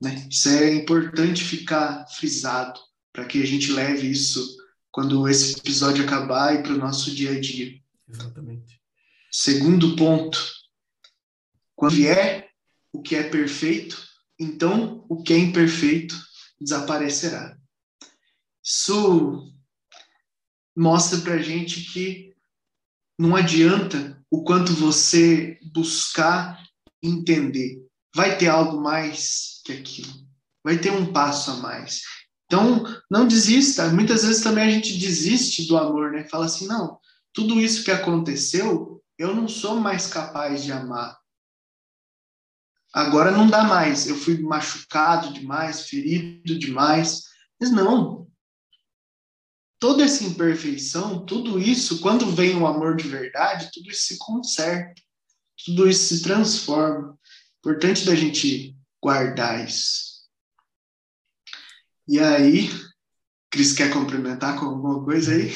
Né? 0.00 0.26
Isso 0.30 0.48
é 0.48 0.74
importante 0.74 1.44
ficar 1.44 2.06
frisado 2.08 2.80
para 3.12 3.24
que 3.24 3.42
a 3.42 3.46
gente 3.46 3.72
leve 3.72 4.10
isso 4.10 4.56
quando 4.90 5.28
esse 5.28 5.58
episódio 5.58 6.04
acabar 6.04 6.54
e 6.54 6.62
para 6.62 6.72
o 6.72 6.78
nosso 6.78 7.12
dia 7.12 7.32
a 7.32 7.40
dia. 7.40 7.80
Exatamente. 8.08 8.80
Segundo 9.30 9.96
ponto, 9.96 10.38
quando 11.74 11.94
vier 11.94 12.50
o 12.92 13.02
que 13.02 13.16
é 13.16 13.24
perfeito, 13.24 14.00
então 14.38 15.04
o 15.08 15.22
que 15.22 15.32
é 15.32 15.38
imperfeito 15.38 16.14
desaparecerá. 16.60 17.56
Isso 18.64 19.52
mostra 20.76 21.18
para 21.20 21.38
gente 21.38 21.92
que 21.92 22.32
não 23.18 23.36
adianta 23.36 24.20
o 24.30 24.42
quanto 24.42 24.72
você 24.72 25.58
buscar 25.72 26.60
entender. 27.02 27.84
Vai 28.14 28.36
ter 28.38 28.48
algo 28.48 28.80
mais 28.80 29.60
que 29.64 29.72
aquilo. 29.72 30.12
Vai 30.64 30.78
ter 30.78 30.90
um 30.90 31.12
passo 31.12 31.50
a 31.52 31.56
mais. 31.56 32.02
Então, 32.46 32.84
não 33.10 33.28
desista. 33.28 33.88
Muitas 33.90 34.24
vezes 34.24 34.42
também 34.42 34.64
a 34.64 34.70
gente 34.70 34.98
desiste 34.98 35.66
do 35.66 35.76
amor, 35.76 36.12
né? 36.12 36.24
Fala 36.24 36.46
assim: 36.46 36.66
não, 36.66 36.98
tudo 37.32 37.60
isso 37.60 37.84
que 37.84 37.90
aconteceu, 37.90 39.02
eu 39.18 39.34
não 39.34 39.46
sou 39.48 39.76
mais 39.76 40.06
capaz 40.06 40.62
de 40.62 40.72
amar. 40.72 41.16
Agora 42.94 43.32
não 43.32 43.48
dá 43.48 43.64
mais. 43.64 44.06
Eu 44.06 44.16
fui 44.16 44.40
machucado 44.40 45.32
demais, 45.32 45.88
ferido 45.88 46.56
demais. 46.56 47.24
Mas 47.60 47.72
não, 47.72 48.30
toda 49.80 50.04
essa 50.04 50.22
imperfeição, 50.22 51.26
tudo 51.26 51.58
isso, 51.58 52.00
quando 52.00 52.30
vem 52.30 52.56
o 52.56 52.66
amor 52.66 52.96
de 52.96 53.08
verdade, 53.08 53.70
tudo 53.72 53.90
isso 53.90 54.06
se 54.06 54.18
conserta, 54.18 54.94
tudo 55.64 55.88
isso 55.88 56.14
se 56.14 56.22
transforma. 56.22 57.18
Importante 57.58 58.06
da 58.06 58.14
gente 58.14 58.76
guardar 59.02 59.66
isso. 59.66 60.24
E 62.06 62.20
aí, 62.20 62.70
Cris 63.50 63.72
quer 63.72 63.92
complementar 63.92 64.58
com 64.58 64.66
alguma 64.66 65.04
coisa 65.04 65.32
aí? 65.32 65.50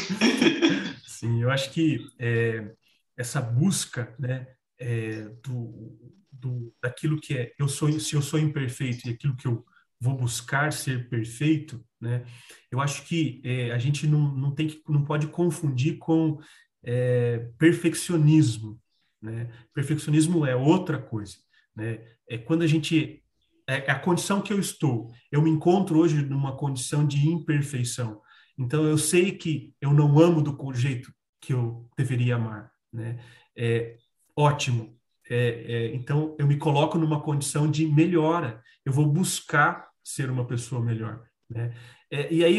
Sim, 1.07 1.43
eu 1.43 1.51
acho 1.51 1.71
que 1.71 2.05
é, 2.19 2.75
essa 3.17 3.41
busca, 3.41 4.15
né, 4.19 4.47
é, 4.79 5.23
do, 5.43 6.18
do, 6.41 6.73
daquilo 6.83 7.21
que 7.21 7.35
é, 7.35 7.53
eu 7.59 7.69
sou, 7.69 7.91
se 7.99 8.15
eu 8.15 8.23
sou 8.23 8.39
imperfeito 8.39 9.07
e 9.07 9.11
aquilo 9.11 9.37
que 9.37 9.47
eu 9.47 9.65
vou 10.01 10.17
buscar 10.17 10.73
ser 10.73 11.09
perfeito, 11.09 11.85
né? 12.01 12.25
Eu 12.71 12.81
acho 12.81 13.05
que 13.05 13.41
é, 13.45 13.73
a 13.73 13.79
gente 13.79 14.07
não, 14.07 14.33
não 14.35 14.55
tem 14.55 14.69
que 14.69 14.83
não 14.89 15.05
pode 15.05 15.27
confundir 15.27 15.99
com 15.99 16.39
é, 16.85 17.51
perfeccionismo, 17.59 18.81
né? 19.21 19.51
Perfeccionismo 19.75 20.47
é 20.47 20.55
outra 20.55 20.99
coisa, 21.01 21.37
né? 21.75 22.01
É 22.29 22.39
quando 22.39 22.63
a 22.63 22.67
gente 22.67 23.23
é, 23.67 23.87
é 23.87 23.91
a 23.91 23.99
condição 23.99 24.41
que 24.41 24.53
eu 24.53 24.59
estou. 24.59 25.13
Eu 25.31 25.43
me 25.43 25.51
encontro 25.51 25.99
hoje 25.99 26.25
numa 26.25 26.57
condição 26.57 27.07
de 27.07 27.29
imperfeição. 27.29 28.21
Então 28.57 28.85
eu 28.85 28.97
sei 28.97 29.33
que 29.33 29.75
eu 29.81 29.93
não 29.93 30.19
amo 30.19 30.43
do 30.43 30.75
jeito 30.75 31.13
que 31.41 31.53
eu 31.53 31.89
deveria 31.97 32.37
amar, 32.37 32.73
né? 32.93 33.19
É 33.57 33.97
ótimo. 34.37 34.98
É, 35.29 35.65
é, 35.67 35.95
então 35.95 36.35
eu 36.39 36.47
me 36.47 36.57
coloco 36.57 36.99
numa 36.99 37.21
condição 37.21 37.71
de 37.71 37.87
melhora. 37.87 38.63
Eu 38.85 38.93
vou 38.93 39.07
buscar 39.07 39.89
ser 40.03 40.31
uma 40.31 40.47
pessoa 40.47 40.83
melhor. 40.83 41.23
Né? 41.51 41.73
É, 42.11 42.33
e 42.33 42.45
aí, 42.45 42.59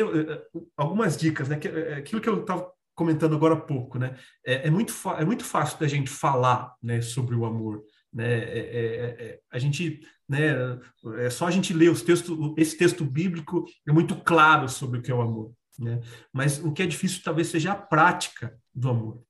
algumas 0.77 1.17
dicas, 1.17 1.49
né? 1.49 1.59
É, 1.63 1.95
aquilo 1.95 2.21
que 2.21 2.29
eu 2.29 2.41
estava 2.41 2.71
comentando 2.95 3.35
agora 3.35 3.53
há 3.53 3.61
pouco, 3.61 3.97
né? 3.97 4.15
É, 4.45 4.67
é, 4.67 4.69
muito, 4.69 4.93
é 5.17 5.25
muito 5.25 5.43
fácil 5.43 5.79
da 5.79 5.87
gente 5.87 6.09
falar 6.09 6.75
né, 6.83 7.01
sobre 7.01 7.35
o 7.35 7.45
amor. 7.45 7.81
Né? 8.13 8.25
É, 8.25 8.59
é, 8.59 9.25
é, 9.25 9.39
a 9.51 9.57
gente, 9.57 10.01
né, 10.27 10.49
é 11.19 11.29
só 11.29 11.47
a 11.47 11.51
gente 11.51 11.73
ler 11.73 11.89
os 11.89 12.01
textos, 12.01 12.37
esse 12.57 12.77
texto 12.77 13.05
bíblico 13.05 13.65
é 13.87 13.91
muito 13.91 14.15
claro 14.17 14.67
sobre 14.67 14.99
o 14.99 15.01
que 15.01 15.11
é 15.11 15.15
o 15.15 15.21
amor. 15.21 15.53
Né? 15.79 16.01
Mas 16.33 16.59
o 16.59 16.73
que 16.73 16.83
é 16.83 16.85
difícil 16.85 17.21
talvez 17.23 17.47
seja 17.47 17.71
a 17.71 17.75
prática 17.75 18.53
do 18.75 18.89
amor. 18.89 19.23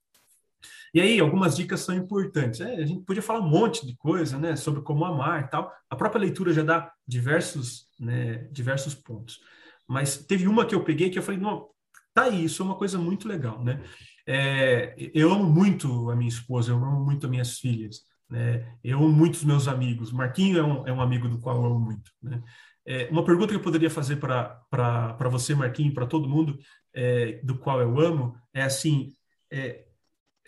E 0.94 1.02
aí, 1.02 1.20
algumas 1.20 1.56
dicas 1.56 1.82
são 1.82 1.96
importantes. 1.96 2.62
É, 2.62 2.76
a 2.76 2.86
gente 2.86 3.04
podia 3.04 3.22
falar 3.22 3.40
um 3.40 3.50
monte 3.50 3.86
de 3.86 3.96
coisa, 3.96 4.38
né, 4.38 4.56
sobre 4.56 4.82
como 4.82 5.06
amar 5.06 5.44
e 5.44 5.48
tal. 5.48 5.72
A 5.90 5.96
própria 5.96 6.22
leitura 6.22 6.54
já 6.54 6.64
dá 6.64 6.92
diversos, 7.08 7.88
né, 8.00 8.48
diversos 8.52 8.96
pontos. 8.96 9.40
Mas 9.88 10.18
teve 10.18 10.48
uma 10.48 10.66
que 10.66 10.76
eu 10.76 10.84
peguei 10.84 11.10
que 11.10 11.18
eu 11.18 11.24
falei, 11.24 11.40
não, 11.40 11.68
tá 12.14 12.24
aí, 12.24 12.46
isso 12.46 12.62
é 12.62 12.66
uma 12.66 12.76
coisa 12.76 12.98
muito 12.98 13.28
legal, 13.28 13.64
né? 13.64 13.82
É, 14.28 14.96
eu 15.14 15.32
amo 15.32 15.46
muito 15.46 16.10
a 16.12 16.16
minha 16.16 16.30
esposa, 16.30 16.72
eu 16.72 16.78
amo 16.78 17.04
muito 17.04 17.26
as 17.26 17.30
minhas 17.32 17.58
filhas, 17.60 18.02
né? 18.30 18.76
Eu 18.84 19.00
amo 19.00 19.10
muito 19.10 19.36
os 19.36 19.44
meus 19.44 19.68
amigos. 19.68 20.12
Marquinho 20.12 20.60
é 20.60 20.64
um, 20.64 20.88
é 20.88 20.94
um 20.94 21.02
amigo 21.02 21.28
do 21.28 21.40
qual 21.40 21.56
eu 21.56 21.66
amo 21.66 21.80
muito, 21.80 22.12
né? 22.22 22.42
É, 22.86 23.08
uma 23.12 23.24
pergunta 23.24 23.50
que 23.50 23.56
eu 23.56 23.62
poderia 23.62 23.90
fazer 23.90 24.16
para 24.16 25.30
você, 25.30 25.54
Marquinho, 25.54 25.94
para 25.94 26.08
todo 26.08 26.30
mundo 26.30 26.58
é, 26.94 27.40
do 27.44 27.58
qual 27.58 27.82
eu 27.82 28.00
amo, 28.00 28.36
é 28.54 28.62
assim: 28.62 29.10
é, 29.52 29.86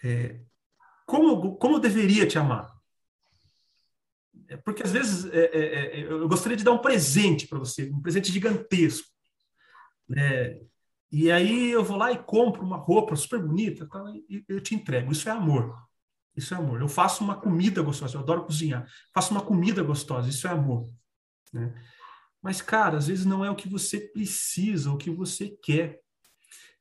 é, 0.03 0.39
como, 1.05 1.55
como 1.57 1.75
eu 1.75 1.79
deveria 1.79 2.27
te 2.27 2.37
amar? 2.37 2.71
É, 4.47 4.57
porque 4.57 4.83
às 4.83 4.91
vezes 4.91 5.25
é, 5.31 5.45
é, 5.45 5.99
é, 5.99 6.03
eu 6.03 6.27
gostaria 6.27 6.57
de 6.57 6.63
dar 6.63 6.71
um 6.71 6.81
presente 6.81 7.47
para 7.47 7.59
você, 7.59 7.89
um 7.89 8.01
presente 8.01 8.31
gigantesco. 8.31 9.07
Né? 10.07 10.59
E 11.11 11.31
aí 11.31 11.71
eu 11.71 11.83
vou 11.83 11.97
lá 11.97 12.11
e 12.11 12.23
compro 12.23 12.63
uma 12.63 12.77
roupa 12.77 13.15
super 13.15 13.41
bonita 13.41 13.87
tá? 13.87 14.03
e 14.29 14.43
eu 14.47 14.61
te 14.61 14.75
entrego. 14.75 15.11
Isso 15.11 15.27
é 15.29 15.31
amor. 15.31 15.75
Isso 16.35 16.53
é 16.53 16.57
amor. 16.57 16.81
Eu 16.81 16.87
faço 16.87 17.23
uma 17.23 17.35
comida 17.35 17.81
gostosa, 17.81 18.15
eu 18.15 18.21
adoro 18.21 18.45
cozinhar. 18.45 18.87
Faço 19.13 19.31
uma 19.31 19.41
comida 19.41 19.83
gostosa, 19.83 20.29
isso 20.29 20.47
é 20.47 20.51
amor. 20.51 20.89
Né? 21.53 21.73
Mas, 22.41 22.61
cara, 22.61 22.97
às 22.97 23.07
vezes 23.07 23.25
não 23.25 23.43
é 23.45 23.49
o 23.49 23.55
que 23.55 23.69
você 23.69 23.99
precisa, 23.99 24.91
o 24.91 24.97
que 24.97 25.11
você 25.11 25.49
quer. 25.61 25.99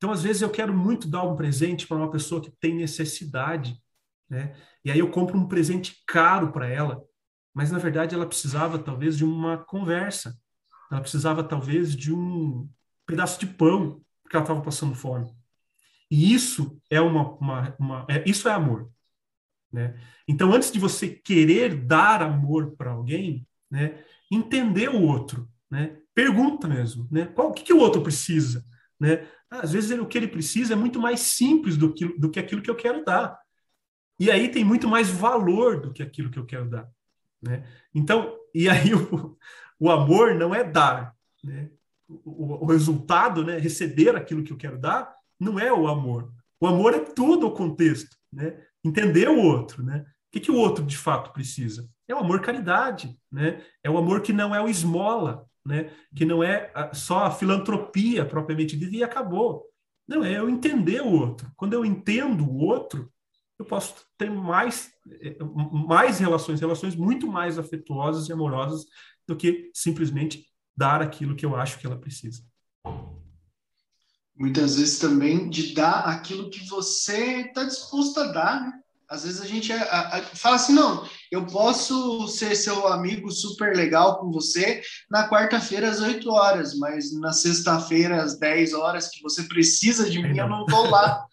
Então, 0.00 0.10
às 0.10 0.22
vezes, 0.22 0.40
eu 0.40 0.48
quero 0.48 0.72
muito 0.72 1.06
dar 1.06 1.24
um 1.24 1.36
presente 1.36 1.86
para 1.86 1.98
uma 1.98 2.10
pessoa 2.10 2.40
que 2.40 2.50
tem 2.58 2.74
necessidade, 2.74 3.78
né? 4.30 4.56
E 4.82 4.90
aí 4.90 4.98
eu 4.98 5.10
compro 5.10 5.36
um 5.36 5.46
presente 5.46 6.02
caro 6.06 6.50
para 6.52 6.66
ela, 6.66 7.04
mas 7.52 7.70
na 7.70 7.76
verdade 7.76 8.14
ela 8.14 8.24
precisava 8.24 8.78
talvez 8.78 9.14
de 9.18 9.26
uma 9.26 9.58
conversa, 9.58 10.34
ela 10.90 11.02
precisava 11.02 11.44
talvez 11.44 11.94
de 11.94 12.14
um 12.14 12.66
pedaço 13.04 13.38
de 13.38 13.46
pão, 13.46 14.00
porque 14.22 14.36
ela 14.36 14.42
estava 14.42 14.62
passando 14.62 14.94
fome. 14.94 15.30
E 16.10 16.32
isso 16.32 16.80
é 16.88 16.98
uma, 16.98 17.34
uma, 17.34 17.76
uma 17.78 18.06
é, 18.08 18.24
isso 18.26 18.48
é 18.48 18.52
amor, 18.52 18.90
né? 19.70 20.00
Então, 20.26 20.50
antes 20.50 20.72
de 20.72 20.78
você 20.78 21.10
querer 21.10 21.76
dar 21.76 22.22
amor 22.22 22.74
para 22.74 22.92
alguém, 22.92 23.46
né, 23.70 24.02
entender 24.32 24.88
o 24.88 25.02
outro, 25.02 25.46
né? 25.70 25.98
Pergunta 26.14 26.66
mesmo, 26.66 27.06
né? 27.10 27.26
Qual, 27.26 27.50
o 27.50 27.52
que, 27.52 27.64
que 27.64 27.74
o 27.74 27.80
outro 27.80 28.02
precisa, 28.02 28.64
né? 29.00 29.26
Às 29.48 29.72
vezes 29.72 29.90
ele, 29.90 30.02
o 30.02 30.06
que 30.06 30.18
ele 30.18 30.28
precisa 30.28 30.74
é 30.74 30.76
muito 30.76 31.00
mais 31.00 31.20
simples 31.20 31.76
do 31.76 31.92
que, 31.92 32.06
do 32.18 32.30
que 32.30 32.38
aquilo 32.38 32.62
que 32.62 32.70
eu 32.70 32.76
quero 32.76 33.04
dar. 33.04 33.38
E 34.18 34.30
aí 34.30 34.50
tem 34.50 34.62
muito 34.62 34.86
mais 34.86 35.08
valor 35.08 35.80
do 35.80 35.92
que 35.92 36.02
aquilo 36.02 36.30
que 36.30 36.38
eu 36.38 36.44
quero 36.44 36.68
dar, 36.68 36.86
né? 37.42 37.66
Então, 37.94 38.36
e 38.54 38.68
aí 38.68 38.92
o, 38.94 39.36
o 39.78 39.90
amor 39.90 40.34
não 40.34 40.54
é 40.54 40.62
dar, 40.62 41.16
né? 41.42 41.70
O, 42.06 42.64
o 42.64 42.66
resultado, 42.66 43.44
né? 43.44 43.56
Receber 43.56 44.14
aquilo 44.14 44.44
que 44.44 44.52
eu 44.52 44.58
quero 44.58 44.78
dar, 44.78 45.12
não 45.38 45.58
é 45.58 45.72
o 45.72 45.88
amor. 45.88 46.30
O 46.60 46.66
amor 46.66 46.92
é 46.94 47.00
todo 47.00 47.46
o 47.46 47.52
contexto, 47.52 48.14
né? 48.30 48.62
Entender 48.84 49.28
o 49.28 49.38
outro, 49.38 49.82
né? 49.82 50.04
O 50.28 50.32
que, 50.32 50.40
que 50.40 50.50
o 50.50 50.56
outro 50.56 50.84
de 50.84 50.98
fato 50.98 51.32
precisa? 51.32 51.88
É 52.06 52.14
o 52.14 52.18
amor 52.18 52.40
caridade, 52.42 53.18
né? 53.32 53.64
É 53.82 53.90
o 53.90 53.96
amor 53.96 54.20
que 54.20 54.32
não 54.32 54.54
é 54.54 54.60
o 54.60 54.68
esmola, 54.68 55.46
né? 55.64 55.90
Que 56.14 56.24
não 56.24 56.42
é 56.42 56.72
só 56.92 57.24
a 57.24 57.30
filantropia 57.30 58.24
propriamente 58.24 58.76
dita 58.76 58.96
e 58.96 59.02
acabou. 59.02 59.66
Não, 60.06 60.24
é 60.24 60.38
eu 60.38 60.48
entender 60.48 61.00
o 61.02 61.12
outro. 61.12 61.50
Quando 61.56 61.74
eu 61.74 61.84
entendo 61.84 62.44
o 62.44 62.58
outro, 62.58 63.12
eu 63.58 63.64
posso 63.64 63.94
ter 64.16 64.30
mais, 64.30 64.90
mais 65.86 66.18
relações, 66.18 66.60
relações 66.60 66.96
muito 66.96 67.26
mais 67.26 67.58
afetuosas 67.58 68.28
e 68.28 68.32
amorosas 68.32 68.86
do 69.26 69.36
que 69.36 69.70
simplesmente 69.74 70.46
dar 70.76 71.02
aquilo 71.02 71.36
que 71.36 71.44
eu 71.44 71.54
acho 71.54 71.78
que 71.78 71.86
ela 71.86 71.98
precisa. 71.98 72.42
Muitas 74.34 74.76
vezes 74.76 74.98
também 74.98 75.50
de 75.50 75.74
dar 75.74 76.06
aquilo 76.06 76.48
que 76.48 76.66
você 76.66 77.42
está 77.42 77.64
disposto 77.64 78.18
a 78.18 78.32
dar, 78.32 78.60
né? 78.62 78.80
Às 79.10 79.24
vezes 79.24 79.40
a 79.40 79.46
gente 79.46 79.72
a, 79.72 79.82
a, 79.82 80.22
fala 80.22 80.54
assim, 80.54 80.72
não, 80.72 81.04
eu 81.32 81.44
posso 81.44 82.28
ser 82.28 82.54
seu 82.54 82.86
amigo 82.86 83.28
super 83.32 83.76
legal 83.76 84.20
com 84.20 84.30
você 84.30 84.80
na 85.10 85.28
quarta-feira 85.28 85.90
às 85.90 86.00
8 86.00 86.30
horas, 86.30 86.78
mas 86.78 87.12
na 87.18 87.32
sexta-feira 87.32 88.22
às 88.22 88.38
10 88.38 88.72
horas 88.72 89.08
que 89.08 89.20
você 89.20 89.42
precisa 89.42 90.08
de 90.08 90.22
mim, 90.22 90.38
eu 90.38 90.48
não 90.48 90.64
estou 90.64 90.88
lá. 90.88 91.24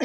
É, 0.00 0.04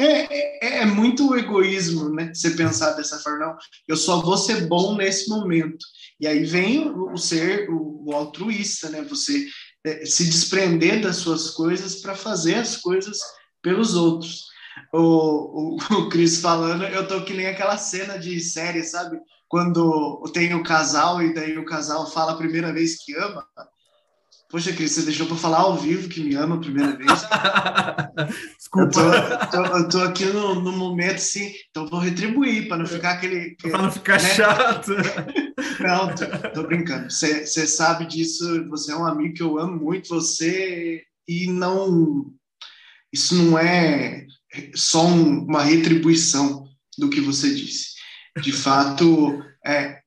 é, 0.66 0.78
é, 0.78 0.84
muito 0.84 1.36
egoísmo, 1.36 2.08
né? 2.08 2.32
Você 2.34 2.50
pensar 2.50 2.94
dessa 2.94 3.16
forma, 3.20 3.46
não, 3.46 3.56
eu 3.86 3.96
só 3.96 4.20
vou 4.20 4.36
ser 4.36 4.66
bom 4.66 4.96
nesse 4.96 5.28
momento. 5.28 5.86
E 6.18 6.26
aí 6.26 6.44
vem 6.44 6.88
o, 6.88 7.12
o 7.12 7.16
ser, 7.16 7.70
o, 7.70 8.02
o, 8.04 8.12
altruísta, 8.12 8.88
né? 8.88 9.02
Você 9.02 9.46
é, 9.86 10.04
se 10.04 10.24
desprender 10.24 11.00
das 11.00 11.18
suas 11.18 11.50
coisas 11.50 11.96
para 12.00 12.16
fazer 12.16 12.56
as 12.56 12.76
coisas 12.76 13.20
pelos 13.62 13.94
outros 13.94 14.46
o, 14.92 15.76
o, 15.76 15.78
o 15.98 16.08
Cris 16.08 16.40
falando, 16.40 16.84
eu 16.84 17.06
tô 17.06 17.22
que 17.24 17.34
nem 17.34 17.46
aquela 17.46 17.76
cena 17.76 18.18
de 18.18 18.40
série, 18.40 18.82
sabe? 18.82 19.18
Quando 19.48 20.22
tem 20.32 20.54
o 20.54 20.62
casal 20.62 21.22
e 21.22 21.32
daí 21.32 21.56
o 21.58 21.64
casal 21.64 22.10
fala 22.10 22.32
a 22.32 22.36
primeira 22.36 22.72
vez 22.72 22.96
que 23.04 23.14
ama. 23.16 23.46
Poxa, 24.50 24.72
Cris, 24.72 24.92
você 24.92 25.02
deixou 25.02 25.26
para 25.26 25.36
falar 25.36 25.58
ao 25.58 25.76
vivo 25.76 26.08
que 26.08 26.22
me 26.22 26.34
ama 26.36 26.56
a 26.56 26.60
primeira 26.60 26.96
vez? 26.96 27.10
Desculpa. 28.56 29.00
Eu 29.00 29.48
tô, 29.50 29.50
tô, 29.50 29.76
eu 29.76 29.88
tô 29.88 30.00
aqui 30.00 30.26
no, 30.26 30.60
no, 30.60 30.72
momento, 30.72 31.18
sim, 31.18 31.52
então 31.70 31.86
vou 31.86 31.98
retribuir 31.98 32.68
para 32.68 32.76
não 32.78 32.86
ficar 32.86 33.12
aquele. 33.12 33.56
Para 33.62 33.82
não 33.82 33.90
ficar 33.90 34.22
né? 34.22 34.28
chato. 34.28 34.92
Não, 35.80 36.14
tô, 36.14 36.50
tô 36.50 36.62
brincando. 36.68 37.10
Você 37.10 37.66
sabe 37.66 38.06
disso, 38.06 38.68
você 38.68 38.92
é 38.92 38.96
um 38.96 39.06
amigo 39.06 39.34
que 39.34 39.42
eu 39.42 39.58
amo 39.58 39.76
muito, 39.76 40.08
você. 40.08 41.02
E 41.26 41.48
não. 41.48 42.26
Isso 43.12 43.34
não 43.34 43.58
é 43.58 44.24
só 44.74 45.06
um, 45.06 45.44
uma 45.44 45.62
retribuição 45.62 46.68
do 46.98 47.08
que 47.08 47.20
você 47.20 47.54
disse. 47.54 47.94
De 48.40 48.52
fato, 48.52 49.42
é, 49.64 50.00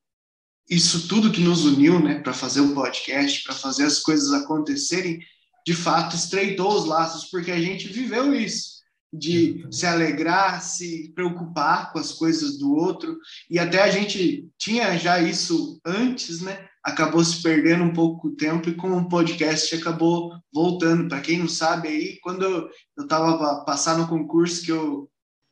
isso 0.68 1.08
tudo 1.08 1.32
que 1.32 1.40
nos 1.40 1.64
uniu 1.64 1.98
né, 1.98 2.20
para 2.20 2.32
fazer 2.32 2.60
o 2.60 2.74
podcast, 2.74 3.42
para 3.42 3.54
fazer 3.54 3.84
as 3.84 4.00
coisas 4.00 4.32
acontecerem, 4.32 5.20
de 5.66 5.74
fato 5.74 6.14
estreitou 6.14 6.74
os 6.74 6.84
laços, 6.84 7.30
porque 7.30 7.50
a 7.50 7.60
gente 7.60 7.88
viveu 7.88 8.34
isso, 8.34 8.78
de 9.12 9.66
se 9.70 9.86
alegrar, 9.86 10.62
se 10.62 11.12
preocupar 11.14 11.92
com 11.92 11.98
as 11.98 12.12
coisas 12.12 12.58
do 12.58 12.74
outro, 12.74 13.18
e 13.50 13.58
até 13.58 13.82
a 13.82 13.90
gente 13.90 14.48
tinha 14.58 14.98
já 14.98 15.20
isso 15.20 15.80
antes, 15.84 16.40
né? 16.40 16.67
Acabou 16.88 17.24
se 17.24 17.42
perdendo 17.42 17.84
um 17.84 17.92
pouco 17.92 18.28
o 18.28 18.36
tempo 18.36 18.68
e 18.68 18.74
com 18.74 18.90
o 18.96 19.08
podcast 19.08 19.74
acabou 19.74 20.32
voltando. 20.52 21.08
Para 21.08 21.20
quem 21.20 21.38
não 21.38 21.48
sabe 21.48 21.88
aí, 21.88 22.18
quando 22.20 22.44
eu 22.44 22.68
estava 22.98 23.64
passando 23.64 24.02
no 24.02 24.08
concurso 24.08 24.64
que 24.64 24.72
eu, 24.72 25.08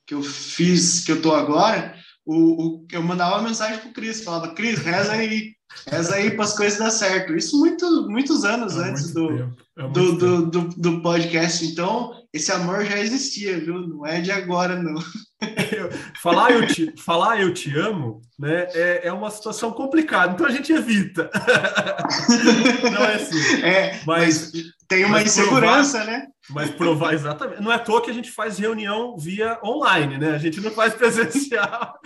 que 0.07 0.14
eu 0.14 0.22
fiz, 0.22 1.05
que 1.05 1.12
eu 1.12 1.20
tô 1.20 1.34
agora, 1.34 1.95
o, 2.24 2.37
o 2.37 2.87
eu 2.91 3.03
mandava 3.03 3.37
uma 3.37 3.49
mensagem 3.49 3.78
pro 3.78 3.93
Cris, 3.93 4.24
falava, 4.24 4.55
Cris, 4.55 4.78
reza 4.78 5.12
aí, 5.12 5.53
reza 5.87 6.14
aí 6.14 6.30
para 6.30 6.45
as 6.45 6.57
coisas 6.57 6.78
dar 6.78 6.91
certo. 6.91 7.37
Isso 7.37 7.59
muito, 7.59 8.09
muitos 8.09 8.45
anos 8.45 8.76
é 8.76 8.91
antes 8.91 9.12
do, 9.12 9.55
é 9.78 9.89
do, 9.89 10.16
do, 10.16 10.47
do, 10.51 10.61
do 10.68 11.03
podcast. 11.03 11.64
Então, 11.64 12.12
esse 12.32 12.51
amor 12.51 12.84
já 12.84 12.99
existia, 12.99 13.61
viu? 13.61 13.87
Não 13.87 14.07
é 14.07 14.20
de 14.20 14.32
agora, 14.32 14.82
não. 14.82 14.95
falar, 16.27 16.51
eu 16.51 16.66
te, 16.66 16.95
falar 16.97 17.41
eu 17.41 17.55
te 17.55 17.77
amo 17.79 18.20
né, 18.39 18.66
é, 18.74 19.09
é 19.09 19.12
uma 19.12 19.31
situação 19.31 19.70
complicada, 19.70 20.35
então 20.35 20.47
a 20.47 20.51
gente 20.51 20.72
evita. 20.72 21.31
não 22.93 23.05
é 23.05 23.14
assim. 23.14 23.62
É, 23.62 24.01
mas, 24.05 24.53
mas 24.53 24.53
tem 24.89 25.05
uma 25.05 25.18
mas 25.18 25.27
insegurança, 25.27 25.99
provar, 25.99 26.12
né? 26.12 26.27
Mas 26.51 26.70
provar 26.70 27.14
exatamente. 27.14 27.62
Não 27.62 27.72
é 27.72 27.77
à 27.77 27.79
toa 27.79 28.03
que 28.03 28.11
a 28.11 28.14
gente 28.14 28.31
faz 28.31 28.59
reunião 28.59 29.16
via 29.16 29.59
online, 29.64 30.18
né? 30.18 30.31
A 30.31 30.39
gente 30.39 30.61
não 30.61 30.70
faz 30.70 30.93
presencial 30.95 31.99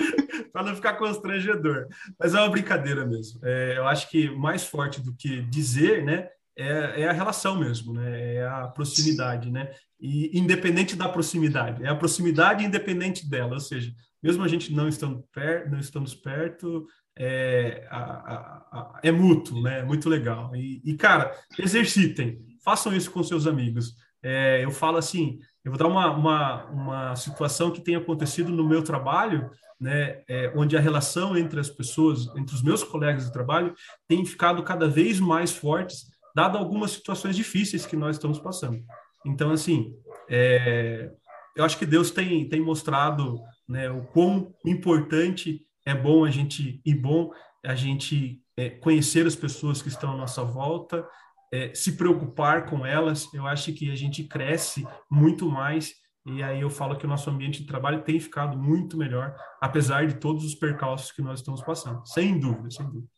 para 0.53 0.63
não 0.63 0.77
ficar 0.77 0.95
constrangedor. 0.95 1.87
Mas 2.19 2.35
é 2.35 2.39
uma 2.39 2.51
brincadeira 2.51 3.07
mesmo. 3.07 3.41
É, 3.43 3.79
eu 3.79 3.89
acho 3.89 4.09
que 4.11 4.31
mais 4.31 4.65
forte 4.65 5.01
do 5.01 5.15
que 5.15 5.43
dizer, 5.43 6.05
né? 6.05 6.29
É, 6.57 7.03
é, 7.03 7.09
a 7.09 7.13
relação 7.13 7.59
mesmo, 7.59 7.95
né? 7.95 8.35
É 8.35 8.47
a 8.47 8.69
proximidade, 8.69 9.51
né? 9.51 9.71
E 10.01 10.39
independente 10.39 10.95
da 10.97 11.09
proximidade, 11.09 11.85
é 11.85 11.89
a 11.89 11.95
proximidade 11.95 12.65
independente 12.65 13.29
dela, 13.29 13.55
ou 13.55 13.61
seja, 13.61 13.93
mesmo 14.23 14.43
a 14.43 14.49
gente 14.49 14.73
não 14.73 14.89
estando 14.89 15.25
perto, 15.33 15.71
não 15.71 15.79
estamos 15.79 16.15
perto, 16.15 16.87
é, 17.19 17.87
a, 17.91 17.99
a, 17.99 18.37
a, 18.73 19.01
é 19.03 19.11
mútuo, 19.11 19.63
né? 19.63 19.81
É 19.81 19.85
muito 19.85 20.09
legal. 20.09 20.55
E, 20.55 20.81
e, 20.85 20.95
cara, 20.95 21.35
exercitem, 21.59 22.39
façam 22.65 22.95
isso 22.95 23.11
com 23.11 23.23
seus 23.23 23.47
amigos. 23.47 23.95
É, 24.23 24.65
eu 24.65 24.71
falo 24.71 24.99
assim, 24.99 25.39
eu 25.65 25.73
vou 25.73 25.79
dar 25.79 25.87
uma, 25.87 26.11
uma, 26.11 26.65
uma 26.67 27.17
situação 27.17 27.71
que 27.71 27.81
tem 27.81 27.97
acontecido 27.97 28.51
no 28.51 28.69
meu 28.69 28.83
trabalho, 28.83 29.51
né, 29.81 30.23
é, 30.29 30.53
onde 30.55 30.77
a 30.77 30.81
relação 30.81 31.37
entre 31.37 31.59
as 31.59 31.71
pessoas, 31.71 32.27
entre 32.37 32.55
os 32.55 32.63
meus 32.63 32.85
colegas 32.85 33.25
de 33.25 33.33
trabalho, 33.33 33.75
tem 34.07 34.25
ficado 34.27 34.63
cada 34.63 34.87
vez 34.87 35.19
mais 35.19 35.53
fortes 35.53 36.05
dado 36.35 36.59
algumas 36.59 36.93
situações 36.93 37.35
difíceis 37.35 37.87
que 37.87 37.97
nós 37.97 38.17
estamos 38.17 38.39
passando. 38.39 38.79
Então, 39.25 39.51
assim, 39.51 39.95
é, 40.29 41.11
eu 41.57 41.65
acho 41.65 41.79
que 41.79 41.87
Deus 41.87 42.11
tem, 42.11 42.49
tem 42.49 42.61
mostrado 42.61 43.41
né, 43.71 43.89
o 43.89 44.03
quão 44.07 44.53
importante 44.67 45.65
é 45.87 45.95
bom 45.95 46.25
a 46.25 46.31
gente 46.31 46.83
e 46.85 46.95
bom 46.95 47.31
a 47.65 47.75
gente 47.75 48.43
é, 48.57 48.69
conhecer 48.69 49.27
as 49.27 49.37
pessoas 49.37 49.81
que 49.81 49.89
estão 49.89 50.13
à 50.13 50.17
nossa 50.17 50.43
volta, 50.43 51.07
é, 51.53 51.73
se 51.73 51.93
preocupar 51.93 52.67
com 52.67 52.85
elas. 52.85 53.33
Eu 53.33 53.47
acho 53.47 53.73
que 53.73 53.91
a 53.91 53.95
gente 53.95 54.25
cresce 54.25 54.85
muito 55.09 55.49
mais 55.49 55.95
e 56.27 56.43
aí 56.43 56.61
eu 56.61 56.69
falo 56.69 56.97
que 56.97 57.07
o 57.07 57.09
nosso 57.09 57.31
ambiente 57.31 57.63
de 57.63 57.67
trabalho 57.67 58.03
tem 58.03 58.21
ficado 58.21 58.59
muito 58.59 58.97
melhor, 58.97 59.35
apesar 59.61 60.07
de 60.07 60.15
todos 60.15 60.45
os 60.45 60.55
percalços 60.55 61.13
que 61.13 61.23
nós 61.23 61.39
estamos 61.41 61.63
passando. 61.63 62.05
Sem 62.07 62.39
dúvida, 62.39 62.71
sem 62.71 62.87
dúvida. 62.87 63.09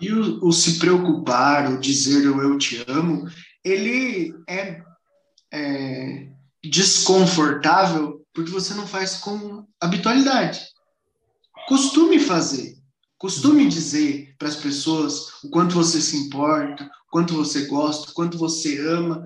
E 0.00 0.12
o, 0.12 0.46
o, 0.46 0.52
se 0.52 0.78
preocupar, 0.78 1.72
o 1.72 1.80
dizer 1.80 2.24
eu 2.24 2.56
te 2.56 2.84
amo, 2.86 3.26
ele 3.64 4.32
é, 4.48 4.82
é, 5.52 6.28
desconfortável 6.62 8.24
porque 8.38 8.52
você 8.52 8.72
não 8.72 8.86
faz 8.86 9.16
com 9.16 9.66
habitualidade. 9.80 10.64
Costume 11.66 12.20
fazer, 12.20 12.76
costume 13.18 13.66
dizer 13.66 14.32
para 14.38 14.46
as 14.46 14.54
pessoas 14.54 15.42
o 15.42 15.50
quanto 15.50 15.74
você 15.74 16.00
se 16.00 16.16
importa, 16.16 16.84
o 16.84 17.10
quanto 17.10 17.34
você 17.34 17.66
gosta, 17.66 18.12
o 18.12 18.14
quanto 18.14 18.38
você 18.38 18.78
ama, 18.78 19.24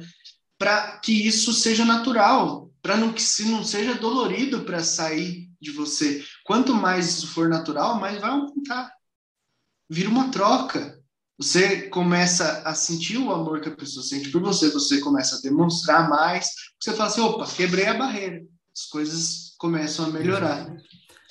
para 0.56 0.96
que 1.00 1.26
isso 1.26 1.52
seja 1.52 1.84
natural, 1.84 2.70
para 2.80 2.96
não 2.96 3.12
que 3.12 3.20
se 3.20 3.44
não 3.44 3.62
seja 3.62 3.94
dolorido 3.94 4.62
para 4.62 4.82
sair 4.82 5.50
de 5.60 5.70
você. 5.72 6.24
Quanto 6.46 6.74
mais 6.74 7.10
isso 7.10 7.26
for 7.26 7.50
natural, 7.50 8.00
mais 8.00 8.18
vai 8.18 8.30
aumentar 8.30 8.90
vira 9.92 10.08
uma 10.08 10.30
troca. 10.30 10.98
Você 11.36 11.88
começa 11.88 12.62
a 12.64 12.74
sentir 12.74 13.18
o 13.18 13.30
amor 13.30 13.60
que 13.60 13.68
a 13.68 13.76
pessoa 13.76 14.02
sente 14.02 14.30
por 14.30 14.40
você, 14.40 14.70
você 14.70 15.00
começa 15.00 15.36
a 15.36 15.40
demonstrar 15.40 16.08
mais. 16.08 16.48
Você 16.80 16.92
fala 16.92 17.10
assim: 17.10 17.20
opa, 17.20 17.46
quebrei 17.46 17.86
a 17.86 17.94
barreira. 17.94 18.42
As 18.74 18.86
coisas 18.86 19.54
começam 19.58 20.06
a 20.06 20.10
melhorar. 20.10 20.74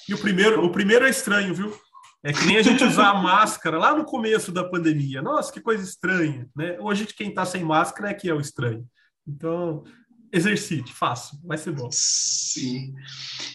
E 0.07 0.13
o 0.13 0.17
primeiro, 0.17 0.63
o 0.63 0.71
primeiro 0.71 1.05
é 1.05 1.09
estranho, 1.09 1.53
viu? 1.53 1.75
É 2.23 2.31
que 2.31 2.45
nem 2.45 2.57
a 2.57 2.61
gente 2.61 2.83
usar 2.83 3.09
a 3.09 3.13
máscara 3.21 3.79
lá 3.79 3.95
no 3.95 4.05
começo 4.05 4.51
da 4.51 4.63
pandemia. 4.63 5.21
Nossa, 5.21 5.51
que 5.51 5.59
coisa 5.59 5.83
estranha, 5.83 6.47
né? 6.55 6.77
Hoje 6.79 7.07
quem 7.07 7.29
está 7.29 7.45
sem 7.45 7.63
máscara 7.63 8.09
é 8.09 8.13
que 8.13 8.29
é 8.29 8.33
o 8.33 8.39
estranho. 8.39 8.87
Então, 9.27 9.83
exercite, 10.31 10.93
faça, 10.93 11.37
vai 11.43 11.57
ser 11.57 11.71
bom. 11.71 11.89
Sim. 11.91 12.93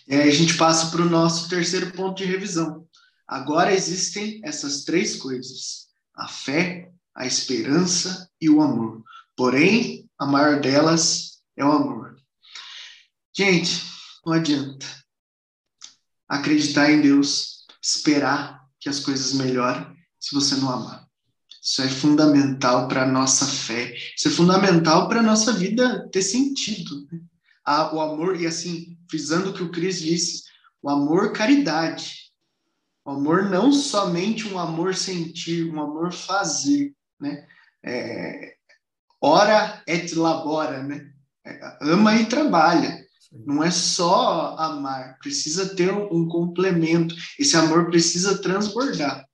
E 0.08 0.14
aí 0.14 0.28
a 0.28 0.32
gente 0.32 0.56
passa 0.56 0.90
para 0.90 1.02
o 1.02 1.10
nosso 1.10 1.48
terceiro 1.48 1.92
ponto 1.92 2.16
de 2.16 2.24
revisão. 2.24 2.86
Agora 3.26 3.72
existem 3.72 4.40
essas 4.44 4.84
três 4.84 5.16
coisas: 5.16 5.86
a 6.16 6.28
fé, 6.28 6.90
a 7.14 7.26
esperança 7.26 8.28
e 8.40 8.50
o 8.50 8.60
amor. 8.60 9.02
Porém, 9.36 10.08
a 10.18 10.26
maior 10.26 10.60
delas 10.60 11.42
é 11.56 11.64
o 11.64 11.72
amor. 11.72 11.95
Gente, 13.36 13.84
não 14.24 14.32
adianta 14.32 14.86
acreditar 16.26 16.90
em 16.90 17.02
Deus 17.02 17.66
esperar 17.82 18.66
que 18.80 18.88
as 18.88 18.98
coisas 18.98 19.34
melhorem 19.34 19.94
se 20.18 20.34
você 20.34 20.56
não 20.56 20.70
amar. 20.70 21.06
Isso 21.62 21.82
é 21.82 21.88
fundamental 21.88 22.88
para 22.88 23.02
a 23.02 23.06
nossa 23.06 23.44
fé. 23.44 23.94
Isso 24.16 24.28
é 24.28 24.30
fundamental 24.30 25.06
para 25.06 25.20
a 25.20 25.22
nossa 25.22 25.52
vida 25.52 26.08
ter 26.10 26.22
sentido. 26.22 27.06
Né? 27.12 27.20
O 27.92 28.00
amor, 28.00 28.40
e 28.40 28.46
assim, 28.46 28.96
frisando 29.10 29.50
o 29.50 29.52
que 29.52 29.62
o 29.62 29.70
Cris 29.70 30.00
disse, 30.00 30.44
o 30.80 30.88
amor 30.88 31.32
caridade. 31.32 32.32
O 33.04 33.10
amor 33.10 33.50
não 33.50 33.70
somente 33.70 34.48
um 34.48 34.58
amor 34.58 34.94
sentir, 34.94 35.70
um 35.70 35.82
amor 35.82 36.10
fazer. 36.10 36.94
Né? 37.20 37.46
É, 37.84 38.56
ora 39.20 39.82
et 39.86 40.14
labora, 40.14 40.82
né? 40.82 41.12
É, 41.44 41.78
ama 41.82 42.16
e 42.16 42.26
trabalha. 42.26 43.05
Não 43.32 43.62
é 43.62 43.70
só 43.70 44.56
amar, 44.58 45.18
precisa 45.18 45.74
ter 45.74 45.92
um 45.92 46.28
complemento. 46.28 47.14
Esse 47.38 47.56
amor 47.56 47.86
precisa 47.90 48.40
transbordar. 48.40 49.26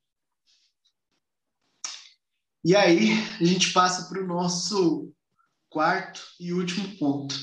E 2.64 2.76
aí 2.76 3.10
a 3.40 3.44
gente 3.44 3.72
passa 3.72 4.08
para 4.08 4.22
o 4.22 4.26
nosso 4.26 5.12
quarto 5.68 6.22
e 6.38 6.52
último 6.52 6.96
ponto, 6.96 7.34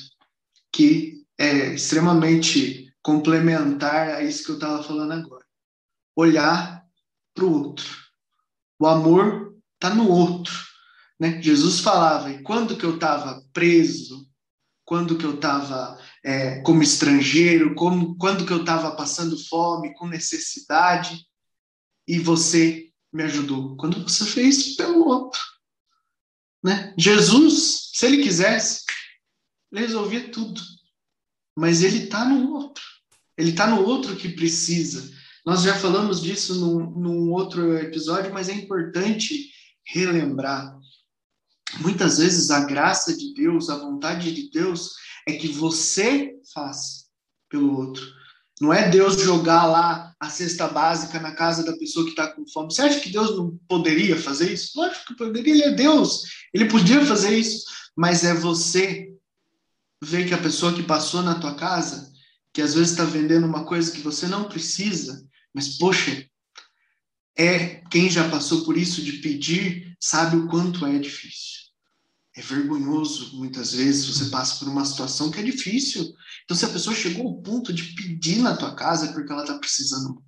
que 0.72 1.26
é 1.38 1.74
extremamente 1.74 2.94
complementar 3.02 4.10
a 4.10 4.24
isso 4.24 4.46
que 4.46 4.52
eu 4.52 4.56
estava 4.56 4.84
falando 4.84 5.12
agora. 5.12 5.46
Olhar 6.16 6.86
para 7.34 7.46
o 7.46 7.52
outro. 7.52 7.86
O 8.80 8.88
amor 8.88 9.58
está 9.76 9.94
no 9.94 10.10
outro. 10.10 10.54
Né? 11.20 11.42
Jesus 11.42 11.80
falava, 11.80 12.32
e 12.32 12.42
quando 12.42 12.78
que 12.78 12.86
eu 12.86 12.96
estava 12.96 13.44
preso, 13.52 14.30
quando 14.86 15.18
que 15.18 15.26
eu 15.26 15.36
estava 15.36 16.00
é, 16.24 16.60
como 16.62 16.84
estrangeiro, 16.84 17.76
como, 17.76 18.18
quando 18.18 18.46
que 18.46 18.52
eu 18.52 18.62
estava 18.62 18.96
passando 18.96 19.38
fome, 19.48 19.94
com 19.94 20.08
necessidade, 20.08 21.26
e 22.08 22.20
você 22.20 22.90
me 23.12 23.24
ajudou. 23.24 23.76
Quando 23.78 24.04
você 24.04 24.26
fez 24.26 24.76
pelo 24.76 25.08
outro. 25.08 25.40
Né? 26.64 26.94
Jesus, 26.98 27.92
se 27.94 28.06
ele 28.06 28.24
quisesse, 28.24 28.84
ele 29.72 29.86
resolvia 29.86 30.30
tudo. 30.30 30.62
Mas 31.56 31.84
ele 31.84 32.06
está 32.06 32.26
no 32.26 32.54
outro. 32.54 32.84
Ele 33.38 33.52
está 33.52 33.68
no 33.68 33.84
outro 33.86 34.16
que 34.16 34.30
precisa. 34.30 35.10
Nós 35.46 35.62
já 35.62 35.74
falamos 35.74 36.22
disso 36.22 36.56
num, 36.56 36.90
num 36.92 37.32
outro 37.32 37.78
episódio, 37.78 38.34
mas 38.34 38.50
é 38.50 38.54
importante 38.54 39.50
relembrar 39.86 40.78
muitas 41.80 42.18
vezes 42.18 42.50
a 42.52 42.66
graça 42.66 43.16
de 43.16 43.34
Deus, 43.34 43.70
a 43.70 43.78
vontade 43.78 44.34
de 44.34 44.50
Deus 44.50 44.94
é 45.30 45.38
que 45.38 45.48
você 45.48 46.36
faça 46.54 47.06
pelo 47.50 47.78
outro. 47.78 48.06
Não 48.60 48.74
é 48.74 48.90
Deus 48.90 49.22
jogar 49.22 49.66
lá 49.66 50.14
a 50.20 50.30
cesta 50.30 50.68
básica 50.68 51.20
na 51.20 51.32
casa 51.32 51.64
da 51.64 51.78
pessoa 51.78 52.04
que 52.04 52.12
está 52.12 52.28
com 52.28 52.46
fome. 52.48 52.74
Você 52.74 52.82
acha 52.82 53.00
que 53.00 53.10
Deus 53.10 53.38
não 53.38 53.58
poderia 53.68 54.18
fazer 54.18 54.52
isso? 54.52 54.72
Lógico 54.76 55.06
que 55.08 55.16
poderia, 55.16 55.54
ele 55.54 55.64
é 55.64 55.72
Deus. 55.72 56.24
Ele 56.54 56.66
podia 56.66 57.06
fazer 57.06 57.38
isso. 57.38 57.66
Mas 57.96 58.24
é 58.26 58.34
você 58.34 59.14
ver 60.04 60.28
que 60.28 60.34
a 60.34 60.42
pessoa 60.42 60.74
que 60.74 60.84
passou 60.84 61.22
na 61.22 61.40
tua 61.40 61.56
casa, 61.56 62.12
que 62.54 62.62
às 62.62 62.74
vezes 62.74 62.92
está 62.92 63.06
vendendo 63.06 63.48
uma 63.48 63.66
coisa 63.66 63.92
que 63.92 64.02
você 64.02 64.28
não 64.28 64.46
precisa, 64.46 65.26
mas 65.54 65.78
poxa, 65.78 66.26
é 67.38 67.82
quem 67.90 68.10
já 68.10 68.30
passou 68.30 68.66
por 68.66 68.78
isso 68.78 69.02
de 69.02 69.14
pedir, 69.14 69.96
sabe 70.00 70.36
o 70.36 70.48
quanto 70.48 70.86
é 70.86 70.98
difícil. 71.00 71.69
É 72.40 72.42
vergonhoso, 72.42 73.36
muitas 73.36 73.74
vezes, 73.74 74.06
você 74.06 74.30
passa 74.30 74.58
por 74.60 74.70
uma 74.70 74.86
situação 74.86 75.30
que 75.30 75.42
é 75.42 75.44
difícil. 75.44 76.10
Então, 76.46 76.56
se 76.56 76.64
a 76.64 76.70
pessoa 76.70 76.96
chegou 76.96 77.28
ao 77.28 77.42
ponto 77.42 77.74
de 77.74 77.84
pedir 77.96 78.40
na 78.40 78.56
tua 78.56 78.74
casa 78.74 79.08
é 79.08 79.12
porque 79.12 79.30
ela 79.30 79.42
está 79.42 79.60
precisando 79.60 80.06
muito, 80.06 80.24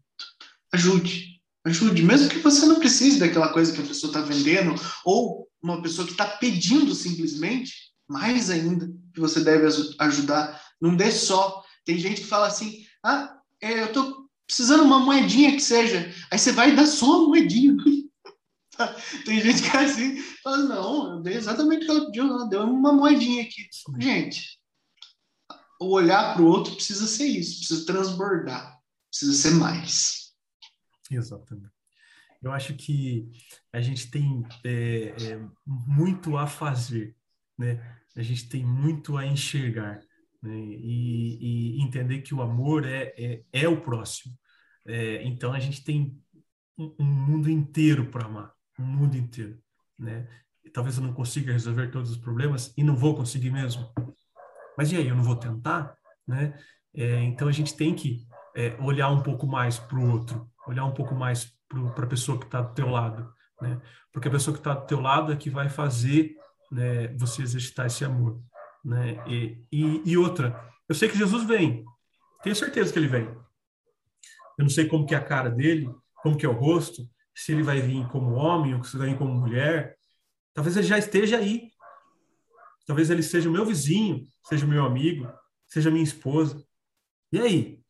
ajude. 0.73 1.39
Ajude, 1.63 2.03
mesmo 2.03 2.27
que 2.27 2.39
você 2.39 2.65
não 2.65 2.81
precise 2.81 3.17
daquela 3.17 3.53
coisa 3.53 3.71
que 3.71 3.81
a 3.81 3.85
pessoa 3.85 4.09
está 4.09 4.19
vendendo, 4.19 4.75
ou 5.05 5.47
uma 5.63 5.81
pessoa 5.81 6.05
que 6.05 6.11
está 6.11 6.25
pedindo 6.25 6.93
simplesmente, 6.93 7.93
mais 8.09 8.49
ainda 8.49 8.91
que 9.13 9.21
você 9.21 9.39
deve 9.39 9.67
ajudar. 9.99 10.61
Não 10.81 10.93
dê 10.93 11.09
só. 11.11 11.63
Tem 11.85 11.97
gente 11.97 12.21
que 12.21 12.27
fala 12.27 12.47
assim: 12.47 12.85
ah, 13.05 13.37
é, 13.61 13.83
eu 13.83 13.85
estou 13.85 14.29
precisando 14.45 14.83
uma 14.83 14.99
moedinha 14.99 15.53
que 15.53 15.61
seja. 15.61 16.13
Aí 16.29 16.37
você 16.37 16.51
vai 16.51 16.75
dar 16.75 16.87
só 16.87 17.19
uma 17.19 17.29
moedinha. 17.29 17.73
Tem 19.25 19.41
gente 19.41 19.61
que 19.61 19.75
é 19.75 19.81
assim, 19.81 20.17
fala, 20.43 20.57
não, 20.57 21.13
eu 21.13 21.21
dei 21.21 21.35
exatamente 21.35 21.83
o 21.83 21.85
que 21.85 21.91
ela 21.91 22.05
pediu, 22.05 22.25
ela 22.25 22.49
deu 22.49 22.63
uma 22.63 22.93
moedinha 22.93 23.43
aqui. 23.43 23.67
Gente, 23.99 24.59
o 25.79 25.89
olhar 25.91 26.33
para 26.33 26.41
o 26.41 26.47
outro 26.47 26.75
precisa 26.75 27.07
ser 27.07 27.25
isso, 27.25 27.59
precisa 27.59 27.85
transbordar, 27.85 28.79
precisa 29.09 29.33
ser 29.33 29.55
mais. 29.55 30.33
Exatamente. 31.09 31.71
Eu 32.41 32.51
acho 32.51 32.73
que 32.75 33.29
a 33.71 33.81
gente 33.81 34.09
tem 34.09 34.43
é, 34.63 35.13
é, 35.21 35.47
muito 35.65 36.37
a 36.37 36.47
fazer, 36.47 37.15
né? 37.57 37.99
A 38.15 38.21
gente 38.21 38.49
tem 38.49 38.65
muito 38.65 39.15
a 39.15 39.25
enxergar 39.25 40.01
né? 40.41 40.55
e, 40.55 41.77
e 41.77 41.81
entender 41.81 42.21
que 42.21 42.33
o 42.33 42.41
amor 42.41 42.85
é, 42.85 43.13
é, 43.17 43.43
é 43.53 43.67
o 43.67 43.81
próximo. 43.81 44.37
É, 44.85 45.23
então 45.23 45.53
a 45.53 45.59
gente 45.59 45.83
tem 45.83 46.19
um, 46.77 46.95
um 46.99 47.05
mundo 47.05 47.49
inteiro 47.49 48.09
para 48.09 48.25
amar 48.25 48.51
mundo 48.81 49.15
inteiro, 49.15 49.59
né? 49.97 50.27
E 50.63 50.69
talvez 50.69 50.97
eu 50.97 51.03
não 51.03 51.13
consiga 51.13 51.51
resolver 51.51 51.89
todos 51.89 52.11
os 52.11 52.17
problemas 52.17 52.73
e 52.77 52.83
não 52.83 52.95
vou 52.95 53.15
conseguir 53.15 53.49
mesmo. 53.49 53.91
Mas 54.77 54.91
e 54.91 54.97
aí, 54.97 55.07
eu 55.07 55.15
não 55.15 55.23
vou 55.23 55.35
tentar, 55.35 55.95
né? 56.27 56.53
É, 56.93 57.21
então 57.23 57.47
a 57.47 57.51
gente 57.51 57.75
tem 57.75 57.93
que 57.95 58.27
é, 58.55 58.75
olhar 58.79 59.09
um 59.09 59.21
pouco 59.21 59.47
mais 59.47 59.79
para 59.79 59.97
o 59.97 60.11
outro, 60.11 60.49
olhar 60.67 60.85
um 60.85 60.93
pouco 60.93 61.15
mais 61.15 61.53
para 61.67 62.05
a 62.05 62.09
pessoa 62.09 62.37
que 62.37 62.45
está 62.45 62.61
do 62.61 62.73
teu 62.73 62.89
lado, 62.89 63.33
né? 63.61 63.81
Porque 64.11 64.27
a 64.27 64.31
pessoa 64.31 64.53
que 64.53 64.59
está 64.59 64.73
do 64.73 64.85
teu 64.85 64.99
lado 64.99 65.31
é 65.31 65.35
que 65.35 65.49
vai 65.49 65.69
fazer 65.69 66.35
né, 66.71 67.07
você 67.17 67.41
exercitar 67.41 67.85
esse 67.85 68.03
amor, 68.03 68.41
né? 68.83 69.23
E, 69.27 69.65
e, 69.71 70.11
e 70.11 70.17
outra, 70.17 70.69
eu 70.87 70.95
sei 70.95 71.09
que 71.09 71.17
Jesus 71.17 71.43
vem, 71.45 71.85
tenho 72.43 72.55
certeza 72.55 72.91
que 72.91 72.99
ele 72.99 73.07
vem. 73.07 73.25
Eu 74.57 74.65
não 74.65 74.69
sei 74.69 74.87
como 74.87 75.05
que 75.05 75.15
é 75.15 75.17
a 75.17 75.23
cara 75.23 75.49
dele, 75.49 75.89
como 76.21 76.37
que 76.37 76.45
é 76.45 76.49
o 76.49 76.53
rosto, 76.53 77.07
se 77.41 77.51
ele 77.51 77.63
vai 77.63 77.81
vir 77.81 78.07
como 78.09 78.35
homem 78.35 78.75
ou 78.75 78.83
se 78.83 78.95
vai 78.95 79.09
vir 79.09 79.17
como 79.17 79.33
mulher. 79.33 79.97
Talvez 80.53 80.77
ele 80.77 80.85
já 80.85 80.99
esteja 80.99 81.37
aí. 81.39 81.71
Talvez 82.85 83.09
ele 83.09 83.23
seja 83.23 83.49
o 83.49 83.51
meu 83.51 83.65
vizinho, 83.65 84.27
seja 84.47 84.63
o 84.63 84.69
meu 84.69 84.85
amigo, 84.85 85.27
seja 85.65 85.89
minha 85.89 86.03
esposa. 86.03 86.63
E 87.31 87.39
aí? 87.39 87.83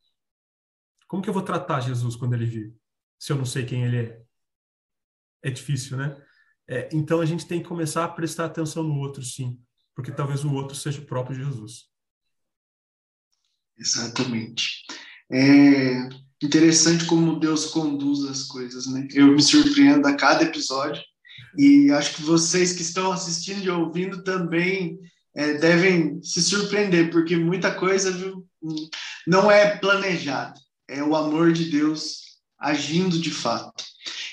Como 1.06 1.22
que 1.22 1.30
eu 1.30 1.34
vou 1.34 1.44
tratar 1.44 1.82
Jesus 1.82 2.16
quando 2.16 2.34
ele 2.34 2.46
vir? 2.46 2.74
Se 3.20 3.34
eu 3.34 3.36
não 3.36 3.44
sei 3.44 3.66
quem 3.66 3.84
ele 3.84 3.98
é? 3.98 4.22
É 5.44 5.50
difícil, 5.50 5.98
né? 5.98 6.16
É, 6.66 6.88
então 6.94 7.20
a 7.20 7.26
gente 7.26 7.46
tem 7.46 7.62
que 7.62 7.68
começar 7.68 8.06
a 8.06 8.10
prestar 8.10 8.46
atenção 8.46 8.84
no 8.84 9.00
outro, 9.00 9.22
sim, 9.22 9.62
porque 9.94 10.14
talvez 10.14 10.46
o 10.46 10.54
outro 10.54 10.78
seja 10.78 11.02
o 11.02 11.06
próprio 11.06 11.36
Jesus. 11.36 11.90
Exatamente. 13.78 14.86
É, 15.30 16.08
interessante 16.42 17.06
como 17.06 17.40
Deus 17.40 17.68
conduz 17.68 18.26
as 18.26 18.44
coisas, 18.44 18.88
né? 18.88 19.08
Eu 19.14 19.28
me 19.28 19.42
surpreendo 19.42 20.08
a 20.08 20.16
cada 20.16 20.44
episódio 20.44 21.02
e 21.58 21.92
acho 21.92 22.16
que 22.16 22.24
vocês 22.24 22.74
que 22.74 22.82
estão 22.82 23.12
assistindo 23.12 23.64
e 23.64 23.70
ouvindo 23.70 24.24
também 24.24 24.98
é, 25.36 25.54
devem 25.54 26.22
se 26.24 26.42
surpreender, 26.42 27.12
porque 27.12 27.38
muita 27.38 27.74
coisa 27.74 28.12
viu, 28.12 28.46
não 29.28 29.52
é 29.52 29.78
planejada, 29.78 30.60
é 30.90 31.04
o 31.04 31.16
amor 31.16 31.54
de 31.54 31.70
Deus 31.70 32.22
agindo 32.60 33.20
de 33.20 33.32
fato. 33.32 33.84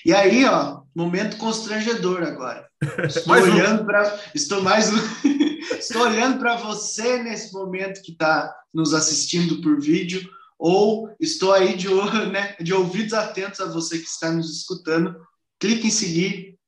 E 0.04 0.12
aí, 0.12 0.44
ó, 0.44 0.80
momento 0.94 1.36
constrangedor 1.36 2.22
agora. 2.22 2.66
Estou 3.04 3.26
mais 3.26 3.44
olhando 3.44 3.84
para, 3.84 4.20
estou 4.34 4.62
mais 4.62 4.90
estou 5.78 6.02
olhando 6.02 6.38
para 6.38 6.56
você 6.56 7.22
nesse 7.22 7.52
momento 7.52 8.00
que 8.02 8.12
está 8.12 8.54
nos 8.72 8.94
assistindo 8.94 9.60
por 9.60 9.80
vídeo 9.80 10.28
ou 10.58 11.14
estou 11.20 11.52
aí 11.52 11.76
de, 11.76 11.88
né, 12.32 12.56
de 12.60 12.74
ouvidos 12.74 13.14
atentos 13.14 13.60
a 13.60 13.66
você 13.66 13.98
que 13.98 14.06
está 14.06 14.32
nos 14.32 14.50
escutando. 14.50 15.14
Clique 15.58 15.86
em 15.86 15.90
seguir, 15.90 16.58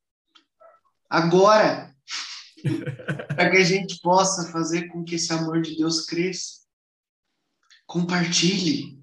agora, 1.08 1.94
para 3.34 3.50
que 3.50 3.56
a 3.56 3.64
gente 3.64 4.00
possa 4.00 4.50
fazer 4.52 4.88
com 4.88 5.04
que 5.04 5.16
esse 5.16 5.32
amor 5.32 5.60
de 5.60 5.76
Deus 5.76 6.06
cresça. 6.06 6.60
Compartilhe. 7.86 9.00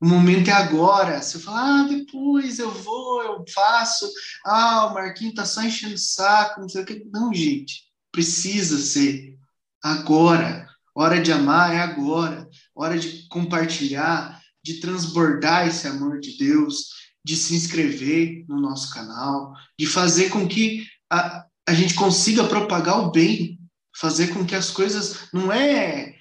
O 0.00 0.06
momento 0.06 0.48
é 0.48 0.52
agora. 0.52 1.20
Se 1.20 1.36
eu 1.36 1.40
falar, 1.40 1.80
ah, 1.80 1.88
depois 1.88 2.58
eu 2.58 2.70
vou, 2.70 3.22
eu 3.22 3.44
faço. 3.52 4.10
Ah, 4.44 4.86
o 4.86 4.94
Marquinhos 4.94 5.34
tá 5.34 5.44
só 5.44 5.62
enchendo 5.62 5.94
o 5.94 5.98
saco, 5.98 6.60
não 6.60 6.68
sei 6.68 6.82
o 6.82 6.86
que. 6.86 7.04
Não, 7.12 7.32
gente. 7.32 7.84
Precisa 8.10 8.78
ser 8.78 9.38
agora. 9.82 10.69
Hora 11.00 11.18
de 11.18 11.32
amar 11.32 11.74
é 11.74 11.80
agora. 11.80 12.46
Hora 12.74 12.98
de 12.98 13.26
compartilhar, 13.28 14.38
de 14.62 14.80
transbordar 14.80 15.66
esse 15.66 15.86
amor 15.86 16.20
de 16.20 16.36
Deus, 16.36 16.90
de 17.24 17.36
se 17.36 17.54
inscrever 17.54 18.44
no 18.46 18.60
nosso 18.60 18.92
canal, 18.92 19.54
de 19.78 19.86
fazer 19.86 20.28
com 20.28 20.46
que 20.46 20.86
a, 21.10 21.46
a 21.66 21.72
gente 21.72 21.94
consiga 21.94 22.46
propagar 22.46 23.00
o 23.00 23.10
bem, 23.10 23.58
fazer 23.96 24.28
com 24.28 24.44
que 24.44 24.54
as 24.54 24.70
coisas. 24.70 25.30
Não 25.32 25.50
é 25.50 26.16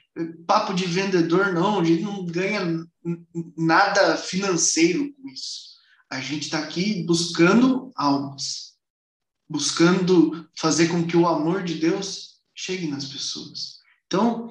papo 0.47 0.73
de 0.73 0.85
vendedor, 0.85 1.51
não. 1.51 1.81
A 1.81 1.83
gente 1.83 2.03
não 2.03 2.25
ganha 2.25 2.61
nada 3.57 4.15
financeiro 4.15 5.13
com 5.13 5.27
isso. 5.27 5.71
A 6.09 6.21
gente 6.21 6.43
está 6.43 6.59
aqui 6.59 7.03
buscando 7.03 7.91
almas, 7.97 8.75
buscando 9.49 10.47
fazer 10.57 10.87
com 10.87 11.05
que 11.05 11.17
o 11.17 11.27
amor 11.27 11.65
de 11.65 11.73
Deus 11.73 12.39
chegue 12.55 12.87
nas 12.87 13.03
pessoas. 13.03 13.79
Então, 14.07 14.49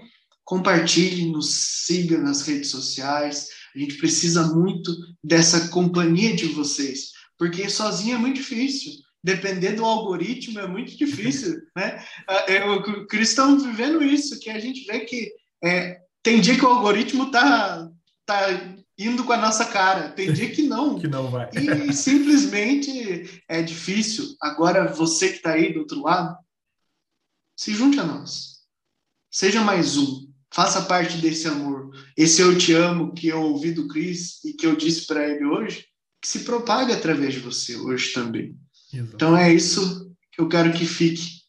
compartilhe, 0.48 1.30
nos 1.30 1.50
siga 1.84 2.16
nas 2.16 2.40
redes 2.40 2.70
sociais. 2.70 3.50
A 3.76 3.78
gente 3.78 3.98
precisa 3.98 4.46
muito 4.54 4.96
dessa 5.22 5.68
companhia 5.68 6.34
de 6.34 6.46
vocês, 6.46 7.10
porque 7.36 7.68
sozinho 7.68 8.14
é 8.14 8.18
muito 8.18 8.36
difícil. 8.36 8.94
Depender 9.22 9.72
do 9.72 9.84
algoritmo 9.84 10.58
é 10.58 10.66
muito 10.66 10.96
difícil, 10.96 11.60
né? 11.76 12.02
O 12.66 13.06
cristão 13.06 13.58
vivendo 13.58 14.02
isso, 14.02 14.40
que 14.40 14.48
a 14.48 14.58
gente 14.58 14.86
vê 14.86 15.00
que 15.00 15.30
é, 15.62 16.00
tem 16.22 16.40
dia 16.40 16.56
que 16.56 16.64
o 16.64 16.68
algoritmo 16.68 17.30
tá 17.30 17.86
tá 18.24 18.46
indo 18.96 19.24
com 19.24 19.32
a 19.34 19.36
nossa 19.36 19.66
cara. 19.66 20.12
Tem 20.12 20.32
dia 20.32 20.50
que 20.50 20.62
não. 20.62 20.96
que 20.98 21.08
não 21.08 21.30
vai. 21.30 21.50
E 21.52 21.92
simplesmente 21.92 23.42
é 23.46 23.62
difícil. 23.62 24.34
Agora, 24.40 24.90
você 24.94 25.28
que 25.28 25.36
está 25.36 25.52
aí 25.52 25.74
do 25.74 25.80
outro 25.80 26.02
lado, 26.02 26.38
se 27.54 27.74
junte 27.74 28.00
a 28.00 28.04
nós. 28.04 28.60
Seja 29.30 29.60
mais 29.62 29.98
um. 29.98 30.27
Faça 30.52 30.82
parte 30.82 31.18
desse 31.18 31.46
amor. 31.46 31.90
Esse 32.16 32.40
eu 32.40 32.56
te 32.56 32.72
amo 32.72 33.12
que 33.12 33.28
eu 33.28 33.42
ouvi 33.42 33.72
do 33.72 33.86
Cris 33.86 34.42
e 34.44 34.54
que 34.54 34.66
eu 34.66 34.76
disse 34.76 35.06
para 35.06 35.28
ele 35.28 35.44
hoje, 35.44 35.84
que 36.20 36.28
se 36.28 36.40
propaga 36.40 36.94
através 36.94 37.34
de 37.34 37.40
você 37.40 37.76
hoje 37.76 38.12
também. 38.12 38.56
Exato. 38.92 39.14
Então 39.14 39.36
é 39.36 39.52
isso 39.52 40.10
que 40.32 40.40
eu 40.40 40.48
quero 40.48 40.72
que 40.72 40.86
fique 40.86 41.42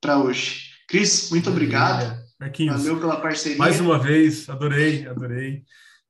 para 0.00 0.18
hoje. 0.18 0.70
Cris, 0.88 1.30
muito 1.30 1.50
obrigado. 1.50 2.18
Marquinhos, 2.38 2.76
Valeu 2.76 3.00
pela 3.00 3.20
parceria. 3.20 3.58
Mais 3.58 3.80
uma 3.80 3.98
vez, 3.98 4.48
adorei, 4.48 5.06
adorei. 5.06 5.64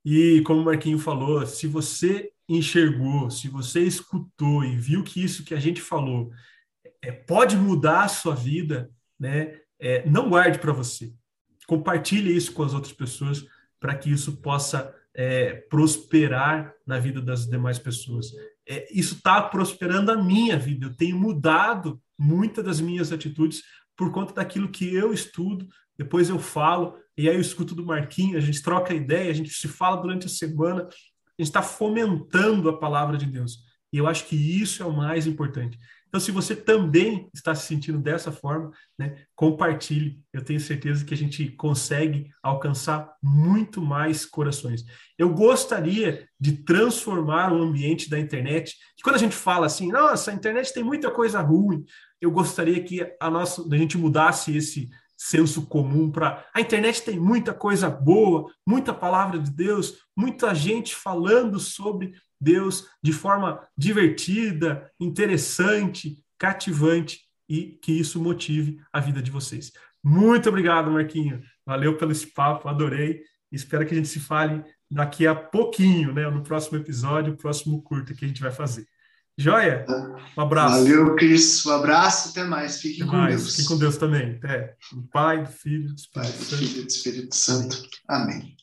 E 0.04 0.42
como 0.42 0.60
o 0.60 0.64
Marquinho 0.64 0.98
falou, 0.98 1.46
se 1.46 1.66
você 1.66 2.30
enxergou, 2.48 3.30
se 3.30 3.48
você 3.48 3.80
escutou 3.80 4.64
e 4.64 4.76
viu 4.76 5.02
que 5.02 5.22
isso 5.22 5.44
que 5.44 5.54
a 5.54 5.60
gente 5.60 5.80
falou 5.80 6.30
é, 7.02 7.12
pode 7.12 7.56
mudar 7.56 8.04
a 8.04 8.08
sua 8.08 8.34
vida, 8.34 8.90
né? 9.18 9.60
É, 9.78 10.08
não 10.08 10.28
guarde 10.28 10.58
para 10.58 10.72
você. 10.72 11.12
Compartilhe 11.68 12.34
isso 12.34 12.54
com 12.54 12.62
as 12.62 12.72
outras 12.72 12.94
pessoas 12.94 13.44
para 13.78 13.94
que 13.94 14.10
isso 14.10 14.38
possa 14.38 14.92
é, 15.14 15.52
prosperar 15.52 16.72
na 16.86 16.98
vida 16.98 17.20
das 17.20 17.46
demais 17.46 17.78
pessoas. 17.78 18.32
É, 18.66 18.88
isso 18.90 19.16
está 19.16 19.42
prosperando 19.42 20.10
a 20.10 20.16
minha 20.16 20.58
vida. 20.58 20.86
Eu 20.86 20.96
tenho 20.96 21.18
mudado 21.18 22.00
muitas 22.18 22.64
das 22.64 22.80
minhas 22.80 23.12
atitudes 23.12 23.62
por 23.94 24.10
conta 24.10 24.32
daquilo 24.32 24.70
que 24.70 24.94
eu 24.94 25.12
estudo, 25.12 25.68
depois 25.98 26.30
eu 26.30 26.38
falo, 26.38 26.96
e 27.16 27.28
aí 27.28 27.34
eu 27.34 27.40
escuto 27.40 27.74
do 27.74 27.84
Marquinhos, 27.84 28.36
a 28.36 28.46
gente 28.46 28.62
troca 28.62 28.94
ideia, 28.94 29.30
a 29.30 29.34
gente 29.34 29.50
se 29.50 29.68
fala 29.68 30.00
durante 30.00 30.26
a 30.26 30.30
semana, 30.30 30.84
a 30.84 31.42
gente 31.42 31.48
está 31.48 31.60
fomentando 31.60 32.70
a 32.70 32.78
palavra 32.78 33.18
de 33.18 33.26
Deus. 33.26 33.58
E 33.92 33.98
eu 33.98 34.06
acho 34.06 34.24
que 34.24 34.36
isso 34.36 34.82
é 34.82 34.86
o 34.86 34.96
mais 34.96 35.26
importante. 35.26 35.78
Então, 36.09 36.18
se 36.18 36.30
você 36.30 36.56
também 36.56 37.28
está 37.34 37.54
se 37.54 37.66
sentindo 37.66 37.98
dessa 37.98 38.32
forma, 38.32 38.70
né, 38.98 39.24
compartilhe. 39.36 40.20
Eu 40.32 40.42
tenho 40.42 40.59
certeza 40.59 41.04
que 41.04 41.12
a 41.12 41.16
gente 41.16 41.50
consegue 41.50 42.30
alcançar 42.42 43.12
muito 43.22 43.82
mais 43.82 44.24
corações. 44.24 44.84
Eu 45.18 45.34
gostaria 45.34 46.26
de 46.40 46.64
transformar 46.64 47.52
o 47.52 47.62
ambiente 47.62 48.09
da 48.09 48.18
internet. 48.18 48.74
Que 48.96 49.02
quando 49.02 49.16
a 49.16 49.20
gente 49.20 49.36
fala 49.36 49.66
assim, 49.66 49.92
nossa, 49.92 50.30
a 50.30 50.34
internet 50.34 50.72
tem 50.72 50.82
muita 50.82 51.11
coisa 51.11 51.40
ruim, 51.40 51.84
eu 52.20 52.30
gostaria 52.30 52.82
que 52.82 53.06
a 53.20 53.30
nossa, 53.30 53.62
a 53.70 53.76
gente 53.76 53.98
mudasse 53.98 54.56
esse 54.56 54.88
senso 55.16 55.66
comum 55.66 56.11
para. 56.11 56.46
A 56.54 56.61
internet 56.61 57.02
tem 57.02 57.18
muita 57.18 57.52
coisa 57.52 57.90
boa, 57.90 58.50
muita 58.66 58.94
palavra 58.94 59.38
de 59.38 59.50
Deus, 59.50 59.98
muita 60.16 60.54
gente 60.54 60.94
falando 60.94 61.59
sobre 61.59 62.14
Deus 62.41 62.86
de 63.03 63.12
forma 63.12 63.61
divertida, 63.76 64.91
interessante, 65.01 66.22
cativante 66.39 67.20
e 67.49 67.78
que 67.82 67.93
isso 67.93 68.20
motive 68.20 68.80
a 68.93 69.01
vida 69.01 69.22
de 69.22 69.30
vocês. 69.30 69.72
Muito 70.03 70.49
obrigado, 70.49 70.91
Marquinho. 70.91 71.43
Valeu 71.66 71.97
pelo 71.97 72.12
esse 72.12 72.26
papo, 72.26 72.68
adorei. 72.68 73.22
Espero 73.51 73.86
que 73.86 73.95
a 73.95 73.97
gente 73.97 74.09
se 74.09 74.20
fale 74.20 74.62
daqui 74.91 75.26
a 75.26 75.34
pouquinho, 75.34 76.12
né? 76.12 76.28
No 76.30 76.43
próximo 76.43 76.78
episódio, 76.78 77.36
próximo 77.36 77.82
curto 77.82 78.14
que 78.14 78.24
a 78.24 78.28
gente 78.28 78.41
vai 78.41 78.51
fazer. 78.51 78.86
Joia? 79.36 79.86
Um 80.36 80.41
abraço. 80.43 80.78
Valeu, 80.78 81.14
Cris. 81.14 81.64
Um 81.64 81.70
abraço. 81.70 82.30
Até 82.30 82.45
mais. 82.45 82.80
Fiquem 82.80 83.05
até 83.05 83.11
com 83.11 83.16
mais. 83.16 83.36
Deus. 83.36 83.51
Fiquem 83.51 83.66
com 83.66 83.78
Deus 83.78 83.97
também. 83.97 84.36
Até. 84.36 84.76
Do 84.93 85.03
Pai, 85.12 85.45
do 85.45 85.49
Filho, 85.49 85.89
do 85.89 85.95
Espírito 85.95 86.12
Pai, 86.12 86.26
do 86.26 86.45
Filho 86.45 86.80
e 86.80 86.82
do 86.82 86.89
Espírito 86.89 87.36
Santo. 87.36 87.89
Amém. 88.09 88.57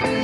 Thank 0.00 0.18
you. 0.18 0.23